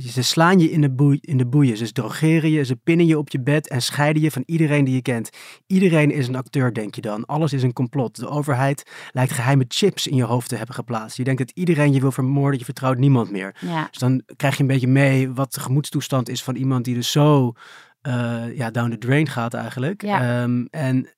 ze 0.00 0.22
slaan 0.22 0.58
je 0.58 0.70
in 0.70 0.80
de, 0.80 0.90
boei, 0.90 1.18
in 1.20 1.36
de 1.36 1.46
boeien. 1.46 1.76
Ze 1.76 1.92
drogeren 1.92 2.50
je, 2.50 2.64
ze 2.64 2.76
pinnen 2.76 3.06
je 3.06 3.18
op 3.18 3.28
je 3.28 3.40
bed 3.40 3.68
en 3.68 3.82
scheiden 3.82 4.22
je 4.22 4.30
van 4.30 4.42
iedereen 4.46 4.84
die 4.84 4.94
je 4.94 5.02
kent. 5.02 5.30
Iedereen 5.66 6.10
is 6.10 6.28
een 6.28 6.36
acteur, 6.36 6.74
denk 6.74 6.94
je 6.94 7.00
dan. 7.00 7.26
Alles 7.26 7.52
is 7.52 7.62
een 7.62 7.72
complot. 7.72 8.16
De 8.16 8.28
overheid 8.28 8.90
lijkt 9.10 9.32
geheime 9.32 9.64
chips 9.68 10.06
in 10.06 10.16
je 10.16 10.22
hoofd 10.24 10.48
te 10.48 10.56
hebben 10.56 10.74
geplaatst. 10.74 11.16
Je 11.16 11.24
denkt 11.24 11.38
dat 11.40 11.50
iedereen 11.56 11.92
je 11.92 12.00
wil 12.00 12.12
vermoorden, 12.12 12.58
je 12.58 12.64
vertrouwt 12.64 12.98
niemand 12.98 13.30
meer. 13.30 13.56
ja. 13.60 13.86
Dus 13.90 13.98
dan 13.98 14.22
krijg 14.36 14.54
je 14.56 14.62
een 14.62 14.68
beetje 14.68 14.88
mee 14.88 15.30
wat 15.32 15.54
de 15.54 15.60
gemoedstoestand 15.60 16.28
is 16.28 16.42
van 16.42 16.56
iemand 16.56 16.84
die 16.84 16.94
dus 16.94 17.10
zo 17.10 17.52
eh, 18.00 18.56
ja, 18.56 18.70
down 18.70 18.90
the 18.90 18.98
drain 18.98 19.26
gaat 19.28 19.54
eigenlijk. 19.54 20.02
Ja. 20.02 20.42
Ehm, 20.42 20.64
en 20.70 21.08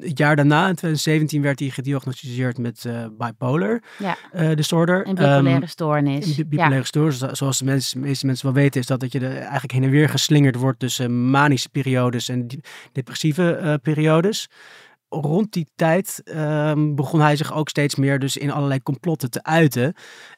het 0.00 0.18
jaar 0.18 0.36
daarna, 0.36 0.60
in 0.68 0.74
2017, 0.74 1.42
werd 1.42 1.58
hij 1.60 1.68
gediagnosticeerd 1.68 2.58
met 2.58 2.84
eh, 2.84 3.06
bipolar 3.18 3.82
Ja. 3.98 4.16
eh, 4.32 4.54
disorder. 4.56 5.08
Een 5.08 5.14
bipolaire 5.14 5.50
Ehm, 5.60 5.66
stoornis. 5.66 6.36
ja. 6.36 6.44
bipolaire 6.44 6.84
stoornis, 6.84 7.18
zo- 7.18 7.34
zoals 7.34 7.58
de 7.58 7.64
mensen, 7.64 8.00
meeste 8.00 8.26
mensen 8.26 8.46
wel 8.46 8.54
weten, 8.54 8.80
is 8.80 8.86
dat, 8.86 9.00
dat 9.00 9.12
je 9.12 9.20
er 9.20 9.36
eigenlijk 9.36 9.72
heen 9.72 9.82
en 9.82 9.90
weer 9.90 10.08
geslingerd 10.08 10.56
wordt 10.56 10.78
tussen 10.78 11.30
manische 11.30 11.68
periodes 11.68 12.28
en 12.28 12.46
depressieve 12.92 13.50
eh, 13.56 13.74
periodes. 13.82 14.48
Rond 15.08 15.52
die 15.52 15.66
tijd 15.76 16.20
ehm, 16.24 16.94
begon 16.94 17.20
hij 17.20 17.36
zich 17.36 17.52
ook 17.54 17.68
steeds 17.68 17.94
meer 17.94 18.18
dus 18.18 18.36
in 18.36 18.50
allerlei 18.50 18.82
complotten 18.82 19.30
te 19.30 19.42
uiten. 19.42 19.94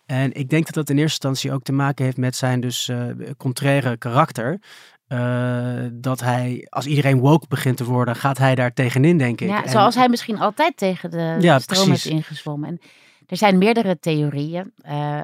En 0.07 0.33
ik 0.33 0.49
denk 0.49 0.65
dat 0.65 0.75
dat 0.75 0.91
in 0.91 0.99
eerste 0.99 1.13
instantie 1.29 1.53
ook 1.53 1.63
te 1.63 1.73
maken 1.73 2.05
heeft 2.05 2.17
met 2.17 2.37
zijn 2.37 2.61
dus 2.61 2.91
contraire 3.37 3.97
karakter. 3.97 4.59
Eh, 5.07 5.85
dat 5.92 6.21
hij, 6.21 6.66
als 6.69 6.87
iedereen 6.87 7.19
woke 7.19 7.47
begint 7.49 7.77
te 7.77 7.85
worden, 7.85 8.16
gaat 8.16 8.38
hij 8.38 8.55
daar 8.55 8.73
tegenin, 8.73 9.19
denk 9.19 9.40
ik. 9.40 9.49
Ja, 9.49 9.64
En- 9.64 9.71
zoals 9.71 9.95
hij 9.95 10.09
misschien 10.09 10.38
altijd 10.38 10.77
tegen 10.77 11.11
de 11.11 11.37
Ja, 11.40 11.59
stroom 11.59 11.90
heeft 11.90 12.05
ingezwommen. 12.05 12.69
En 12.69 12.79
er 13.27 13.37
zijn 13.37 13.59
meerdere 13.59 13.99
theorieën 13.99 14.73
eh, 14.77 15.23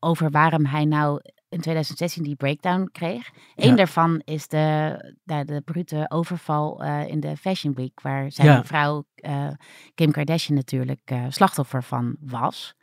over 0.00 0.30
waarom 0.30 0.66
hij 0.66 0.84
nou 0.84 1.20
in 1.48 1.60
2016 1.60 2.22
die 2.22 2.34
breakdown 2.36 2.88
kreeg. 2.92 3.30
Eén 3.56 3.70
Ja. 3.70 3.76
daarvan 3.76 4.20
is 4.24 4.48
de, 4.48 4.96
de, 5.24 5.44
de 5.44 5.60
brute 5.64 6.06
overval 6.08 6.82
eh, 6.82 7.06
in 7.08 7.20
de 7.20 7.36
Fashion 7.36 7.74
Week, 7.74 8.00
waar 8.00 8.32
zijn 8.32 8.46
Ja. 8.48 8.64
vrouw 8.64 9.04
Kim 9.94 10.10
Kardashian 10.10 10.56
natuurlijk 10.56 11.12
slachtoffer 11.28 11.82
van 11.82 12.16
was. 12.20 12.74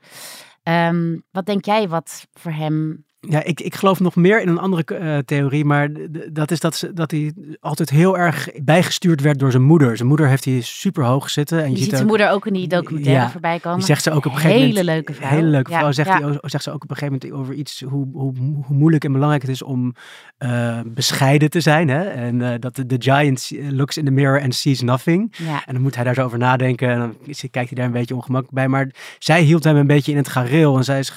Ehm, 0.64 1.18
wat 1.32 1.46
denk 1.46 1.66
jij 1.66 1.88
wat 1.88 2.28
voor 2.34 2.52
hem 2.52 3.06
Ja, 3.20 3.44
ik, 3.44 3.62
ik 3.62 3.76
geloof 3.76 4.00
nog 4.00 4.16
meer 4.16 4.42
in 4.42 4.48
een 4.48 4.60
andere 4.60 4.96
eh, 4.96 5.18
theorie, 5.18 5.66
maar 5.66 5.90
dat 6.32 6.52
is 6.52 6.60
dat, 6.60 6.76
ze, 6.76 6.94
dat 6.94 7.12
hij 7.12 7.34
altijd 7.60 7.90
heel 7.90 8.18
erg 8.18 8.50
bijgestuurd 8.64 9.22
werd 9.22 9.40
door 9.40 9.52
zijn 9.52 9.64
moeder. 9.64 9.96
Zijn 9.98 10.08
moeder 10.08 10.28
heeft 10.28 10.46
hij 10.46 10.62
super 10.62 11.04
hoog 11.04 11.30
zitten. 11.30 11.58
En 11.58 11.64
je, 11.64 11.70
Je, 11.70 11.76
ziet 11.76 11.84
ziet 11.86 11.96
zijn 11.96 12.08
moeder 12.08 12.30
ook 12.30 12.48
in 12.48 12.54
die 12.54 12.68
documentaire 12.68 13.22
Ja, 13.24 13.30
voorbij 13.32 13.60
komen. 13.60 13.82
Zegt 13.82 14.04
ze 14.04 14.12
ook 14.12 14.26
op 14.26 14.32
een 14.32 14.38
gegeven 14.38 14.56
Hele 14.56 14.68
moment. 14.68 14.86
leuke 14.86 15.14
vrouw. 15.14 15.30
Hele 15.30 15.48
leuke 15.48 15.72
Ja, 15.72 15.78
vrouw. 15.78 15.92
Zegt, 15.92 16.08
ja. 16.08 16.20
hij, 16.22 16.30
o- 16.30 16.38
zegt 16.48 16.64
ze 16.64 16.72
ook 16.72 16.84
op 16.84 16.90
een 16.90 16.96
gegeven 16.96 17.20
moment 17.22 17.42
over 17.42 17.54
iets 17.56 17.82
hoe, 17.82 18.08
hoe, 18.14 18.34
hoe 18.38 18.76
moeilijk 18.76 19.04
en 19.04 19.12
belangrijk 19.12 19.42
het 19.42 19.52
is 19.52 19.62
om 19.64 19.94
eh, 20.38 20.80
bescheiden 20.86 21.50
te 21.50 21.60
zijn. 21.60 21.88
Hè? 21.88 22.04
En 22.04 22.42
eh, 22.42 22.60
dat 22.60 22.76
de, 22.76 22.96
giant 23.00 23.52
looks 23.70 23.98
in 23.98 24.06
the 24.06 24.12
mirror 24.12 24.42
and 24.42 24.56
sees 24.56 24.82
nothing. 24.82 25.34
En 25.66 25.74
dan 25.74 25.82
moet 25.82 25.96
hij 25.96 26.04
daar 26.04 26.14
zo 26.14 26.24
over 26.24 26.38
nadenken. 26.38 26.90
En 26.90 27.00
dan 27.00 27.16
kijkt 27.52 27.54
hij 27.70 27.78
daar 27.78 27.86
een 27.86 27.92
beetje 27.92 28.16
ongemakkelijk 28.16 28.56
bij. 28.56 28.68
Maar 28.68 28.92
zij 29.20 29.42
hield 29.42 29.64
hem 29.64 29.76
een 29.76 29.88
beetje 29.88 30.12
in 30.12 30.18
het 30.18 30.28
gareel. 30.30 30.78
En 30.78 30.84
zij 30.84 31.00
is, 31.00 31.10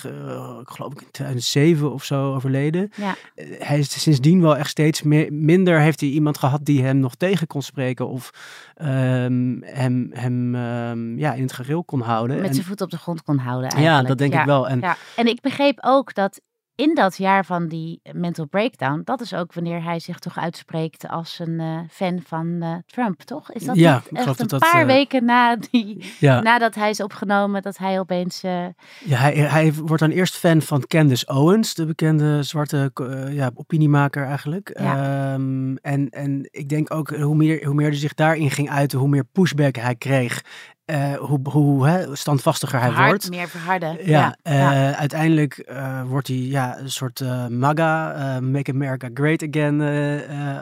ik 0.61 0.69
geloof 0.69 0.93
ik 0.93 1.01
in 1.01 1.07
2007 1.11 1.90
of 1.93 2.05
zo 2.05 2.35
overleden. 2.35 2.91
Ja. 2.97 3.15
Eh, 3.35 3.47
hij 3.59 3.79
is 3.79 4.01
sindsdien 4.03 4.41
wel 4.41 4.57
echt 4.57 4.71
steeds 4.71 5.03
meer, 5.03 5.33
minder 5.33 5.81
heeft 5.81 6.01
hij 6.01 6.09
iemand 6.09 6.39
gehad 6.39 6.65
die 6.65 6.83
hem 6.85 6.99
nog 6.99 7.15
tegen 7.15 7.47
kon 7.47 7.63
spreken 7.63 8.09
of 8.09 8.31
ehm, 8.75 9.57
hem, 9.61 10.11
hem 10.13 10.55
ehm, 10.55 11.19
ja, 11.19 11.33
in 11.33 11.43
het 11.43 11.53
gereel 11.53 11.85
kon 11.85 12.01
houden. 12.01 12.37
Met 12.37 12.47
En- 12.49 12.55
zijn 12.55 12.67
voet 12.67 12.81
op 12.81 12.91
de 12.91 12.99
grond 12.99 13.23
kon 13.23 13.39
houden 13.39 13.69
ja, 13.71 13.77
eigenlijk. 13.77 14.09
dat 14.09 14.19
denk 14.19 14.35
ik 14.35 14.45
wel. 14.45 14.69
En 14.69 14.81
Ja. 14.81 14.97
En 15.17 15.27
ik 15.27 15.41
begreep 15.41 15.79
ook 15.81 16.15
dat 16.15 16.41
in 16.81 16.95
dat 16.95 17.17
jaar 17.17 17.45
van 17.45 17.69
die 17.69 18.01
mental 18.13 18.47
breakdown, 18.47 19.01
dat 19.05 19.21
is 19.21 19.35
ook 19.35 19.53
wanneer 19.53 19.83
hij 19.83 19.99
zich 19.99 20.19
toch 20.19 20.39
uitspreekt 20.39 21.09
als 21.09 21.39
een 21.39 21.61
eh, 21.61 21.79
fan 21.91 22.21
van 22.27 22.57
eh, 22.61 22.75
Trump, 22.87 23.21
toch? 23.23 23.53
Is 23.53 23.65
dat 23.65 23.77
Ja, 23.77 24.03
niet 24.11 24.27
echt 24.27 24.41
een 24.41 24.47
dat 24.47 24.61
paar 24.61 24.81
eh, 24.81 24.87
weken 24.87 25.25
na 25.25 25.57
die, 25.71 26.13
ja, 26.19 26.41
nadat 26.41 26.75
hij 26.75 26.91
is 26.91 27.01
opgenomen, 27.03 27.63
dat 27.63 27.79
hij 27.79 27.99
opeens... 28.01 28.43
eh, 28.43 28.67
ja, 29.05 29.19
hij, 29.19 29.33
hij 29.35 29.73
wordt 29.75 30.03
dan 30.03 30.11
eerst 30.11 30.37
fan 30.37 30.63
van 30.63 30.87
Candace 30.87 31.27
Owens, 31.27 31.75
de 31.75 31.87
bekende 31.87 32.43
zwarte 32.43 32.91
eh, 32.95 33.35
ja, 33.35 33.51
opiniemaker 33.55 34.25
eigenlijk. 34.27 34.71
Ja. 34.79 35.33
Ehm, 35.33 35.77
en, 35.77 36.09
en 36.09 36.49
ik 36.51 36.69
denk 36.69 36.95
ook 36.95 37.11
hoe 37.17 37.37
meer, 37.37 37.65
hoe 37.65 37.75
meer 37.75 37.89
hij 37.89 37.97
zich 37.99 38.15
daarin 38.15 38.51
ging 38.51 38.71
uiten, 38.71 38.99
hoe 38.99 39.09
meer 39.09 39.25
pushback 39.33 39.77
hij 39.77 39.95
kreeg. 39.95 40.43
Eh, 40.91 41.15
hoe 41.15 41.41
hoe 41.43 41.89
hè, 41.89 42.17
standvastiger 42.17 42.81
hij 42.81 42.91
hard, 42.91 43.09
wordt. 43.09 43.31
meer 43.31 43.49
verharden. 43.49 43.97
Ja, 44.07 44.37
ja. 44.43 44.53
ja. 44.53 44.91
eh, 44.91 44.99
uiteindelijk 44.99 45.59
eh, 45.59 46.03
wordt 46.03 46.29
hij 46.29 46.37
ja, 46.37 46.79
een 46.79 46.91
soort 46.91 47.23
MAGA, 47.49 48.41
Make 48.41 48.73
America 48.73 49.09
Great 49.15 49.43
Again 49.49 49.83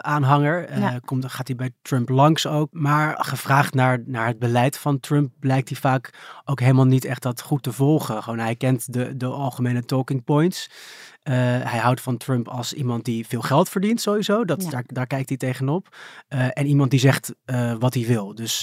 aanhanger. 0.03 0.79
Ja. 0.79 0.99
komt, 1.05 1.33
gaat 1.33 1.47
hij 1.47 1.57
bij 1.57 1.71
Trump 1.83 2.09
langs 2.09 2.47
ook. 2.47 2.69
Maar 2.73 3.17
gevraagd 3.19 3.75
naar, 3.75 4.03
naar 4.07 4.27
het 4.27 4.39
beleid 4.39 4.79
van 4.79 5.01
Trump 5.01 5.33
blijkt 5.41 5.69
hij 5.69 5.79
vaak 5.79 6.11
ook 6.45 6.61
helemaal 6.61 6.85
niet 6.85 7.05
echt 7.05 7.23
dat 7.23 7.41
goed 7.41 7.63
te 7.63 7.73
volgen. 7.73 8.23
Gewoon, 8.23 8.39
hij 8.39 8.57
kent 8.57 8.93
de, 8.93 9.17
de 9.17 9.27
algemene 9.27 9.85
talking 9.85 10.25
points. 10.25 10.71
Eh, 11.29 11.35
hij 11.71 11.79
houdt 11.79 12.01
van 12.01 12.17
Trump 12.17 12.49
als 12.49 12.73
iemand 12.73 13.05
die 13.05 13.27
veel 13.27 13.41
geld 13.41 13.69
verdient 13.69 14.01
sowieso. 14.01 14.45
Dat, 14.45 14.63
Ja. 14.63 14.71
daar, 14.71 14.85
daar 14.87 15.07
kijkt 15.07 15.29
hij 15.29 15.39
tegenop. 15.39 15.97
Eh, 16.29 16.47
en 16.53 16.67
iemand 16.67 16.91
die 16.91 17.01
zegt 17.01 17.35
eh, 17.45 17.75
wat 17.79 17.95
hij 17.95 18.07
wil. 18.07 18.35
Dus 18.35 18.59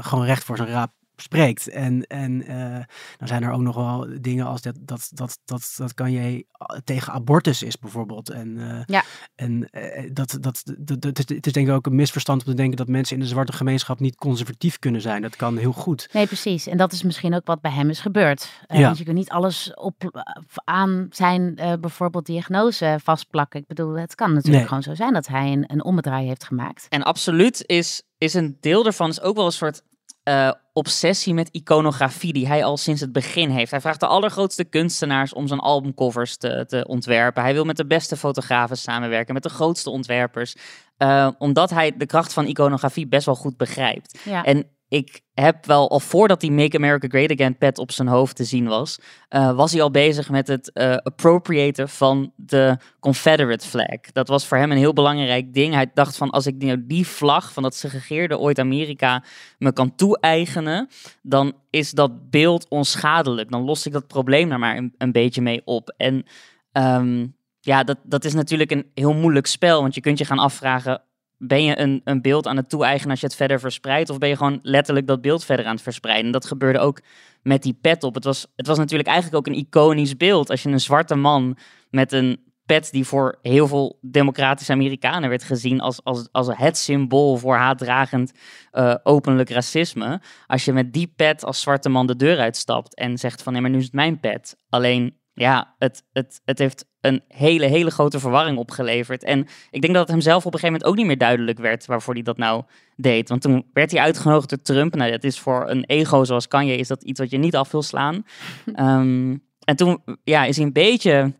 gewoon 0.00 0.24
recht 0.24 0.44
voor 0.44 0.56
zijn 0.56 0.68
raap 0.68 0.92
spreekt. 1.16 1.68
En, 1.68 2.02
en 2.06 2.42
eh, 2.46 2.84
dan 3.16 3.28
zijn 3.28 3.42
er 3.42 3.50
ook 3.52 3.60
nog 3.60 3.74
wel 3.76 4.06
dingen 4.20 4.46
als 4.46 4.62
dat, 4.62 4.74
dat, 4.80 5.10
dat, 5.14 5.38
dat, 5.44 5.74
dat 5.76 5.94
kan 5.94 6.12
je 6.12 6.46
tegen 6.84 7.12
abortus 7.12 7.62
is 7.62 7.78
bijvoorbeeld. 7.78 8.30
En, 8.30 8.58
eh, 8.70 8.82
Ja. 8.86 9.02
en 9.34 9.68
eh, 9.70 10.10
dat, 10.12 10.36
dat, 10.40 10.62
dat, 10.78 11.00
dat 11.00 11.18
is, 11.18 11.34
het 11.36 11.46
is 11.46 11.52
denk 11.52 11.68
ik 11.68 11.74
ook 11.74 11.86
een 11.86 11.94
misverstand 11.94 12.40
om 12.44 12.48
te 12.50 12.54
denken 12.54 12.76
dat 12.76 12.88
mensen 12.88 13.16
in 13.16 13.22
de 13.22 13.28
zwarte 13.28 13.52
gemeenschap 13.52 14.00
niet 14.00 14.16
conservatief 14.16 14.78
kunnen 14.78 15.00
zijn. 15.00 15.22
Dat 15.22 15.36
kan 15.36 15.56
heel 15.56 15.72
goed. 15.72 16.08
Nee, 16.12 16.26
precies. 16.26 16.66
En 16.66 16.76
dat 16.76 16.92
is 16.92 17.02
misschien 17.02 17.34
ook 17.34 17.46
wat 17.46 17.60
bij 17.60 17.70
hem 17.72 17.90
is 17.90 18.00
gebeurd. 18.00 18.50
Eh, 18.66 18.78
Ja. 18.78 18.84
Want 18.84 18.98
je 18.98 19.04
kunt 19.04 19.16
niet 19.16 19.30
alles 19.30 19.74
op, 19.74 20.04
eh, 20.04 20.22
aan 20.64 21.06
zijn 21.10 21.56
eh, 21.56 21.72
bijvoorbeeld 21.80 22.26
diagnose 22.26 22.98
vastplakken. 23.02 23.60
Ik 23.60 23.66
bedoel, 23.66 23.94
het 23.94 24.14
kan 24.14 24.28
natuurlijk 24.28 24.56
Nee. 24.56 24.66
gewoon 24.66 24.82
zo 24.82 24.94
zijn 24.94 25.12
dat 25.12 25.26
hij 25.26 25.52
een, 25.52 25.64
een 25.66 25.84
ommedraai 25.84 26.26
heeft 26.26 26.44
gemaakt. 26.44 26.86
En 26.88 27.02
absoluut 27.02 27.62
is, 27.66 28.02
is 28.18 28.34
een 28.34 28.56
deel 28.60 28.82
daarvan 28.82 29.08
is 29.10 29.20
ook 29.20 29.36
wel 29.36 29.46
een 29.46 29.52
soort 29.52 29.82
eh, 30.26 30.50
obsessie 30.72 31.34
met 31.34 31.48
iconografie 31.48 32.32
die 32.32 32.46
hij 32.46 32.64
al 32.64 32.76
sinds 32.76 33.00
het 33.00 33.12
begin 33.12 33.50
heeft. 33.50 33.70
Hij 33.70 33.80
vraagt 33.80 34.00
de 34.00 34.06
allergrootste 34.06 34.64
kunstenaars 34.64 35.32
om 35.32 35.46
zijn 35.46 35.60
albumcovers 35.60 36.36
te, 36.36 36.64
te 36.66 36.86
ontwerpen. 36.86 37.42
Hij 37.42 37.52
wil 37.52 37.64
met 37.64 37.76
de 37.76 37.86
beste 37.86 38.16
fotografen 38.16 38.76
samenwerken, 38.76 39.34
met 39.34 39.42
de 39.42 39.48
grootste 39.48 39.90
ontwerpers. 39.90 40.56
eh, 40.96 41.28
omdat 41.38 41.70
hij 41.70 41.96
de 41.96 42.06
kracht 42.06 42.32
van 42.32 42.46
iconografie 42.46 43.06
best 43.08 43.26
wel 43.26 43.34
goed 43.34 43.56
begrijpt. 43.56 44.18
Ja. 44.24 44.44
En 44.44 44.75
ik 44.88 45.20
heb 45.34 45.66
wel 45.66 45.90
al 45.90 46.00
voordat 46.00 46.40
die 46.40 46.50
Make 46.50 46.76
America 46.76 47.08
Great 47.08 47.30
Again 47.30 47.58
pet 47.58 47.78
op 47.78 47.92
zijn 47.92 48.08
hoofd 48.08 48.36
te 48.36 48.44
zien 48.44 48.66
was, 48.66 48.98
eh, 49.28 49.56
was 49.56 49.72
hij 49.72 49.82
al 49.82 49.90
bezig 49.90 50.30
met 50.30 50.48
het 50.48 50.72
eh 50.72 50.96
appropriaten 50.96 51.88
van 51.88 52.32
de 52.36 52.76
Confederate 53.00 53.66
flag. 53.66 54.00
Dat 54.12 54.28
was 54.28 54.46
voor 54.46 54.58
hem 54.58 54.70
een 54.70 54.76
heel 54.76 54.92
belangrijk 54.92 55.54
ding. 55.54 55.74
Hij 55.74 55.90
dacht 55.94 56.16
van 56.16 56.30
als 56.30 56.46
ik 56.46 56.54
nou 56.62 56.86
die 56.86 57.06
vlag 57.06 57.52
van 57.52 57.62
dat 57.62 57.74
segregeerde 57.74 58.38
ooit 58.38 58.58
Amerika 58.58 59.24
me 59.58 59.72
kan 59.72 59.94
toe-eigenen, 59.94 60.88
dan 61.22 61.52
is 61.70 61.90
dat 61.90 62.30
beeld 62.30 62.68
onschadelijk. 62.68 63.50
Dan 63.50 63.64
los 63.64 63.86
ik 63.86 63.92
dat 63.92 64.06
probleem 64.06 64.48
daar 64.48 64.58
maar 64.58 64.76
een, 64.76 64.94
een 64.98 65.12
beetje 65.12 65.42
mee 65.42 65.62
op. 65.64 65.94
En 65.96 66.26
ehm, 66.72 67.26
ja, 67.60 67.84
dat, 67.84 67.98
dat 68.02 68.24
is 68.24 68.34
natuurlijk 68.34 68.70
een 68.70 68.90
heel 68.94 69.14
moeilijk 69.14 69.46
spel, 69.46 69.80
want 69.80 69.94
je 69.94 70.00
kunt 70.00 70.18
je 70.18 70.24
gaan 70.24 70.38
afvragen, 70.38 71.02
ben 71.38 71.64
je 71.64 71.78
een, 71.78 72.00
een 72.04 72.22
beeld 72.22 72.46
aan 72.46 72.56
het 72.56 72.68
toe-eigenen 72.68 73.10
als 73.10 73.20
je 73.20 73.26
het 73.26 73.36
verder 73.36 73.60
verspreidt? 73.60 74.10
Of 74.10 74.18
ben 74.18 74.28
je 74.28 74.36
gewoon 74.36 74.58
letterlijk 74.62 75.06
dat 75.06 75.20
beeld 75.20 75.44
verder 75.44 75.66
aan 75.66 75.74
het 75.74 75.82
verspreiden? 75.82 76.26
En 76.26 76.32
dat 76.32 76.46
gebeurde 76.46 76.78
ook 76.78 77.00
met 77.42 77.62
die 77.62 77.78
pet 77.80 78.02
op. 78.02 78.14
Het 78.14 78.24
was, 78.24 78.46
het 78.56 78.66
was 78.66 78.78
natuurlijk 78.78 79.08
eigenlijk 79.08 79.36
ook 79.36 79.54
een 79.54 79.60
iconisch 79.60 80.16
beeld. 80.16 80.50
Als 80.50 80.62
je 80.62 80.68
een 80.68 80.80
zwarte 80.80 81.14
man 81.14 81.56
met 81.90 82.12
een 82.12 82.44
pet 82.66 82.90
die 82.90 83.04
voor 83.04 83.38
heel 83.42 83.66
veel 83.66 83.98
democratische 84.00 84.72
Amerikanen 84.72 85.28
werd 85.28 85.44
gezien 85.44 85.80
als, 85.80 86.04
als, 86.04 86.28
als 86.32 86.48
het 86.52 86.76
symbool 86.76 87.36
voor 87.36 87.56
haatdragend 87.56 88.32
eh, 88.70 88.94
openlijk 89.02 89.50
racisme. 89.50 90.20
Als 90.46 90.64
je 90.64 90.72
met 90.72 90.92
die 90.92 91.12
pet 91.16 91.44
als 91.44 91.60
zwarte 91.60 91.88
man 91.88 92.06
de 92.06 92.16
deur 92.16 92.38
uitstapt 92.38 92.94
en 92.94 93.18
zegt 93.18 93.42
van 93.42 93.52
nee, 93.52 93.62
maar 93.62 93.70
nu 93.70 93.78
is 93.78 93.84
het 93.84 93.92
mijn 93.92 94.20
pet. 94.20 94.56
Alleen 94.68 95.16
ja, 95.36 95.74
het, 95.78 96.02
het, 96.12 96.40
het 96.44 96.58
heeft 96.58 96.86
een 97.00 97.22
hele, 97.28 97.66
hele 97.66 97.90
grote 97.90 98.20
verwarring 98.20 98.58
opgeleverd. 98.58 99.24
En 99.24 99.46
ik 99.70 99.80
denk 99.80 99.92
dat 99.94 100.02
het 100.02 100.10
hem 100.10 100.20
zelf 100.20 100.46
op 100.46 100.54
een 100.54 100.58
gegeven 100.58 100.72
moment 100.72 100.84
ook 100.84 100.96
niet 100.96 101.06
meer 101.06 101.18
duidelijk 101.18 101.58
werd 101.58 101.86
waarvoor 101.86 102.14
hij 102.14 102.22
dat 102.22 102.36
nou 102.36 102.62
deed. 102.96 103.28
Want 103.28 103.40
toen 103.40 103.66
werd 103.72 103.90
hij 103.90 104.00
uitgenodigd 104.00 104.48
door 104.48 104.62
Trump. 104.62 104.94
Nou, 104.94 105.10
dat 105.10 105.24
is 105.24 105.38
voor 105.38 105.70
een 105.70 105.84
ego 105.84 106.24
zoals 106.24 106.48
Kanye, 106.48 106.76
is 106.76 106.88
dat 106.88 107.02
iets 107.02 107.20
wat 107.20 107.30
je 107.30 107.38
niet 107.38 107.56
af 107.56 107.70
wil 107.70 107.82
slaan. 107.82 108.24
Ehm, 108.74 109.36
en 109.64 109.76
toen 109.76 110.02
ja, 110.24 110.44
is 110.44 110.56
hij 110.56 110.66
een 110.66 110.72
beetje... 110.72 111.32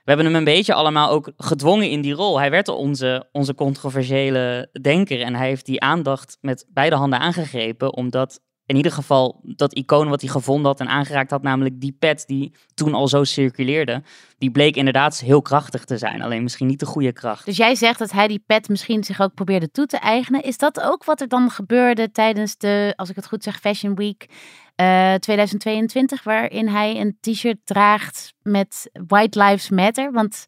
We 0.00 0.16
hebben 0.16 0.26
hem 0.26 0.34
een 0.34 0.54
beetje 0.54 0.74
allemaal 0.74 1.10
ook 1.10 1.32
gedwongen 1.36 1.90
in 1.90 2.00
die 2.00 2.12
rol. 2.12 2.38
Hij 2.38 2.50
werd 2.50 2.68
onze, 2.68 3.28
onze 3.32 3.54
controversiële 3.54 4.68
denker. 4.80 5.20
En 5.20 5.34
hij 5.34 5.46
heeft 5.46 5.66
die 5.66 5.80
aandacht 5.80 6.38
met 6.40 6.66
beide 6.68 6.96
handen 6.96 7.18
aangegrepen. 7.18 7.94
Omdat 7.94 8.40
in 8.70 8.76
ieder 8.76 8.92
geval 8.92 9.40
dat 9.42 9.72
icoon 9.74 10.08
wat 10.08 10.20
hij 10.20 10.30
gevonden 10.30 10.66
had 10.66 10.80
en 10.80 10.88
aangeraakt 10.88 11.30
had, 11.30 11.42
namelijk 11.42 11.80
die 11.80 11.96
pet 11.98 12.24
die 12.26 12.52
toen 12.74 12.94
al 12.94 13.08
zo 13.08 13.24
circuleerde, 13.24 14.02
die 14.38 14.50
bleek 14.50 14.76
inderdaad 14.76 15.20
heel 15.20 15.42
krachtig 15.42 15.84
te 15.84 15.98
zijn. 15.98 16.22
Alleen 16.22 16.42
misschien 16.42 16.66
niet 16.66 16.80
de 16.80 16.86
goede 16.86 17.12
kracht. 17.12 17.44
Dus 17.44 17.56
jij 17.56 17.74
zegt 17.74 17.98
dat 17.98 18.12
hij 18.12 18.28
die 18.28 18.42
pet 18.46 18.68
misschien 18.68 19.04
zich 19.04 19.20
ook 19.20 19.34
probeerde 19.34 19.70
toe 19.70 19.86
te 19.86 19.98
eigenen. 19.98 20.42
Is 20.42 20.58
dat 20.58 20.80
ook 20.80 21.04
wat 21.04 21.20
er 21.20 21.28
dan 21.28 21.50
gebeurde 21.50 22.10
tijdens 22.10 22.56
de, 22.56 22.92
als 22.96 23.10
ik 23.10 23.16
het 23.16 23.26
goed 23.26 23.42
zeg, 23.42 23.60
Fashion 23.60 23.94
Week 23.94 24.26
eh, 24.74 25.14
2022, 25.14 26.22
waarin 26.22 26.68
hij 26.68 27.00
een 27.00 27.16
t-shirt 27.20 27.58
draagt 27.64 28.32
met 28.42 28.90
White 29.06 29.42
Lives 29.42 29.70
Matter? 29.70 30.12
Want 30.12 30.46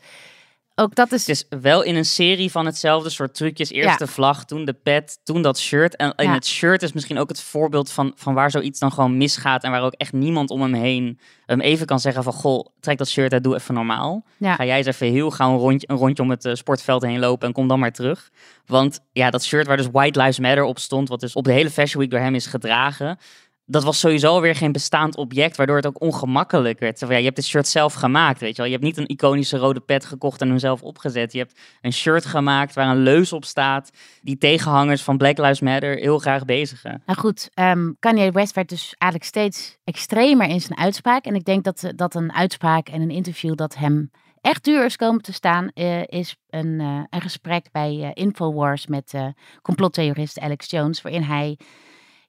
ook 0.82 0.94
dat 0.94 1.12
is... 1.12 1.28
Is 1.28 1.44
wel 1.60 1.82
in 1.82 1.96
een 1.96 2.04
serie 2.04 2.50
van 2.50 2.66
hetzelfde 2.66 3.10
soort 3.10 3.34
trucjes. 3.34 3.70
Eerst 3.70 3.88
Ja. 3.88 3.96
de 3.96 4.06
vlag, 4.06 4.44
toen 4.44 4.64
de 4.64 4.72
pet, 4.72 5.18
toen 5.24 5.42
dat 5.42 5.58
shirt. 5.58 5.96
En 5.96 6.12
in 6.16 6.24
Ja. 6.24 6.32
het 6.34 6.46
shirt 6.46 6.82
is 6.82 6.92
misschien 6.92 7.18
ook 7.18 7.28
het 7.28 7.40
voorbeeld 7.40 7.90
van, 7.92 8.12
van 8.16 8.34
waar 8.34 8.50
zoiets 8.50 8.78
dan 8.78 8.92
gewoon 8.92 9.16
misgaat. 9.16 9.62
En 9.62 9.70
waar 9.70 9.82
ook 9.82 9.92
echt 9.92 10.12
niemand 10.12 10.50
om 10.50 10.62
hem 10.62 10.74
heen 10.74 11.18
hem 11.46 11.60
even 11.60 11.86
kan 11.86 12.00
zeggen 12.00 12.22
van... 12.22 12.32
Goh, 12.32 12.66
trek 12.80 12.98
dat 12.98 13.08
shirt 13.08 13.32
uit, 13.32 13.44
doe 13.44 13.54
even 13.54 13.74
normaal. 13.74 14.24
Ja. 14.36 14.54
Ga 14.54 14.64
jij 14.64 14.76
eens 14.76 14.86
even 14.86 15.06
heel 15.06 15.30
gauw 15.30 15.52
een 15.52 15.58
rondje, 15.58 15.88
een 15.90 15.96
rondje 15.96 16.22
om 16.22 16.30
het 16.30 16.44
eh, 16.44 16.54
sportveld 16.54 17.02
heen 17.02 17.18
lopen 17.18 17.46
en 17.48 17.54
kom 17.54 17.68
dan 17.68 17.78
maar 17.78 17.92
terug. 17.92 18.30
Want 18.66 19.00
ja, 19.12 19.30
dat 19.30 19.44
shirt 19.44 19.66
waar 19.66 19.76
dus 19.76 19.88
White 19.92 20.18
Lives 20.18 20.38
Matter 20.38 20.64
op 20.64 20.78
stond... 20.78 21.08
wat 21.08 21.20
dus 21.20 21.32
op 21.34 21.44
de 21.44 21.52
hele 21.52 21.70
Fashion 21.70 22.00
Week 22.00 22.10
door 22.10 22.20
hem 22.20 22.34
is 22.34 22.46
gedragen... 22.46 23.18
Dat 23.66 23.82
was 23.84 23.98
sowieso 23.98 24.40
weer 24.40 24.54
geen 24.54 24.72
bestaand 24.72 25.16
object, 25.16 25.56
waardoor 25.56 25.76
het 25.76 25.86
ook 25.86 26.00
ongemakkelijk 26.00 26.78
werd. 26.78 27.00
Ja, 27.00 27.16
je 27.16 27.24
hebt 27.24 27.36
het 27.36 27.46
shirt 27.46 27.68
zelf 27.68 27.92
gemaakt, 27.94 28.40
weet 28.40 28.50
je 28.50 28.56
wel. 28.56 28.66
Je 28.66 28.72
hebt 28.72 28.84
niet 28.84 28.96
een 28.96 29.06
iconische 29.06 29.56
rode 29.56 29.80
pet 29.80 30.04
gekocht 30.04 30.40
en 30.40 30.48
hem 30.48 30.58
zelf 30.58 30.82
opgezet. 30.82 31.32
Je 31.32 31.38
hebt 31.38 31.60
een 31.80 31.92
shirt 31.92 32.24
gemaakt 32.24 32.74
waar 32.74 32.88
een 32.88 33.02
leus 33.02 33.32
op 33.32 33.44
staat, 33.44 33.90
die 34.22 34.38
tegenhangers 34.38 35.02
van 35.02 35.16
Black 35.16 35.38
Lives 35.38 35.60
Matter 35.60 35.96
heel 35.96 36.18
graag 36.18 36.44
bezigen. 36.44 37.02
Nou 37.06 37.18
goed, 37.18 37.50
ehm, 37.54 37.92
Kanye 37.98 38.30
West 38.30 38.54
werd 38.54 38.68
dus 38.68 38.94
eigenlijk 38.98 39.30
steeds 39.30 39.78
extremer 39.84 40.48
in 40.48 40.60
zijn 40.60 40.78
uitspraak. 40.78 41.24
En 41.24 41.34
ik 41.34 41.44
denk 41.44 41.64
dat, 41.64 41.82
eh, 41.82 41.90
dat 41.96 42.14
een 42.14 42.32
uitspraak 42.32 42.88
en 42.88 43.00
een 43.00 43.10
interview 43.10 43.54
dat 43.54 43.74
hem 43.74 44.10
echt 44.40 44.64
duur 44.64 44.84
is 44.84 44.96
komen 44.96 45.22
te 45.22 45.32
staan, 45.32 45.68
eh, 45.68 46.02
is 46.06 46.36
een, 46.50 46.80
eh, 46.80 47.00
een 47.10 47.20
gesprek 47.20 47.66
bij 47.72 48.10
Infowars 48.14 48.86
met 48.86 49.14
complottheorist 49.62 50.38
Alex 50.38 50.70
Jones, 50.70 51.02
waarin 51.02 51.22
hij 51.22 51.58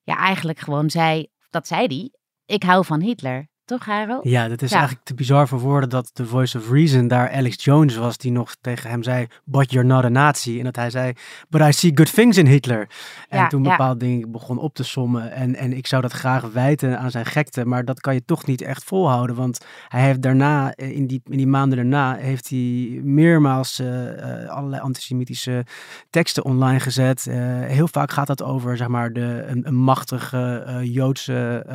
ja, 0.04 0.18
eigenlijk 0.18 0.60
gewoon 0.60 0.90
zei, 0.90 1.28
dat 1.50 1.68
zei 1.68 1.86
hij, 1.86 2.12
ik 2.46 2.64
hou 2.64 2.86
van 2.86 3.02
Hitler. 3.02 3.48
Toch, 3.66 3.86
Haro? 3.86 4.20
Ja, 4.22 4.48
dat 4.48 4.62
is 4.62 4.70
Ja. 4.70 4.76
eigenlijk 4.78 5.06
te 5.06 5.14
bizar 5.14 5.48
voor 5.48 5.60
woorden 5.60 5.90
dat 5.90 6.10
de 6.14 6.26
voice 6.26 6.58
of 6.58 6.70
reason 6.72 7.08
daar 7.08 7.32
Alex 7.32 7.64
Jones 7.64 7.96
was, 7.96 8.18
die 8.18 8.32
nog 8.32 8.56
tegen 8.62 8.90
hem 8.90 9.04
zei, 9.04 9.28
but 9.46 9.72
you're 9.72 9.88
not 9.88 10.04
a 10.04 10.10
Nazi. 10.10 10.58
En 10.58 10.64
dat 10.64 10.76
hij 10.76 10.90
zei, 10.90 11.14
but 11.50 11.62
I 11.62 11.72
see 11.72 11.92
good 11.96 12.14
things 12.14 12.38
in 12.38 12.46
Hitler. 12.48 12.90
En 13.30 13.40
Ja, 13.40 13.48
toen 13.48 13.64
ja. 13.64 13.70
bepaalde 13.70 14.00
dingen 14.00 14.32
begon 14.32 14.58
op 14.58 14.74
te 14.74 14.84
sommen. 14.84 15.32
En, 15.32 15.56
en 15.56 15.74
ik 15.74 15.88
zou 15.88 16.02
dat 16.02 16.12
graag 16.12 16.52
wijten 16.52 17.00
aan 17.00 17.12
zijn 17.12 17.26
gekte, 17.26 17.66
maar 17.66 17.86
dat 17.86 18.00
kan 18.00 18.14
je 18.14 18.26
toch 18.26 18.46
niet 18.46 18.62
echt 18.62 18.84
volhouden. 18.84 19.36
Want 19.36 19.66
hij 19.88 20.02
heeft 20.02 20.22
daarna, 20.22 20.74
eh, 20.74 20.92
in 20.96 21.08
die, 21.08 21.22
in 21.30 21.38
die 21.38 21.48
maanden 21.48 21.78
daarna, 21.78 22.16
heeft 22.16 22.50
hij 22.50 23.00
meermaals 23.04 23.80
eh, 23.80 24.44
eh, 24.44 24.50
allerlei 24.50 24.82
antisemitische 24.82 25.66
teksten 26.10 26.44
online 26.46 26.80
gezet. 26.80 27.24
Heel 27.24 27.88
vaak 27.88 28.12
gaat 28.12 28.28
dat 28.28 28.44
over, 28.44 28.78
zeg 28.78 28.88
maar, 28.88 29.14
de, 29.14 29.44
een, 29.48 29.68
een 29.68 29.76
machtige 29.76 30.80
Joodse... 30.84 31.66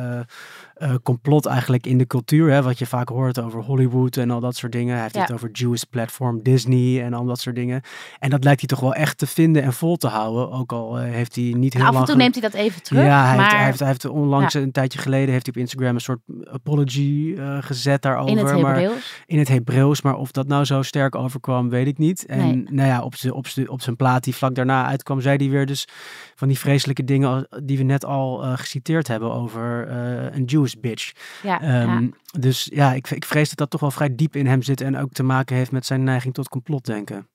eh, 0.79 0.93
complot 1.03 1.45
eigenlijk 1.45 1.87
in 1.87 1.97
de 1.97 2.07
cultuur. 2.07 2.51
Hè, 2.51 2.61
wat 2.61 2.79
je 2.79 2.85
vaak 2.85 3.09
hoort 3.09 3.39
over 3.39 3.61
Hollywood 3.63 4.17
en 4.17 4.31
al 4.31 4.39
dat 4.39 4.55
soort 4.55 4.71
dingen. 4.71 4.93
Hij 4.93 5.01
heeft 5.03 5.15
Ja. 5.15 5.21
het 5.21 5.31
over 5.31 5.49
Jewish 5.51 5.81
platform 5.89 6.43
Disney 6.43 7.03
en 7.03 7.13
al 7.13 7.25
dat 7.25 7.39
soort 7.39 7.55
dingen. 7.55 7.81
En 8.19 8.29
dat 8.29 8.43
lijkt 8.43 8.59
hij 8.59 8.69
toch 8.69 8.79
wel 8.79 8.93
echt 8.93 9.17
te 9.17 9.27
vinden 9.27 9.63
en 9.63 9.73
vol 9.73 9.95
te 9.97 10.07
houden. 10.07 10.51
Ook 10.51 10.71
al 10.71 10.99
eh, 10.99 11.11
heeft 11.11 11.35
hij 11.35 11.53
niet 11.57 11.73
heel 11.73 11.81
Af 11.81 11.87
en 11.89 11.93
lang... 11.93 12.05
toe 12.05 12.15
neemt 12.15 12.33
hij 12.33 12.49
dat 12.49 12.53
even 12.53 12.83
terug. 12.83 13.03
ja, 13.03 13.25
hij, 13.25 13.35
maar 13.35 13.45
heeft, 13.45 13.55
hij, 13.57 13.65
heeft, 13.65 13.79
hij 13.79 13.87
heeft 13.87 14.05
onlangs 14.05 14.53
een 14.53 14.71
tijdje 14.71 14.99
geleden 14.99 15.29
heeft 15.31 15.45
hij 15.45 15.55
op 15.55 15.61
Instagram 15.61 15.95
een 15.95 16.01
soort 16.01 16.19
apology 16.43 17.33
eh, 17.37 17.57
gezet 17.61 18.01
daarover. 18.01 18.31
in 18.31 18.37
het 18.37 18.51
Hebreeuws. 18.51 19.23
in 19.25 19.39
het 19.39 19.47
Hebreeuws, 19.47 20.01
maar 20.01 20.15
of 20.15 20.31
dat 20.31 20.47
nou 20.47 20.63
zo 20.65 20.81
sterk 20.81 21.15
overkwam, 21.15 21.69
weet 21.69 21.87
ik 21.87 21.97
niet. 21.97 22.25
En 22.25 22.37
Nee. 22.39 22.63
nou 22.71 22.87
ja, 22.87 23.01
op, 23.01 23.13
op, 23.31 23.45
op 23.67 23.81
zijn 23.81 23.95
plaat 23.95 24.23
die 24.23 24.35
vlak 24.35 24.55
daarna 24.55 24.85
uitkwam, 24.85 25.21
zei 25.21 25.37
hij 25.37 25.49
weer 25.49 25.65
dus 25.65 25.87
van 26.35 26.47
die 26.47 26.59
vreselijke 26.59 27.03
dingen 27.03 27.47
die 27.63 27.77
we 27.77 27.83
net 27.83 28.05
al 28.05 28.37
geciteerd 28.37 29.07
hebben 29.07 29.31
over 29.33 29.91
een 30.35 30.43
Jewish 30.43 30.68
bitch. 30.75 31.11
Ja, 31.43 31.61
Ehm, 31.61 32.01
ja. 32.03 32.09
Dus 32.39 32.69
ja, 32.73 32.93
ik, 32.93 33.09
ik 33.09 33.25
vrees 33.25 33.49
dat 33.49 33.57
dat 33.57 33.69
toch 33.69 33.81
wel 33.81 33.91
vrij 33.91 34.15
diep 34.15 34.35
in 34.35 34.45
hem 34.47 34.61
zit 34.61 34.81
en 34.81 34.97
ook 34.97 35.11
te 35.11 35.23
maken 35.23 35.55
heeft 35.55 35.71
met 35.71 35.85
zijn 35.85 36.03
neiging 36.03 36.33
tot 36.33 36.49
complotdenken. 36.49 37.27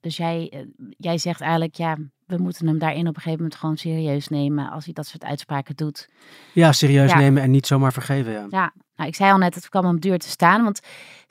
Dus 0.00 0.16
jij, 0.16 0.48
eh, 0.52 0.60
jij 0.98 1.18
zegt 1.18 1.40
eigenlijk, 1.40 1.74
ja, 1.74 1.96
we 2.26 2.36
moeten 2.36 2.66
hem 2.66 2.78
daarin 2.78 3.00
op 3.08 3.14
een 3.16 3.22
gegeven 3.22 3.38
moment 3.38 3.54
gewoon 3.60 3.76
serieus 3.76 4.28
nemen 4.28 4.70
als 4.70 4.84
hij 4.84 4.92
dat 4.94 5.06
soort 5.06 5.24
uitspraken 5.24 5.76
doet. 5.76 6.08
Ja, 6.52 6.72
serieus 6.72 7.10
Ja. 7.10 7.18
nemen 7.18 7.42
en 7.42 7.50
niet 7.50 7.66
zomaar 7.66 7.92
vergeven. 7.92 8.32
Ja. 8.32 8.46
Ja, 8.50 8.72
nou, 8.96 9.08
ik 9.08 9.14
zei 9.16 9.32
al 9.32 9.38
net, 9.38 9.54
het 9.54 9.68
kwam 9.68 9.84
hem 9.84 10.00
duur 10.00 10.18
te 10.18 10.28
staan. 10.28 10.62
Want 10.64 10.80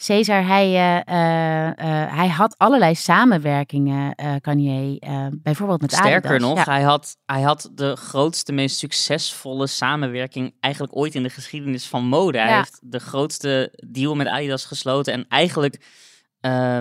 Caesar, 0.06 0.45
hij, 0.45 0.65
eh, 0.65 0.97
eh, 1.08 1.67
eh, 1.67 2.15
hij 2.15 2.28
had 2.28 2.58
allerlei 2.58 2.95
samenwerkingen, 2.95 4.15
eh 4.15 4.34
Kanye, 4.41 4.99
bijvoorbeeld 5.32 5.82
met 5.82 5.91
Sterker 5.91 6.30
Adidas. 6.30 6.49
nog, 6.49 6.58
Ja. 6.65 6.71
hij, 6.71 6.82
had, 6.82 7.17
hij 7.25 7.41
had 7.41 7.69
de 7.73 7.95
grootste, 7.95 8.51
meest 8.51 8.78
succesvolle 8.78 9.67
samenwerking 9.67 10.54
eigenlijk 10.60 10.95
ooit 10.95 11.15
in 11.15 11.23
de 11.23 11.30
geschiedenis 11.30 11.86
van 11.86 12.06
mode. 12.08 12.38
Hij 12.38 12.49
Ja. 12.49 12.58
heeft 12.58 12.80
de 12.84 12.99
grootste 12.99 13.73
deal 13.89 14.15
met 14.15 14.28
Adidas 14.28 14.65
gesloten. 14.65 15.13
En 15.13 15.25
eigenlijk 15.28 15.80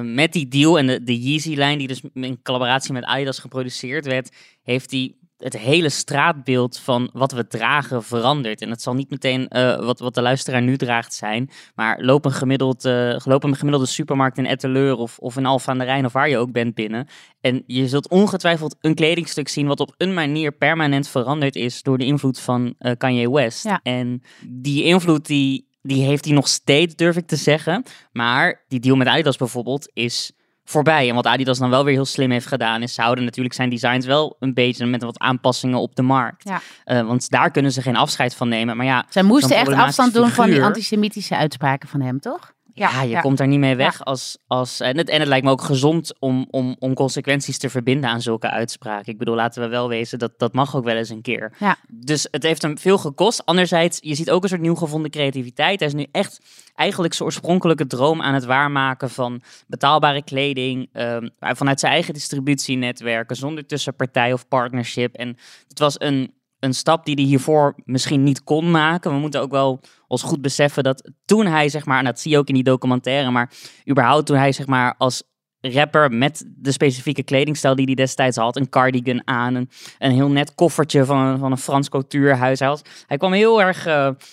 met 0.02 0.32
die 0.32 0.48
deal 0.48 0.78
en 0.78 0.86
de, 0.86 1.02
de 1.04 1.20
Yeezy-lijn, 1.20 1.78
die 1.78 1.88
dus 1.88 2.02
in 2.12 2.42
collaboratie 2.42 2.92
met 2.92 3.04
Adidas 3.04 3.38
geproduceerd 3.38 4.06
werd, 4.06 4.36
heeft 4.62 4.90
hij 4.90 5.14
het 5.38 5.58
hele 5.58 5.88
straatbeeld 5.88 6.78
van 6.78 7.10
wat 7.12 7.32
we 7.32 7.46
dragen 7.46 8.02
veranderd. 8.02 8.60
En 8.60 8.70
het 8.70 8.82
zal 8.82 8.94
niet 8.94 9.10
meteen 9.10 9.48
eh, 9.48 9.84
wat, 9.84 9.98
wat 9.98 10.14
de 10.14 10.22
luisteraar 10.22 10.62
nu 10.62 10.76
draagt 10.76 11.14
zijn. 11.14 11.50
Maar 11.74 12.00
loop 12.00 12.24
een, 12.24 12.32
gemiddeld, 12.32 12.84
eh, 12.84 13.16
loop 13.24 13.44
een 13.44 13.56
gemiddelde 13.56 13.86
supermarkt 13.86 14.38
in 14.38 14.46
Etteleur 14.46 14.96
of, 14.96 15.18
of 15.18 15.36
in 15.36 15.46
Alphen 15.46 15.72
aan 15.72 15.78
de 15.78 15.84
Rijn 15.84 16.04
of 16.04 16.12
waar 16.12 16.28
je 16.28 16.38
ook 16.38 16.52
bent 16.52 16.74
binnen. 16.74 17.08
En 17.40 17.62
je 17.66 17.88
zult 17.88 18.08
ongetwijfeld 18.08 18.76
een 18.80 18.94
kledingstuk 18.94 19.48
zien 19.48 19.66
wat 19.66 19.80
op 19.80 19.94
een 19.96 20.14
manier 20.14 20.52
permanent 20.52 21.08
veranderd 21.08 21.56
is 21.56 21.82
door 21.82 21.98
de 21.98 22.04
invloed 22.04 22.40
van 22.40 22.74
eh, 22.78 22.92
Kanye 22.96 23.30
West. 23.30 23.64
Ja. 23.64 23.80
En 23.82 24.22
die 24.46 24.84
invloed 24.84 25.26
die, 25.26 25.68
die 25.82 26.04
heeft 26.04 26.24
hij 26.24 26.34
nog 26.34 26.48
steeds, 26.48 26.94
durf 26.94 27.16
ik 27.16 27.26
te 27.26 27.36
zeggen. 27.36 27.82
Maar 28.12 28.64
die 28.68 28.80
deal 28.80 28.96
met 28.96 29.06
Adidas 29.06 29.36
bijvoorbeeld 29.36 29.90
is 29.92 30.32
voorbij. 30.64 31.08
En 31.08 31.14
wat 31.14 31.26
Adidas 31.26 31.58
dan 31.58 31.70
wel 31.70 31.84
weer 31.84 31.94
heel 31.94 32.04
slim 32.04 32.30
heeft 32.30 32.46
gedaan, 32.46 32.82
is 32.82 32.94
ze 32.94 33.02
houden 33.02 33.24
natuurlijk 33.24 33.54
zijn 33.54 33.70
designs 33.70 34.06
wel 34.06 34.36
een 34.40 34.54
beetje 34.54 34.86
met 34.86 35.02
wat 35.02 35.18
aanpassingen 35.18 35.78
op 35.78 35.94
de 35.94 36.02
markt. 36.02 36.48
Ja. 36.48 36.60
Eh, 36.84 37.06
want 37.06 37.30
daar 37.30 37.50
kunnen 37.50 37.72
ze 37.72 37.82
geen 37.82 37.96
afscheid 37.96 38.34
van 38.34 38.48
nemen. 38.48 38.76
Maar 38.76 38.86
ja, 38.86 39.04
Zij 39.08 39.22
moesten 39.22 39.56
echt 39.56 39.72
afstand 39.72 40.12
doen 40.12 40.28
van 40.28 40.50
die 40.50 40.62
antisemitische 40.62 41.36
uitspraken 41.36 41.88
van 41.88 42.00
hem, 42.00 42.20
toch? 42.20 42.52
Ja, 42.74 43.02
je 43.02 43.20
komt 43.20 43.38
daar 43.38 43.46
niet 43.46 43.58
mee 43.58 43.76
weg. 43.76 44.04
Als, 44.04 44.38
als, 44.46 44.80
en, 44.80 44.96
het, 44.96 45.08
en 45.08 45.18
het 45.20 45.28
lijkt 45.28 45.44
me 45.44 45.50
ook 45.50 45.62
gezond 45.62 46.12
om, 46.18 46.46
om, 46.50 46.76
om 46.78 46.94
consequenties 46.94 47.58
te 47.58 47.70
verbinden 47.70 48.10
aan 48.10 48.22
zulke 48.22 48.50
uitspraken. 48.50 49.12
Ik 49.12 49.18
bedoel, 49.18 49.34
laten 49.34 49.62
we 49.62 49.68
wel 49.68 49.88
wezen, 49.88 50.18
dat, 50.18 50.38
dat 50.38 50.52
mag 50.52 50.76
ook 50.76 50.84
wel 50.84 50.96
eens 50.96 51.08
een 51.08 51.22
keer. 51.22 51.52
Ja. 51.58 51.76
Dus 51.88 52.28
het 52.30 52.42
heeft 52.42 52.62
hem 52.62 52.78
veel 52.78 52.98
gekost. 52.98 53.44
Anderzijds, 53.44 53.98
je 54.00 54.14
ziet 54.14 54.30
ook 54.30 54.42
een 54.42 54.48
soort 54.48 54.60
nieuw 54.60 54.74
gevonden 54.74 55.10
creativiteit. 55.10 55.78
Hij 55.78 55.88
is 55.88 55.94
nu 55.94 56.06
echt 56.12 56.40
eigenlijk 56.74 57.14
zijn 57.14 57.28
oorspronkelijke 57.28 57.86
droom 57.86 58.22
aan 58.22 58.34
het 58.34 58.44
waarmaken 58.44 59.10
van 59.10 59.42
betaalbare 59.66 60.22
kleding. 60.22 60.88
ehm, 60.92 61.28
vanuit 61.38 61.80
zijn 61.80 61.92
eigen 61.92 62.14
distributienetwerken, 62.14 63.36
zonder 63.36 63.66
tussenpartij 63.66 64.32
of 64.32 64.48
partnership. 64.48 65.14
En 65.14 65.36
het 65.68 65.78
was 65.78 65.94
een, 65.98 66.32
een 66.64 66.74
stap 66.74 67.04
die 67.04 67.14
hij 67.14 67.24
hiervoor 67.24 67.74
misschien 67.84 68.22
niet 68.22 68.44
kon 68.44 68.70
maken. 68.70 69.12
We 69.12 69.18
moeten 69.18 69.40
ook 69.40 69.50
wel 69.50 69.80
ons 70.06 70.22
goed 70.22 70.42
beseffen 70.42 70.82
dat 70.82 71.10
toen 71.24 71.46
hij, 71.46 71.68
zeg 71.68 71.84
maar, 71.84 71.98
en 71.98 72.04
dat 72.04 72.20
zie 72.20 72.30
je 72.30 72.38
ook 72.38 72.48
in 72.48 72.54
die 72.54 72.62
documentaire, 72.62 73.30
maar 73.30 73.52
überhaupt 73.90 74.26
toen 74.26 74.36
hij, 74.36 74.52
zeg 74.52 74.66
maar, 74.66 74.94
als 74.98 75.22
rapper 75.60 76.12
met 76.12 76.44
de 76.56 76.72
specifieke 76.72 77.22
kledingstijl 77.22 77.74
die 77.74 77.84
hij 77.84 77.94
destijds 77.94 78.36
had, 78.36 78.56
een 78.56 78.68
cardigan 78.68 79.26
aan, 79.26 79.54
een, 79.54 79.70
een 79.98 80.10
heel 80.10 80.30
net 80.30 80.54
koffertje 80.54 81.04
van, 81.04 81.38
van 81.38 81.50
een 81.50 81.58
Frans 81.58 81.88
coutuurhuis. 81.88 82.58
Hij, 82.58 82.76
hij 83.06 83.16
kwam 83.16 83.32
heel 83.32 83.62
erg 83.62 83.86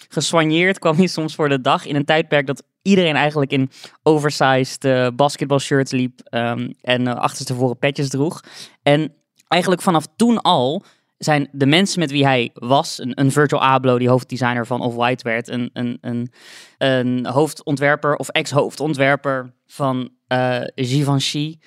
gesoigneerd, 0.10 0.80
kwam 0.80 0.96
hij 0.96 1.08
soms 1.08 1.36
voor 1.36 1.50
de 1.50 1.62
dag 1.62 1.86
in 1.86 1.96
een 1.96 2.06
tijdperk 2.06 2.48
dat 2.48 2.64
iedereen 2.82 3.16
eigenlijk 3.16 3.52
in 3.52 3.70
oversized 4.04 4.86
eh 4.86 5.08
basketbalshirts 5.16 5.92
liep 5.92 6.20
ehm, 6.24 6.72
en 6.82 7.02
uh, 7.02 7.16
achterstevoren 7.16 7.78
petjes 7.78 8.10
droeg. 8.10 8.42
En 8.84 9.14
eigenlijk 9.48 9.82
vanaf 9.82 10.06
toen 10.16 10.42
al 10.42 10.84
zijn 11.24 11.50
de 11.52 11.66
mensen 11.66 12.00
met 12.00 12.12
wie 12.12 12.26
hij 12.26 12.50
was, 12.54 13.00
een, 13.00 13.20
een 13.20 13.32
Virgil 13.32 13.62
Abloh, 13.62 13.98
die 13.98 14.10
hoofddesigner 14.10 14.68
van 14.68 14.82
Off-White 14.82 15.24
werd, 15.24 15.50
een, 15.50 15.70
een, 15.74 15.98
een, 16.02 16.32
een 16.78 17.26
hoofdontwerper 17.26 18.16
of 18.16 18.30
ex-hoofdontwerper 18.30 19.54
van 19.66 20.10
eh 20.28 20.62
Givenchy, 20.76 21.58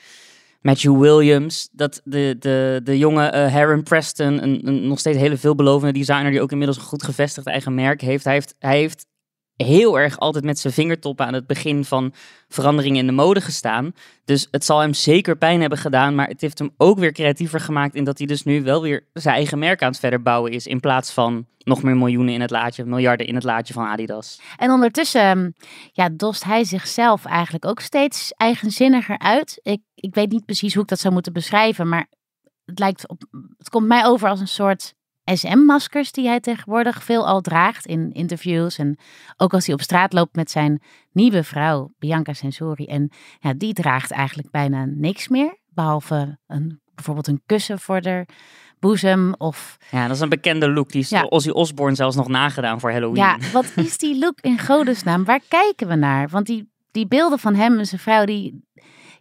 Matthew 0.61 1.01
Williams, 1.01 1.69
dat 1.73 2.01
de, 2.05 2.37
de, 2.39 2.81
de 2.85 2.99
jonge 2.99 3.23
Heron 3.37 3.83
Preston, 3.83 4.43
een, 4.43 4.69
een 4.69 4.89
nog 4.89 4.99
steeds 4.99 5.19
hele 5.19 5.37
veelbelovende 5.37 5.99
designer 5.99 6.31
die 6.31 6.43
ook 6.43 6.53
inmiddels 6.53 6.79
een 6.79 6.85
goed 6.85 7.03
gevestigd 7.03 7.47
eigen 7.47 7.75
merk 7.75 8.01
heeft. 8.01 8.25
Hij 8.25 8.33
heeft, 8.33 8.55
hij 8.59 8.79
heeft 8.79 9.07
heel 9.57 9.99
erg 9.99 10.19
altijd 10.19 10.45
met 10.45 10.59
zijn 10.59 10.73
vingertoppen 10.73 11.27
aan 11.27 11.35
het 11.35 11.47
begin 11.47 11.85
van 11.85 12.13
veranderingen 12.49 13.01
in 13.01 13.07
de 13.07 13.13
mode 13.13 13.41
gestaan. 13.41 13.95
Dus 14.25 14.49
het 14.51 14.65
zal 14.65 14.79
hem 14.79 14.95
zeker 14.95 15.37
pijn 15.37 15.61
hebben 15.61 15.79
gedaan, 15.79 16.15
maar 16.15 16.29
het 16.29 16.41
heeft 16.41 16.59
hem 16.59 16.75
ook 16.77 16.99
weer 16.99 17.13
creatiever 17.13 17.61
gemaakt 17.61 17.95
in 17.95 18.05
dat 18.05 18.19
hij 18.19 18.27
dus 18.27 18.45
nu 18.45 18.63
wel 18.63 18.83
weer 18.83 19.07
zijn 19.13 19.35
eigen 19.35 19.59
merk 19.59 19.83
aan 19.83 19.91
het 19.91 19.99
verder 19.99 20.23
bouwen 20.23 20.53
is, 20.53 20.67
in 20.67 20.81
plaats 20.81 21.13
van 21.13 21.47
nog 21.59 21.83
meer 21.83 21.97
miljoenen 21.97 22.35
in 22.35 22.41
het 22.41 22.51
laadje, 22.51 22.85
miljarden 22.85 23.27
in 23.27 23.35
het 23.35 23.45
laadje 23.45 23.75
van 23.75 23.87
Adidas. 23.87 24.41
En 24.57 24.71
ondertussen 24.71 25.31
hm, 25.31 25.51
ja, 25.93 26.09
dost 26.09 26.45
hij 26.45 26.65
zichzelf 26.65 27.25
eigenlijk 27.25 27.65
ook 27.65 27.81
steeds 27.81 28.33
eigenzinniger 28.37 29.19
uit. 29.19 29.59
Ik, 29.63 29.81
ik 29.95 30.15
weet 30.15 30.31
niet 30.31 30.45
precies 30.45 30.75
hoe 30.75 30.83
ik 30.83 30.89
dat 30.89 31.01
zou 31.01 31.13
moeten 31.13 31.33
beschrijven, 31.33 31.89
maar 31.89 32.07
het, 32.65 32.79
lijkt 32.79 33.09
op, 33.09 33.23
het 33.59 33.69
komt 33.69 33.87
mij 33.87 34.05
over 34.05 34.29
als 34.29 34.41
een 34.41 34.49
soort 34.49 34.95
SM-maskers 35.25 36.13
die 36.13 36.27
hij 36.27 36.41
tegenwoordig 36.41 37.05
veel 37.05 37.27
al 37.27 37.41
draagt 37.41 37.87
in 37.87 38.13
interviews. 38.13 38.79
En 38.79 38.99
ook 39.37 39.55
als 39.55 39.67
hij 39.67 39.75
op 39.75 39.81
straat 39.81 40.13
loopt 40.13 40.37
met 40.37 40.51
zijn 40.51 40.83
nieuwe 41.13 41.45
vrouw, 41.45 41.93
Bianca 41.99 42.33
Sensori. 42.33 42.85
En 42.85 43.11
ja, 43.41 43.55
die 43.55 43.73
draagt 43.73 44.11
eigenlijk 44.11 44.51
bijna 44.51 44.85
niks 44.85 45.29
meer, 45.29 45.59
behalve 45.69 46.39
een, 46.47 46.81
bijvoorbeeld 46.95 47.27
een 47.27 47.43
kussen 47.47 47.79
voor 47.79 48.01
de 48.01 48.27
boezem 48.79 49.35
of 49.39 49.77
Ja, 49.91 50.07
dat 50.07 50.17
is 50.17 50.23
een 50.23 50.29
bekende 50.29 50.71
look. 50.71 50.91
Die 50.91 51.01
is 51.01 51.09
Ja. 51.09 51.23
Ozzy 51.23 51.51
Osbourne 51.51 51.97
zelfs 51.97 52.17
nog 52.17 52.29
nagedaan 52.29 52.81
voor 52.81 52.91
Halloween. 52.93 53.17
Ja, 53.17 53.39
wat 53.53 53.73
is 53.77 53.99
die 53.99 54.19
look 54.19 54.41
in 54.41 54.59
godesnaam? 54.59 55.25
Waar 55.25 55.41
kijken 55.49 55.89
we 55.89 55.95
naar? 55.95 56.29
Want 56.29 56.47
die, 56.47 56.71
die 56.91 57.07
beelden 57.07 57.39
van 57.39 57.55
hem 57.55 57.79
en 57.79 57.87
zijn 57.87 58.01
vrouw, 58.01 58.25
die... 58.25 58.63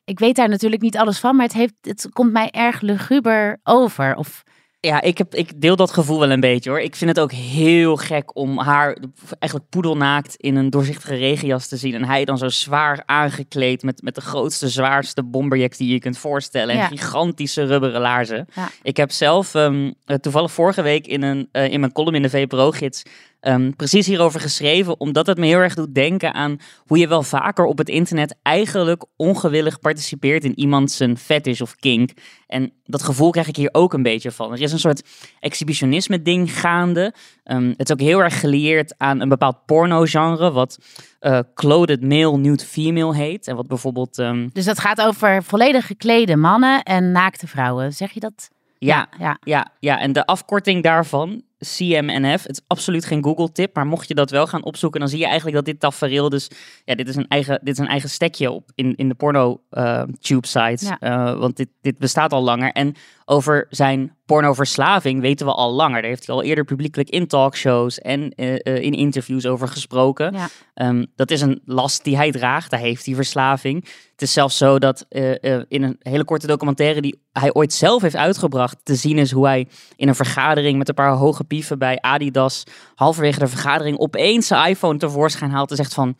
Ik 0.06 0.20
weet 0.20 0.36
daar 0.36 0.50
natuurlijk 0.50 0.82
niet 0.82 0.98
alles 0.98 1.20
van, 1.20 1.36
maar 1.36 1.46
het, 1.46 1.56
heeft, 1.56 1.74
het 1.82 2.10
komt 2.10 2.32
mij 2.32 2.50
erg 2.52 2.82
luguber 2.82 3.60
over. 3.64 4.16
Of 4.16 4.44
Ja, 4.86 5.02
ik, 5.02 5.18
heb, 5.18 5.36
ik 5.36 5.62
deel 5.62 5.76
dat 5.76 5.92
gevoel 5.92 6.20
wel 6.20 6.32
een 6.32 6.40
beetje 6.40 6.70
hoor. 6.70 6.80
Ik 6.80 6.96
vind 6.96 7.10
het 7.10 7.20
ook 7.20 7.32
heel 7.32 7.96
gek 7.96 8.36
om 8.38 8.60
haar 8.60 8.98
eigenlijk 9.40 9.70
poedelnaakt 9.72 10.36
in 10.36 10.56
een 10.56 10.70
doorzichtige 10.70 11.16
regenjas 11.16 11.68
te 11.68 11.78
zien. 11.78 11.94
En 11.94 12.04
hij 12.06 12.26
dan 12.26 12.38
zo 12.38 12.48
zwaar 12.50 13.04
aangekleed 13.06 13.84
met, 13.84 14.02
met 14.02 14.16
de 14.16 14.22
grootste, 14.22 14.70
zwaarste 14.70 15.24
bomberjacks 15.24 15.78
die 15.78 15.92
je 15.94 16.00
kunt 16.00 16.18
voorstellen. 16.18 16.76
En 16.76 16.82
Ja. 16.82 16.88
gigantische 16.88 17.66
rubberen 17.66 18.02
laarzen. 18.02 18.48
Ja. 18.56 18.70
Ik 18.82 18.98
heb 18.98 19.12
zelf 19.12 19.56
ehm, 19.56 19.92
eh, 20.06 20.16
toevallig 20.18 20.52
vorige 20.52 20.82
week 20.82 21.08
in, 21.08 21.22
een, 21.22 21.50
eh, 21.52 21.72
in 21.72 21.80
mijn 21.80 21.92
column 21.92 22.16
in 22.16 22.22
de 22.22 22.30
VPRO-gids 22.30 23.04
ehm, 23.44 23.72
precies 23.72 24.08
hierover 24.08 24.40
geschreven. 24.40 25.00
Omdat 25.00 25.28
het 25.28 25.38
me 25.38 25.46
heel 25.46 25.60
erg 25.60 25.76
doet 25.76 25.96
denken 25.96 26.34
aan 26.34 26.58
hoe 26.86 26.98
je 26.98 27.08
wel 27.08 27.24
vaker 27.24 27.66
op 27.66 27.78
het 27.78 27.90
internet 27.90 28.36
eigenlijk 28.42 29.06
ongewillig 29.16 29.80
participeert 29.80 30.44
in 30.44 30.60
iemand 30.60 30.92
zijn 30.92 31.18
fetish 31.18 31.62
of 31.62 31.76
kink. 31.76 32.12
En 32.48 32.72
dat 32.84 33.04
gevoel 33.04 33.30
krijg 33.30 33.48
ik 33.48 33.56
hier 33.56 33.70
ook 33.72 33.94
een 33.94 34.04
beetje 34.04 34.32
van. 34.32 34.52
Er 34.52 34.62
is 34.62 34.72
een 34.72 34.80
soort 34.80 35.04
exhibitionisme 35.40 36.22
ding 36.22 36.60
gaande. 36.60 37.14
Ehm, 37.44 37.68
het 37.78 37.90
is 37.90 37.92
ook 37.92 38.00
heel 38.00 38.20
erg 38.24 38.40
gelieerd 38.40 38.96
aan 38.98 39.22
een 39.22 39.30
bepaald 39.30 39.66
porno-genre, 39.66 40.52
wat 40.52 40.78
eh, 41.20 41.40
clothed 41.54 42.02
male, 42.02 42.38
nude 42.38 42.64
female 42.66 43.16
heet. 43.16 43.48
En 43.48 43.56
wat 43.56 43.68
bijvoorbeeld... 43.68 44.20
ehm, 44.20 44.48
Dus 44.54 44.66
dat 44.66 44.80
gaat 44.80 45.02
over 45.02 45.44
volledig 45.44 45.88
geklede 45.88 46.36
mannen 46.36 46.84
en 46.84 47.12
naakte 47.12 47.48
vrouwen. 47.48 47.94
Zeg 47.94 48.12
je 48.12 48.20
dat? 48.20 48.50
ja, 48.80 49.08
ja. 49.20 49.38
Ja, 49.44 49.68
ja, 49.80 50.00
en 50.00 50.14
de 50.14 50.26
afkorting 50.26 50.84
daarvan, 50.84 51.42
CMNF, 51.64 52.44
het 52.44 52.52
is 52.52 52.64
absoluut 52.68 53.06
geen 53.06 53.24
Google-tip, 53.24 53.76
maar 53.76 53.86
mocht 53.86 54.08
je 54.08 54.14
dat 54.14 54.32
wel 54.32 54.48
gaan 54.48 54.64
opzoeken, 54.64 55.00
dan 55.00 55.10
zie 55.10 55.20
je 55.20 55.26
eigenlijk 55.26 55.56
dat 55.56 55.66
dit 55.66 55.80
tafereel 55.80 56.30
dus, 56.30 56.50
ja, 56.86 56.96
dit 56.96 57.08
is 57.08 57.16
een 57.16 57.28
eigen, 57.28 57.60
dit 57.64 57.74
is 57.74 57.80
een 57.80 57.88
eigen 57.88 58.10
stekje 58.10 58.52
op 58.52 58.72
in, 58.76 58.96
in 58.96 59.08
de 59.10 59.16
porno-tube 59.16 60.48
sites, 60.48 60.82
Ja. 60.82 61.00
Eh, 61.00 61.40
want 61.40 61.58
dit, 61.58 61.70
dit 61.82 61.98
bestaat 61.98 62.34
al 62.34 62.44
langer. 62.44 62.72
En 62.72 62.96
over 63.26 63.68
zijn 63.70 64.16
pornoverslaving 64.26 65.22
weten 65.22 65.46
we 65.46 65.52
al 65.52 65.72
langer. 65.72 66.02
Daar 66.02 66.10
heeft 66.10 66.26
hij 66.28 66.36
al 66.36 66.44
eerder 66.44 66.64
publiekelijk 66.64 67.10
in 67.10 67.28
talkshows 67.28 68.00
en 68.00 68.30
eh, 68.30 68.54
eh, 68.54 68.84
in 68.84 68.94
interviews 68.94 69.46
over 69.46 69.68
gesproken. 69.68 70.34
Ja. 70.34 70.48
Ehm, 70.74 71.06
dat 71.16 71.32
is 71.32 71.42
een 71.42 71.62
last 71.66 72.04
die 72.04 72.16
hij 72.16 72.32
draagt. 72.32 72.72
Daar 72.72 72.80
heeft 72.80 73.06
hij 73.06 73.16
verslaving. 73.16 73.84
Het 74.12 74.22
is 74.22 74.34
zelfs 74.34 74.58
zo 74.58 74.80
dat 74.80 75.06
eh, 75.10 75.32
in 75.68 75.84
een 75.84 75.96
hele 76.00 76.26
korte 76.26 76.48
documentaire 76.48 77.02
die 77.02 77.22
hij 77.32 77.54
ooit 77.54 77.74
zelf 77.74 78.02
heeft 78.02 78.16
uitgebracht, 78.16 78.78
te 78.84 78.96
zien 78.96 79.18
is 79.18 79.32
hoe 79.32 79.46
hij 79.46 79.68
in 79.96 80.08
een 80.08 80.16
vergadering 80.16 80.78
met 80.78 80.90
een 80.90 80.96
paar 80.96 81.14
hoge 81.14 81.44
pieven 81.44 81.80
bij 81.80 82.02
Adidas, 82.02 82.64
halverwege 82.96 83.40
de 83.40 83.48
vergadering, 83.48 83.98
opeens 83.98 84.48
zijn 84.48 84.70
iPhone 84.70 84.98
tevoorschijn 84.98 85.52
haalt 85.52 85.70
en 85.70 85.76
zegt 85.76 85.94
van. 85.94 86.16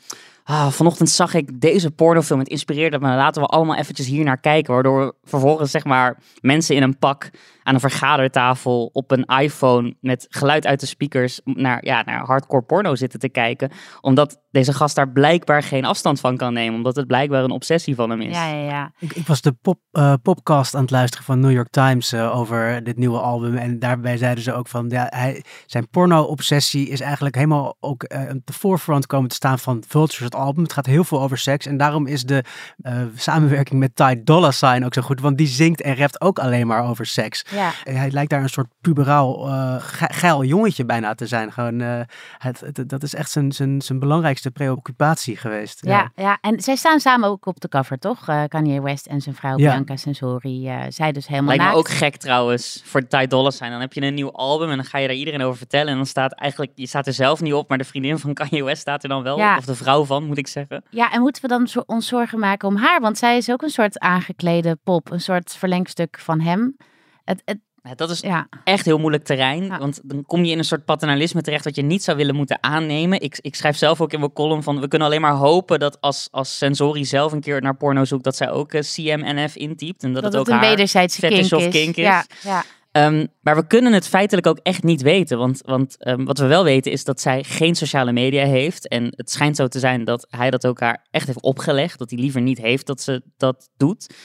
Ah, 0.46 0.68
vanochtend 0.68 1.10
zag 1.10 1.34
ik 1.34 1.62
deze 1.62 1.92
pornofilm. 1.92 2.40
Het 2.40 2.48
inspireerde 2.48 3.00
me. 3.00 3.08
Laten 3.08 3.42
we 3.42 3.48
allemaal 3.48 3.76
eventjes 3.76 4.08
hier 4.08 4.24
naar 4.24 4.40
kijken. 4.40 4.74
Waardoor 4.74 5.06
we 5.06 5.14
vervolgens 5.24 5.72
zeg 5.72 5.84
maar 5.84 6.18
mensen 6.42 6.76
in 6.76 6.84
een 6.84 6.98
pak 6.98 7.30
aan 7.64 7.74
een 7.74 7.80
vergadertafel 7.80 8.90
op 8.94 9.12
een 9.12 9.26
iPhone 9.26 9.96
met 10.02 10.26
geluid 10.30 10.66
uit 10.66 10.80
de 10.80 10.86
speakers 10.86 11.42
naar, 11.44 11.86
ja, 11.86 12.02
naar 12.06 12.26
hardcore 12.26 12.64
porno 12.64 12.96
zitten 12.96 13.20
te 13.20 13.30
kijken. 13.30 13.72
Omdat 14.02 14.42
deze 14.52 14.74
gast 14.74 14.96
daar 14.96 15.10
blijkbaar 15.10 15.64
geen 15.64 15.86
afstand 15.86 16.20
van 16.20 16.38
kan 16.38 16.54
nemen. 16.54 16.76
Omdat 16.76 16.96
het 16.96 17.08
blijkbaar 17.08 17.44
een 17.44 17.52
obsessie 17.52 17.96
van 17.96 18.10
hem 18.10 18.22
is. 18.22 18.36
Ja, 18.36 18.48
ja, 18.48 18.64
ja. 18.64 18.92
Ik, 19.00 19.14
ik 19.14 19.28
was 19.28 19.42
de 19.42 19.52
pop, 19.52 19.80
eh, 19.92 20.14
podcast 20.22 20.76
aan 20.76 20.82
het 20.82 20.92
luisteren 20.92 21.26
van 21.26 21.40
New 21.40 21.52
York 21.52 21.70
Times 21.70 22.12
eh, 22.12 22.38
over 22.38 22.84
dit 22.84 22.98
nieuwe 22.98 23.20
album. 23.20 23.56
En 23.58 23.80
daarbij 23.80 24.18
zeiden 24.18 24.44
ze 24.44 24.54
ook 24.54 24.68
van, 24.68 24.90
ja, 24.90 25.08
hij, 25.10 25.44
zijn 25.66 25.90
porno-obsessie 25.90 26.90
is 26.90 27.00
eigenlijk 27.00 27.36
helemaal 27.36 27.78
ook 27.80 28.04
eh, 28.04 28.36
op 28.36 28.46
de 28.46 28.54
voorfront 28.54 29.06
komen 29.06 29.30
te 29.30 29.36
staan 29.36 29.60
van 29.60 29.84
Vultures, 29.88 30.24
het 30.24 30.36
album. 30.36 30.64
Het 30.64 30.74
gaat 30.74 30.86
heel 30.86 31.04
veel 31.04 31.22
over 31.22 31.38
seks. 31.38 31.66
En 31.66 31.78
daarom 31.78 32.08
is 32.08 32.24
de 32.24 32.44
eh, 32.82 33.02
samenwerking 33.16 33.80
met 33.80 33.96
Ty 33.96 34.22
Dolla 34.24 34.52
Sign 34.52 34.84
ook 34.84 34.94
zo 34.94 35.02
goed. 35.02 35.22
Want 35.22 35.38
die 35.38 35.48
zingt 35.48 35.82
en 35.82 35.96
rapt 35.96 36.22
ook 36.22 36.40
alleen 36.40 36.68
maar 36.68 36.84
over 36.84 37.06
seks. 37.06 37.46
Ja. 37.54 37.72
En 37.84 37.96
Hij 37.96 38.12
lijkt 38.12 38.30
daar 38.30 38.42
een 38.42 38.50
soort 38.50 38.68
puberaal, 38.82 39.48
eh, 39.48 39.76
ge- 39.80 40.14
geil 40.14 40.44
jongetje 40.44 40.86
bijna 40.86 41.14
te 41.16 41.28
zijn. 41.28 41.52
Gewoon, 41.52 41.82
eh, 41.82 42.00
het, 42.38 42.60
het- 42.60 42.90
dat 42.90 43.04
is 43.04 43.16
echt 43.16 43.32
zijn, 43.32 43.52
zijn, 43.52 43.82
zijn 43.82 44.00
belangrijkste 44.00 44.52
preoccupatie 44.52 45.38
geweest. 45.38 45.86
Ja, 45.86 46.12
ja, 46.16 46.38
en 46.42 46.62
zij 46.62 46.76
staan 46.76 47.00
samen 47.00 47.30
ook 47.30 47.46
op 47.46 47.60
de 47.60 47.68
cover, 47.70 48.00
toch? 48.00 48.28
Eh, 48.28 48.44
Kanye 48.48 48.82
West 48.82 49.06
en 49.06 49.22
zijn 49.22 49.36
vrouw 49.36 49.58
Ja. 49.58 49.70
Bianca 49.72 49.96
Sensori. 49.96 50.68
eh 50.68 50.82
zij 50.90 51.12
dus 51.12 51.28
helemaal 51.28 51.48
Lijkt 51.50 51.64
me 51.64 51.70
naakt. 51.70 51.80
ook 51.80 51.90
gek 51.90 52.16
trouwens, 52.16 52.82
voor 52.86 53.08
Ty 53.08 53.28
Dolla 53.28 53.52
zijn. 53.52 53.72
Dan 53.72 53.80
heb 53.80 53.94
je 53.94 54.02
een 54.02 54.14
nieuw 54.14 54.32
album 54.32 54.70
en 54.70 54.76
dan 54.76 54.86
ga 54.86 54.98
je 54.98 55.08
daar 55.08 55.16
iedereen 55.16 55.42
over 55.42 55.58
vertellen. 55.58 55.88
En 55.88 55.96
dan 55.96 56.06
staat 56.06 56.32
eigenlijk, 56.34 56.72
je 56.76 56.88
staat 56.88 57.08
er 57.08 57.14
zelf 57.14 57.42
niet 57.42 57.54
op, 57.54 57.70
maar 57.70 57.78
de 57.78 57.84
vriendin 57.84 58.18
van 58.20 58.34
Kanye 58.34 58.64
West 58.64 58.82
staat 58.82 59.04
er 59.04 59.10
dan 59.10 59.24
wel. 59.24 59.38
Ja. 59.38 59.58
Of 59.58 59.66
de 59.66 59.76
vrouw 59.76 60.06
van, 60.06 60.24
moet 60.26 60.38
ik 60.38 60.48
zeggen. 60.48 60.84
Ja, 60.90 61.12
en 61.12 61.22
moeten 61.22 61.42
we 61.42 61.48
dan 61.48 61.68
zo- 61.68 61.84
ons 61.86 62.08
zorgen 62.08 62.40
maken 62.40 62.68
om 62.68 62.76
haar? 62.76 63.00
Want 63.02 63.18
zij 63.18 63.38
is 63.38 63.52
ook 63.52 63.62
een 63.62 63.70
soort 63.70 64.00
aangeklede 64.00 64.78
pop, 64.84 65.12
een 65.12 65.22
soort 65.22 65.56
verlengstuk 65.58 66.20
van 66.20 66.40
hem. 66.42 66.76
Het, 67.24 67.42
het, 67.46 67.60
Ja, 67.84 67.96
Dat 67.96 68.10
is 68.10 68.20
ja, 68.20 68.48
echt 68.64 68.86
heel 68.86 68.98
moeilijk 68.98 69.24
terrein. 69.24 69.64
Ja. 69.64 69.78
Want 69.78 70.02
dan 70.04 70.26
kom 70.26 70.44
je 70.44 70.52
in 70.52 70.58
een 70.58 70.64
soort 70.64 70.86
paternalisme 70.86 71.42
terecht 71.42 71.64
wat 71.64 71.76
je 71.76 71.82
niet 71.82 72.04
zou 72.04 72.18
willen 72.18 72.36
moeten 72.36 72.64
aannemen. 72.64 73.22
Ik, 73.22 73.38
ik 73.42 73.56
schrijf 73.56 73.78
zelf 73.78 74.02
ook 74.02 74.14
in 74.14 74.20
mijn 74.20 74.34
column 74.34 74.64
van 74.64 74.80
we 74.80 74.88
kunnen 74.88 75.08
alleen 75.08 75.22
maar 75.22 75.36
hopen 75.36 75.80
dat 75.80 76.02
als, 76.02 76.28
als 76.32 76.58
Sensori 76.58 77.06
zelf 77.06 77.32
een 77.32 77.42
keer 77.42 77.62
naar 77.62 77.76
porno 77.76 78.06
zoekt, 78.06 78.24
dat 78.24 78.36
zij 78.36 78.52
ook 78.52 78.74
eh, 78.74 78.82
CMNF 78.82 79.56
intypt. 79.56 80.04
En 80.04 80.14
dat, 80.14 80.24
dat, 80.24 80.32
het 80.32 80.42
ook 80.42 80.48
een 80.48 80.54
haar 80.54 80.70
wederzijdse 80.70 81.20
kink 81.20 81.34
fetish 81.34 81.52
is. 81.52 81.66
of 81.66 81.72
kink 81.72 81.96
is. 81.96 82.04
Ja, 82.04 82.26
ja. 82.44 82.64
Ehm, 82.94 83.26
maar 83.42 83.56
we 83.56 83.68
kunnen 83.68 83.94
het 83.94 84.08
feitelijk 84.08 84.48
ook 84.48 84.60
echt 84.64 84.84
niet 84.84 85.02
weten. 85.02 85.38
Want, 85.38 85.62
want 85.66 85.98
ehm, 85.98 86.24
wat 86.24 86.38
we 86.38 86.46
wel 86.46 86.64
weten 86.64 86.92
is 86.92 87.04
dat 87.04 87.22
zij 87.22 87.44
geen 87.44 87.76
sociale 87.76 88.12
media 88.12 88.46
heeft. 88.46 88.88
En 88.88 89.14
het 89.16 89.32
schijnt 89.32 89.56
zo 89.56 89.68
te 89.68 89.80
zijn 89.80 90.04
dat 90.04 90.28
hij 90.30 90.50
dat 90.50 90.68
ook 90.68 90.80
haar 90.80 91.06
echt 91.12 91.28
heeft 91.28 91.42
opgelegd. 91.42 92.00
Dat 92.00 92.10
hij 92.10 92.20
liever 92.20 92.42
niet 92.42 92.58
heeft 92.58 92.86
dat 92.86 93.02
ze 93.02 93.24
dat 93.38 93.70
doet. 93.78 94.16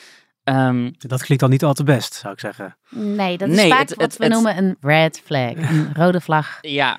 Ehm, 0.49 0.91
Dat 0.99 1.23
klinkt 1.23 1.43
al 1.45 1.49
niet 1.51 1.65
al 1.65 1.73
te 1.73 1.85
best, 1.85 2.15
zou 2.15 2.33
ik 2.33 2.41
zeggen. 2.41 2.77
Nee, 2.91 3.39
dat 3.39 3.49
is 3.49 3.57
Nee, 3.57 3.69
vaak 3.71 3.79
het- 3.79 3.95
wat 3.95 4.05
het- 4.05 4.17
we 4.17 4.25
het- 4.25 4.33
noemen 4.33 4.57
een 4.59 4.77
red 4.81 5.23
flag, 5.25 5.53
een 5.55 5.91
rode 6.03 6.21
vlag. 6.21 6.59
ja, 6.61 6.99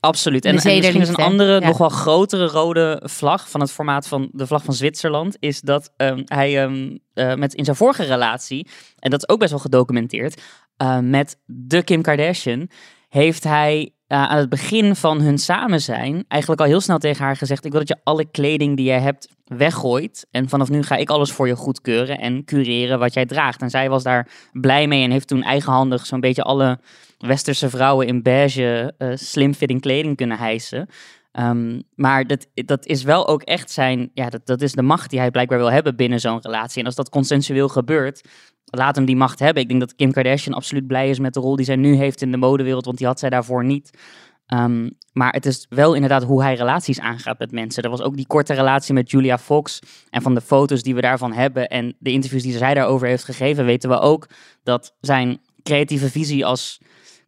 absoluut. 0.00 0.44
En, 0.44 0.48
en 0.50 0.54
misschien 0.54 1.00
is 1.00 1.08
een 1.08 1.14
andere, 1.14 1.60
ja. 1.60 1.66
nog 1.66 1.78
wel 1.78 1.88
grotere 1.88 2.46
rode 2.46 3.00
vlag 3.04 3.50
van 3.50 3.60
het 3.60 3.72
formaat 3.72 4.08
van 4.08 4.28
de 4.32 4.46
vlag 4.46 4.64
van 4.64 4.74
Zwitserland. 4.74 5.36
Is 5.40 5.60
dat 5.60 5.92
ehm, 5.96 6.22
hij 6.24 6.62
ehm, 6.62 6.96
eh, 7.14 7.34
met, 7.34 7.54
in 7.54 7.64
zijn 7.64 7.76
vorige 7.76 8.04
relatie, 8.04 8.68
en 8.98 9.10
dat 9.10 9.20
is 9.22 9.28
ook 9.28 9.38
best 9.38 9.50
wel 9.50 9.60
gedocumenteerd, 9.60 10.42
eh, 10.76 10.98
met 10.98 11.36
de 11.44 11.82
Kim 11.82 12.02
Kardashian, 12.02 12.70
heeft 13.08 13.44
hij 13.44 13.92
eh, 14.12 14.22
aan 14.22 14.38
het 14.38 14.48
begin 14.48 14.96
van 14.96 15.20
hun 15.20 15.38
samen 15.38 15.80
zijn 15.80 16.24
eigenlijk 16.28 16.60
al 16.60 16.66
heel 16.66 16.80
snel 16.80 16.98
tegen 16.98 17.24
haar 17.24 17.36
gezegd: 17.36 17.64
Ik 17.64 17.70
wil 17.70 17.80
dat 17.80 17.88
je 17.88 18.00
alle 18.04 18.24
kleding 18.24 18.76
die 18.76 18.86
jij 18.86 19.00
hebt 19.00 19.28
weggooit. 19.44 20.26
En 20.30 20.48
vanaf 20.48 20.68
nu 20.68 20.82
ga 20.82 20.96
ik 20.96 21.10
alles 21.10 21.32
voor 21.32 21.46
je 21.46 21.56
goedkeuren 21.56 22.18
en 22.18 22.44
cureren 22.44 22.98
wat 22.98 23.14
jij 23.14 23.26
draagt. 23.26 23.60
En 23.62 23.70
zij 23.70 23.88
was 23.88 24.02
daar 24.02 24.28
blij 24.52 24.86
mee 24.86 25.04
en 25.04 25.10
heeft 25.10 25.28
toen 25.28 25.42
eigenhandig 25.42 26.06
zo'n 26.06 26.20
beetje 26.20 26.42
alle 26.42 26.78
westerse 27.18 27.70
vrouwen 27.70 28.06
in 28.06 28.22
beige 28.22 28.94
eh 28.98 29.08
slim-fitting 29.14 29.80
kleding 29.80 30.16
kunnen 30.16 30.38
hijsen. 30.38 30.88
Ehm, 31.32 31.80
maar 31.94 32.26
dat, 32.26 32.46
dat 32.54 32.86
is 32.86 33.02
wel 33.02 33.28
ook 33.28 33.42
echt 33.42 33.70
zijn, 33.70 34.10
ja, 34.14 34.28
dat, 34.28 34.46
dat 34.46 34.62
is 34.62 34.72
de 34.72 34.82
macht 34.82 35.10
die 35.10 35.18
hij 35.18 35.30
blijkbaar 35.30 35.58
wil 35.58 35.70
hebben 35.72 35.96
binnen 35.96 36.20
zo'n 36.20 36.40
relatie. 36.40 36.80
En 36.80 36.86
als 36.86 36.94
dat 36.94 37.08
consensueel 37.08 37.68
gebeurt, 37.68 38.28
laat 38.64 38.96
hem 38.96 39.04
die 39.04 39.16
macht 39.16 39.38
hebben. 39.38 39.62
Ik 39.62 39.68
denk 39.68 39.80
dat 39.80 39.94
Kim 39.94 40.12
Kardashian 40.12 40.54
absoluut 40.54 40.86
blij 40.86 41.08
is 41.10 41.18
met 41.18 41.34
de 41.34 41.40
rol 41.40 41.56
die 41.56 41.64
zij 41.64 41.76
nu 41.76 41.94
heeft 41.94 42.22
in 42.22 42.30
de 42.30 42.36
modewereld, 42.36 42.84
want 42.84 42.98
die 42.98 43.06
had 43.06 43.18
zij 43.18 43.30
daarvoor 43.30 43.64
niet. 43.64 43.98
Ehm, 44.46 44.90
maar 45.12 45.32
het 45.32 45.46
is 45.46 45.66
wel 45.68 45.94
inderdaad 45.94 46.22
hoe 46.22 46.42
hij 46.42 46.54
relaties 46.54 47.00
aangaat 47.00 47.38
met 47.38 47.52
mensen. 47.52 47.82
Er 47.82 47.90
was 47.90 48.02
ook 48.02 48.16
die 48.16 48.26
korte 48.26 48.54
relatie 48.54 48.94
met 48.94 49.10
Julia 49.10 49.38
Fox. 49.38 49.78
En 50.10 50.22
van 50.22 50.34
de 50.34 50.40
foto's 50.40 50.82
die 50.82 50.94
we 50.94 51.00
daarvan 51.00 51.32
hebben 51.32 51.68
en 51.68 51.96
de 51.98 52.10
interviews 52.10 52.42
die 52.42 52.56
zij 52.56 52.74
daarover 52.74 53.08
heeft 53.08 53.24
gegeven, 53.24 53.64
weten 53.64 53.90
we 53.90 53.98
ook 53.98 54.28
dat 54.62 54.96
zijn 55.00 55.40
creatieve 55.62 56.10
visie 56.10 56.46
als 56.46 56.80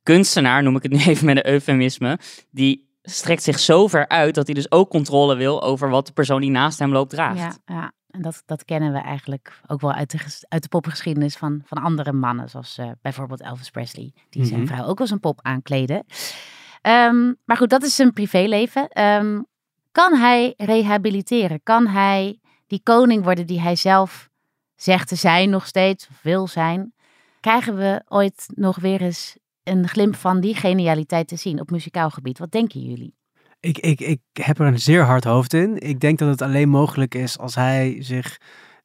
kunstenaar, 0.03 0.63
noem 0.63 0.77
ik 0.77 0.83
het 0.83 0.93
nu 0.93 0.99
even 0.99 1.27
met 1.27 1.37
een 1.37 1.47
eufemisme, 1.47 2.19
die 2.51 2.84
strekt 3.11 3.43
zich 3.43 3.59
zo 3.59 3.87
ver 3.89 4.09
uit 4.09 4.35
dat 4.35 4.47
hij 4.47 4.55
dus 4.55 4.71
ook 4.71 4.91
controle 4.91 5.35
wil 5.37 5.63
over 5.63 5.89
wat 5.91 6.07
de 6.07 6.13
persoon 6.13 6.41
die 6.41 6.51
naast 6.51 6.79
hem 6.79 6.93
loopt 6.93 7.11
draagt. 7.11 7.39
Ja, 7.39 7.75
ja. 7.75 7.93
En 8.11 8.23
dat, 8.23 8.43
dat 8.47 8.65
kennen 8.65 8.93
we 8.93 8.99
eigenlijk 8.99 9.61
ook 9.67 9.81
wel 9.81 9.93
uit 9.93 10.11
de, 10.11 10.19
uit 10.49 10.63
de 10.63 10.69
popgeschiedenis 10.69 11.37
van, 11.37 11.63
van 11.65 11.79
andere 11.83 12.13
mannen. 12.13 12.49
Zoals 12.51 12.79
eh, 12.79 12.91
bijvoorbeeld 13.03 13.41
Elvis 13.41 13.71
Presley, 13.71 14.13
die 14.31 14.45
zijn 14.45 14.61
Mhm. 14.61 14.75
vrouw 14.75 14.85
ook 14.87 15.01
als 15.01 15.11
een 15.11 15.21
pop 15.21 15.39
aankleden. 15.43 16.05
Ehm, 16.81 17.33
maar 17.45 17.57
goed, 17.57 17.71
dat 17.71 17.83
is 17.83 17.95
zijn 17.95 18.13
privéleven. 18.13 18.89
Ehm, 18.89 19.41
kan 19.93 20.15
hij 20.15 20.55
rehabiliteren? 20.57 21.61
Kan 21.63 21.87
hij 21.87 22.39
die 22.67 22.81
koning 22.83 23.25
worden 23.25 23.47
die 23.47 23.61
hij 23.61 23.77
zelf 23.77 24.29
zegt 24.77 25.09
te 25.09 25.15
zijn 25.17 25.51
nog 25.51 25.67
steeds, 25.67 26.09
of 26.11 26.23
wil 26.23 26.47
zijn? 26.49 26.95
Krijgen 27.41 27.77
we 27.77 28.03
ooit 28.09 28.47
nog 28.55 28.77
weer 28.77 29.01
eens 29.03 29.37
een 29.65 29.89
glimp 29.89 30.15
van 30.15 30.41
die 30.41 30.55
genialiteit 30.55 31.29
te 31.29 31.37
zien 31.37 31.61
op 31.61 31.71
muzikaal 31.71 32.11
gebied? 32.11 32.39
Wat 32.39 32.51
denken 32.51 32.81
jullie? 32.81 33.15
Ik, 33.61 33.79
ik, 33.79 34.01
ik 34.01 34.21
heb 34.33 34.59
er 34.59 34.67
een 34.67 34.79
zeer 34.79 35.03
hard 35.03 35.25
hoofd 35.25 35.53
in. 35.53 35.79
Ik 35.79 36.01
denk 36.01 36.19
dat 36.19 36.29
het 36.29 36.43
alleen 36.43 36.69
mogelijk 36.69 37.15
is 37.15 37.39
als 37.39 37.55
hij 37.55 37.97
zich 37.99 38.39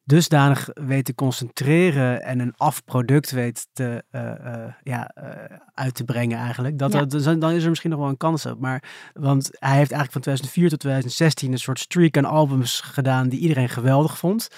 dusdanig 0.04 0.68
weet 0.74 1.04
te 1.04 1.14
concentreren 1.14 2.22
en 2.22 2.38
een 2.40 2.54
afproduct 2.56 3.30
weet 3.30 3.66
te, 3.72 4.04
eh, 4.10 4.30
eh, 4.30 4.72
ja, 4.82 5.08
eh, 5.08 5.56
uit 5.74 5.94
te 5.94 6.04
brengen 6.04 6.38
eigenlijk. 6.38 6.78
Dat, 6.78 6.92
Ja. 6.92 7.04
dat, 7.04 7.40
dan 7.40 7.50
is 7.50 7.62
er 7.62 7.68
misschien 7.68 7.90
nog 7.90 7.98
wel 7.98 8.08
een 8.08 8.16
kans 8.16 8.46
op. 8.46 8.60
Maar, 8.60 8.82
want 9.12 9.44
hij 9.50 9.76
heeft 9.76 9.92
eigenlijk 9.92 10.12
van 10.12 10.20
2004 10.20 10.68
tot 10.68 10.80
2016 10.80 11.52
een 11.52 11.58
soort 11.58 11.78
streak 11.78 12.16
aan 12.16 12.24
albums 12.24 12.80
gedaan 12.80 13.28
die 13.28 13.40
iedereen 13.40 13.68
geweldig 13.68 14.18
vond. 14.18 14.48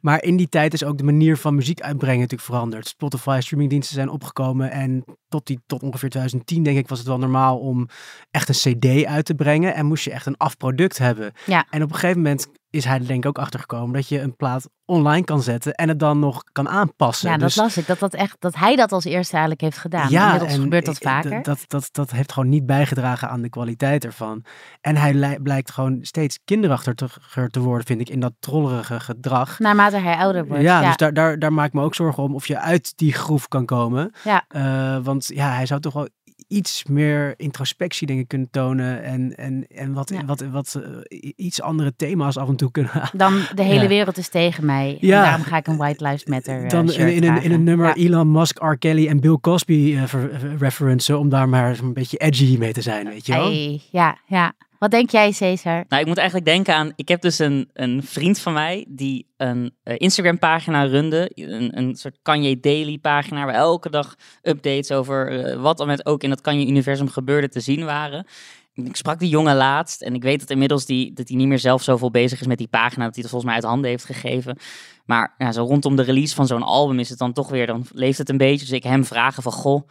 Maar 0.00 0.22
in 0.22 0.36
die 0.36 0.48
tijd 0.48 0.72
is 0.72 0.84
ook 0.84 0.98
de 0.98 1.04
manier 1.04 1.36
van 1.36 1.54
muziek 1.54 1.80
uitbrengen 1.80 2.20
natuurlijk 2.20 2.48
veranderd. 2.50 2.88
Spotify 2.88 3.38
streamingdiensten 3.42 3.94
zijn 3.94 4.08
opgekomen 4.08 4.70
en 4.70 5.04
tot, 5.28 5.46
die, 5.46 5.60
tot 5.66 5.82
ongeveer 5.82 6.08
2010 6.08 6.62
denk 6.62 6.78
ik 6.78 6.88
was 6.88 6.98
het 6.98 7.08
wel 7.08 7.18
normaal 7.18 7.58
om 7.58 7.88
echt 8.30 8.48
een 8.48 8.78
cd 8.78 9.04
uit 9.04 9.24
te 9.24 9.34
brengen 9.34 9.74
en 9.74 9.86
moest 9.86 10.04
je 10.04 10.10
echt 10.10 10.26
een 10.26 10.36
afproduct 10.36 10.98
hebben. 10.98 11.32
Ja. 11.46 11.66
En 11.70 11.82
op 11.82 11.88
een 11.88 11.94
gegeven 11.94 12.22
moment 12.22 12.48
is 12.70 12.84
hij 12.84 12.98
er 12.98 13.06
denk 13.06 13.22
ik 13.24 13.26
ook 13.28 13.38
achter 13.38 13.60
gekomen 13.60 13.92
dat 13.94 14.08
je 14.08 14.20
een 14.20 14.36
plaat 14.36 14.68
online 14.84 15.24
kan 15.24 15.42
zetten 15.42 15.72
en 15.74 15.88
het 15.88 15.98
dan 15.98 16.18
nog 16.18 16.42
kan 16.52 16.68
aanpassen. 16.68 17.28
Ja, 17.30 17.36
dat 17.36 17.46
Dus- 17.46 17.56
las 17.56 17.76
ik. 17.76 17.86
Dat, 17.86 17.98
dat, 17.98 18.14
echt, 18.14 18.36
dat 18.38 18.54
hij 18.56 18.76
dat 18.76 18.92
als 18.92 19.04
eerste 19.04 19.32
eigenlijk 19.32 19.60
heeft 19.60 19.78
gedaan. 19.78 20.10
Inmiddels 20.10 20.52
en 20.52 20.60
gebeurt 20.60 20.84
dat 20.86 20.96
ik- 20.96 21.02
vaker. 21.02 21.42
Dat, 21.42 21.64
dat, 21.66 21.88
dat 21.92 22.10
heeft 22.10 22.32
gewoon 22.32 22.48
niet 22.48 22.66
bijgedragen 22.66 23.28
aan 23.28 23.42
de 23.42 23.48
kwaliteit 23.48 24.04
ervan. 24.04 24.44
En 24.80 24.96
hij 24.96 25.14
lij- 25.14 25.38
blijkt 25.42 25.70
gewoon 25.70 25.98
steeds 26.00 26.38
kinderachtiger 26.44 27.48
te 27.50 27.60
worden, 27.60 27.86
vind 27.86 28.00
ik, 28.00 28.08
in 28.08 28.20
dat 28.20 28.32
trollerige 28.38 29.00
gedrag. 29.00 29.58
Naarmate 29.58 29.96
hij 29.96 30.16
ouder 30.16 30.46
wordt. 30.46 30.62
Ja, 30.62 30.80
Ja, 30.80 30.86
dus 30.86 30.96
daar, 30.96 31.12
daar, 31.12 31.38
daar 31.38 31.52
maak 31.52 31.66
ik 31.66 31.72
me 31.72 31.82
ook 31.82 31.94
zorgen 31.94 32.22
om 32.22 32.34
of 32.34 32.46
je 32.46 32.58
uit 32.58 32.92
die 32.96 33.12
groef 33.12 33.48
kan 33.48 33.64
komen. 33.66 34.10
Ja. 34.24 34.44
Eh, 34.48 34.98
want 35.04 35.26
ja, 35.34 35.50
hij 35.52 35.66
zou 35.66 35.80
toch 35.80 35.92
wel 35.92 36.08
iets 36.48 36.84
meer 36.84 37.34
introspectie 37.36 38.06
dingen 38.06 38.26
kunnen 38.26 38.48
tonen 38.50 39.02
en, 39.02 39.36
en, 39.36 39.66
en 39.74 39.92
wat, 39.92 40.10
Ja. 40.10 40.24
wat, 40.24 40.40
wat 40.40 40.80
eh, 41.08 41.30
iets 41.36 41.62
andere 41.62 41.92
thema's 41.96 42.36
af 42.36 42.48
en 42.48 42.56
toe 42.56 42.70
kunnen 42.70 42.90
Dan 43.12 43.40
de 43.54 43.62
hele 43.62 43.82
Ja. 43.82 43.88
wereld 43.88 44.16
is 44.18 44.28
tegen 44.28 44.66
mij. 44.66 44.98
En 45.00 45.08
daarom 45.08 45.42
ga 45.42 45.56
ik 45.56 45.66
een 45.66 45.76
White 45.76 46.04
Lives 46.04 46.24
Matter 46.24 46.62
eh, 46.64 46.68
dan 46.68 46.84
in, 46.86 46.92
shirt 46.92 47.10
in, 47.12 47.24
een, 47.24 47.42
in 47.42 47.52
een 47.52 47.64
nummer. 47.64 47.96
Elon 47.96 48.32
Musk, 48.32 48.58
R. 48.62 48.76
Kelly 48.78 49.08
en 49.08 49.20
Bill 49.20 49.38
Cosby 49.40 49.94
eh 49.96 50.04
ver- 50.04 50.56
referencen 50.58 51.18
om 51.18 51.28
daar 51.28 51.48
maar 51.48 51.78
een 51.78 51.92
beetje 51.92 52.16
edgy 52.16 52.56
mee 52.58 52.72
te 52.72 52.82
zijn, 52.82 53.06
weet 53.08 53.26
je 53.26 53.32
wel? 53.32 53.44
Hey, 53.44 53.80
ja, 53.90 54.18
ja. 54.26 54.52
Wat 54.78 54.90
denk 54.90 55.10
jij, 55.10 55.32
Cesar? 55.32 55.84
Nou, 55.88 56.02
ik 56.02 56.08
moet 56.08 56.16
eigenlijk 56.16 56.46
denken 56.46 56.74
aan. 56.74 56.92
Ik 56.96 57.08
heb 57.08 57.20
dus 57.20 57.38
een, 57.38 57.70
een 57.72 58.02
vriend 58.02 58.38
van 58.38 58.52
mij 58.52 58.86
die 58.88 59.26
een 59.36 59.74
uh, 59.84 59.94
Instagram-pagina 59.96 60.82
runde. 60.82 61.30
Een, 61.34 61.78
een 61.78 61.96
soort 61.96 62.18
Kanye 62.22 62.60
Daily-pagina. 62.60 63.44
Waar 63.44 63.54
elke 63.54 63.90
dag 63.90 64.14
updates 64.42 64.90
over 64.90 65.32
uh, 65.32 65.62
wat 65.62 65.80
er 65.80 65.86
met 65.86 66.06
ook 66.06 66.22
in 66.22 66.30
het 66.30 66.40
Kanye-universum 66.40 67.08
gebeurde 67.08 67.48
te 67.48 67.60
zien 67.60 67.84
waren. 67.84 68.26
Ik 68.74 68.96
sprak 68.96 69.18
die 69.18 69.28
jongen 69.28 69.56
laatst 69.56 70.02
en 70.02 70.14
ik 70.14 70.22
weet 70.22 70.40
dat 70.40 70.50
inmiddels 70.50 70.86
die, 70.86 71.12
dat 71.12 71.28
hij 71.28 71.36
niet 71.36 71.48
meer 71.48 71.58
zelf 71.58 71.82
zoveel 71.82 72.10
bezig 72.10 72.40
is 72.40 72.46
met 72.46 72.58
die 72.58 72.68
pagina. 72.68 73.04
Dat 73.04 73.14
hij 73.14 73.22
het 73.22 73.30
volgens 73.30 73.44
mij 73.44 73.54
uit 73.54 73.70
handen 73.70 73.90
heeft 73.90 74.04
gegeven. 74.04 74.58
Maar 75.04 75.34
ja, 75.38 75.52
zo 75.52 75.64
rondom 75.64 75.96
de 75.96 76.02
release 76.02 76.34
van 76.34 76.46
zo'n 76.46 76.62
album 76.62 76.98
is 76.98 77.08
het 77.08 77.18
dan 77.18 77.32
toch 77.32 77.48
weer. 77.48 77.66
Dan 77.66 77.86
leeft 77.92 78.18
het 78.18 78.28
een 78.28 78.36
beetje. 78.36 78.66
Dus 78.66 78.70
ik 78.70 78.82
hem 78.82 79.04
vragen 79.04 79.42
van 79.42 79.52
goh 79.52 79.88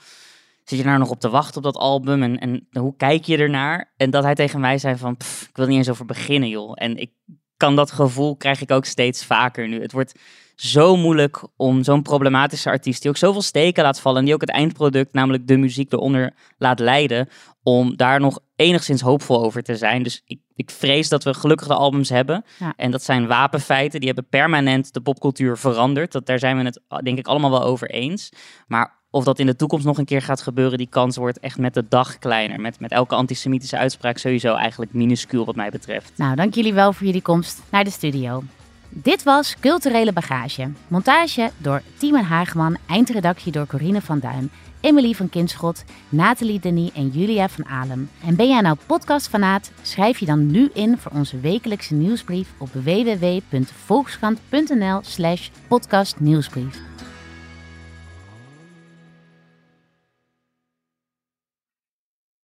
zit 0.69 0.79
je 0.79 0.85
nou 0.85 0.97
nog 0.97 1.09
op 1.09 1.19
te 1.19 1.29
wachten 1.29 1.57
op 1.57 1.63
dat 1.63 1.75
album 1.75 2.23
en, 2.23 2.39
en 2.39 2.67
hoe 2.71 2.95
kijk 2.97 3.25
je 3.25 3.37
ernaar? 3.37 3.93
En 3.97 4.09
dat 4.09 4.23
hij 4.23 4.35
tegen 4.35 4.59
mij 4.59 4.77
zei 4.77 4.97
van, 4.97 5.15
ik 5.49 5.55
wil 5.55 5.67
niet 5.67 5.77
eens 5.77 5.89
over 5.89 6.05
beginnen 6.05 6.49
joh. 6.49 6.71
En 6.75 6.97
ik 6.97 7.11
kan 7.57 7.75
dat 7.75 7.91
gevoel, 7.91 8.35
krijg 8.35 8.61
ik 8.61 8.71
ook 8.71 8.85
steeds 8.85 9.25
vaker 9.25 9.67
nu. 9.67 9.81
Het 9.81 9.91
wordt 9.91 10.19
zo 10.55 10.95
moeilijk 10.95 11.43
om 11.55 11.83
zo'n 11.83 12.01
problematische 12.01 12.69
artiest, 12.69 13.01
die 13.01 13.11
ook 13.11 13.17
zoveel 13.17 13.41
steken 13.41 13.83
laat 13.83 13.99
vallen, 13.99 14.19
en 14.19 14.25
die 14.25 14.33
ook 14.33 14.41
het 14.41 14.49
eindproduct, 14.49 15.13
namelijk 15.13 15.47
de 15.47 15.57
muziek 15.57 15.93
eronder, 15.93 16.33
laat 16.57 16.79
leiden, 16.79 17.29
om 17.63 17.95
daar 17.95 18.19
nog 18.19 18.39
enigszins 18.55 19.01
hoopvol 19.01 19.43
over 19.43 19.63
te 19.63 19.75
zijn. 19.75 20.03
Dus 20.03 20.21
ik, 20.25 20.39
ik 20.55 20.71
vrees 20.71 21.09
dat 21.09 21.23
we 21.23 21.33
gelukkige 21.33 21.73
albums 21.73 22.09
hebben. 22.09 22.45
Ja. 22.59 22.73
En 22.75 22.91
dat 22.91 23.03
zijn 23.03 23.27
wapenfeiten, 23.27 23.99
die 23.99 24.09
hebben 24.09 24.29
permanent 24.29 24.93
de 24.93 25.01
popcultuur 25.01 25.57
veranderd. 25.57 26.11
Dat, 26.11 26.25
daar 26.25 26.39
zijn 26.39 26.57
we 26.57 26.63
het 26.63 26.81
denk 27.03 27.17
ik 27.17 27.27
allemaal 27.27 27.51
wel 27.51 27.63
over 27.63 27.89
eens. 27.89 28.31
Maar 28.67 28.96
of 29.09 29.23
dat 29.23 29.39
in 29.39 29.45
de 29.45 29.55
toekomst 29.55 29.85
nog 29.85 29.97
een 29.97 30.05
keer 30.05 30.21
gaat 30.21 30.41
gebeuren, 30.41 30.77
die 30.77 30.87
kans 30.89 31.17
wordt 31.17 31.39
echt 31.39 31.57
met 31.57 31.73
de 31.73 31.85
dag 31.89 32.19
kleiner. 32.19 32.59
Met, 32.59 32.79
met 32.79 32.91
elke 32.91 33.15
antisemitische 33.15 33.77
uitspraak 33.77 34.17
sowieso 34.17 34.55
eigenlijk 34.55 34.93
minuscuul 34.93 35.45
wat 35.45 35.55
mij 35.55 35.69
betreft. 35.69 36.11
Nou, 36.15 36.35
dank 36.35 36.53
jullie 36.53 36.73
wel 36.73 36.93
voor 36.93 37.05
jullie 37.05 37.21
komst 37.21 37.61
naar 37.69 37.83
de 37.83 37.89
studio. 37.89 38.43
Dit 38.89 39.23
was 39.23 39.55
Culturele 39.59 40.13
Bagage. 40.13 40.71
Montage 40.87 41.51
door 41.57 41.81
Timon 41.97 42.23
Hageman, 42.23 42.77
eindredactie 42.87 43.51
door 43.51 43.67
Corine 43.67 44.01
van 44.01 44.19
Duin, 44.19 44.51
Emily 44.81 45.13
van 45.13 45.29
Kinschot, 45.29 45.83
Nathalie 46.09 46.59
Denis 46.59 46.91
en 46.91 47.09
Julia 47.09 47.49
van 47.49 47.65
Alem. 47.65 48.09
En 48.25 48.35
ben 48.35 48.47
jij 48.47 48.61
nou 48.61 48.77
podcastfanaat? 48.85 49.71
Schrijf 49.81 50.19
je 50.19 50.25
dan 50.25 50.51
nu 50.51 50.69
in 50.73 50.97
voor 50.97 51.11
onze 51.11 51.39
wekelijkse 51.39 51.93
nieuwsbrief 51.93 52.49
op 52.57 52.69
www.volkskrant.nl 52.73 54.99
slash 55.01 55.49
podcastnieuwsbrief. 55.67 56.96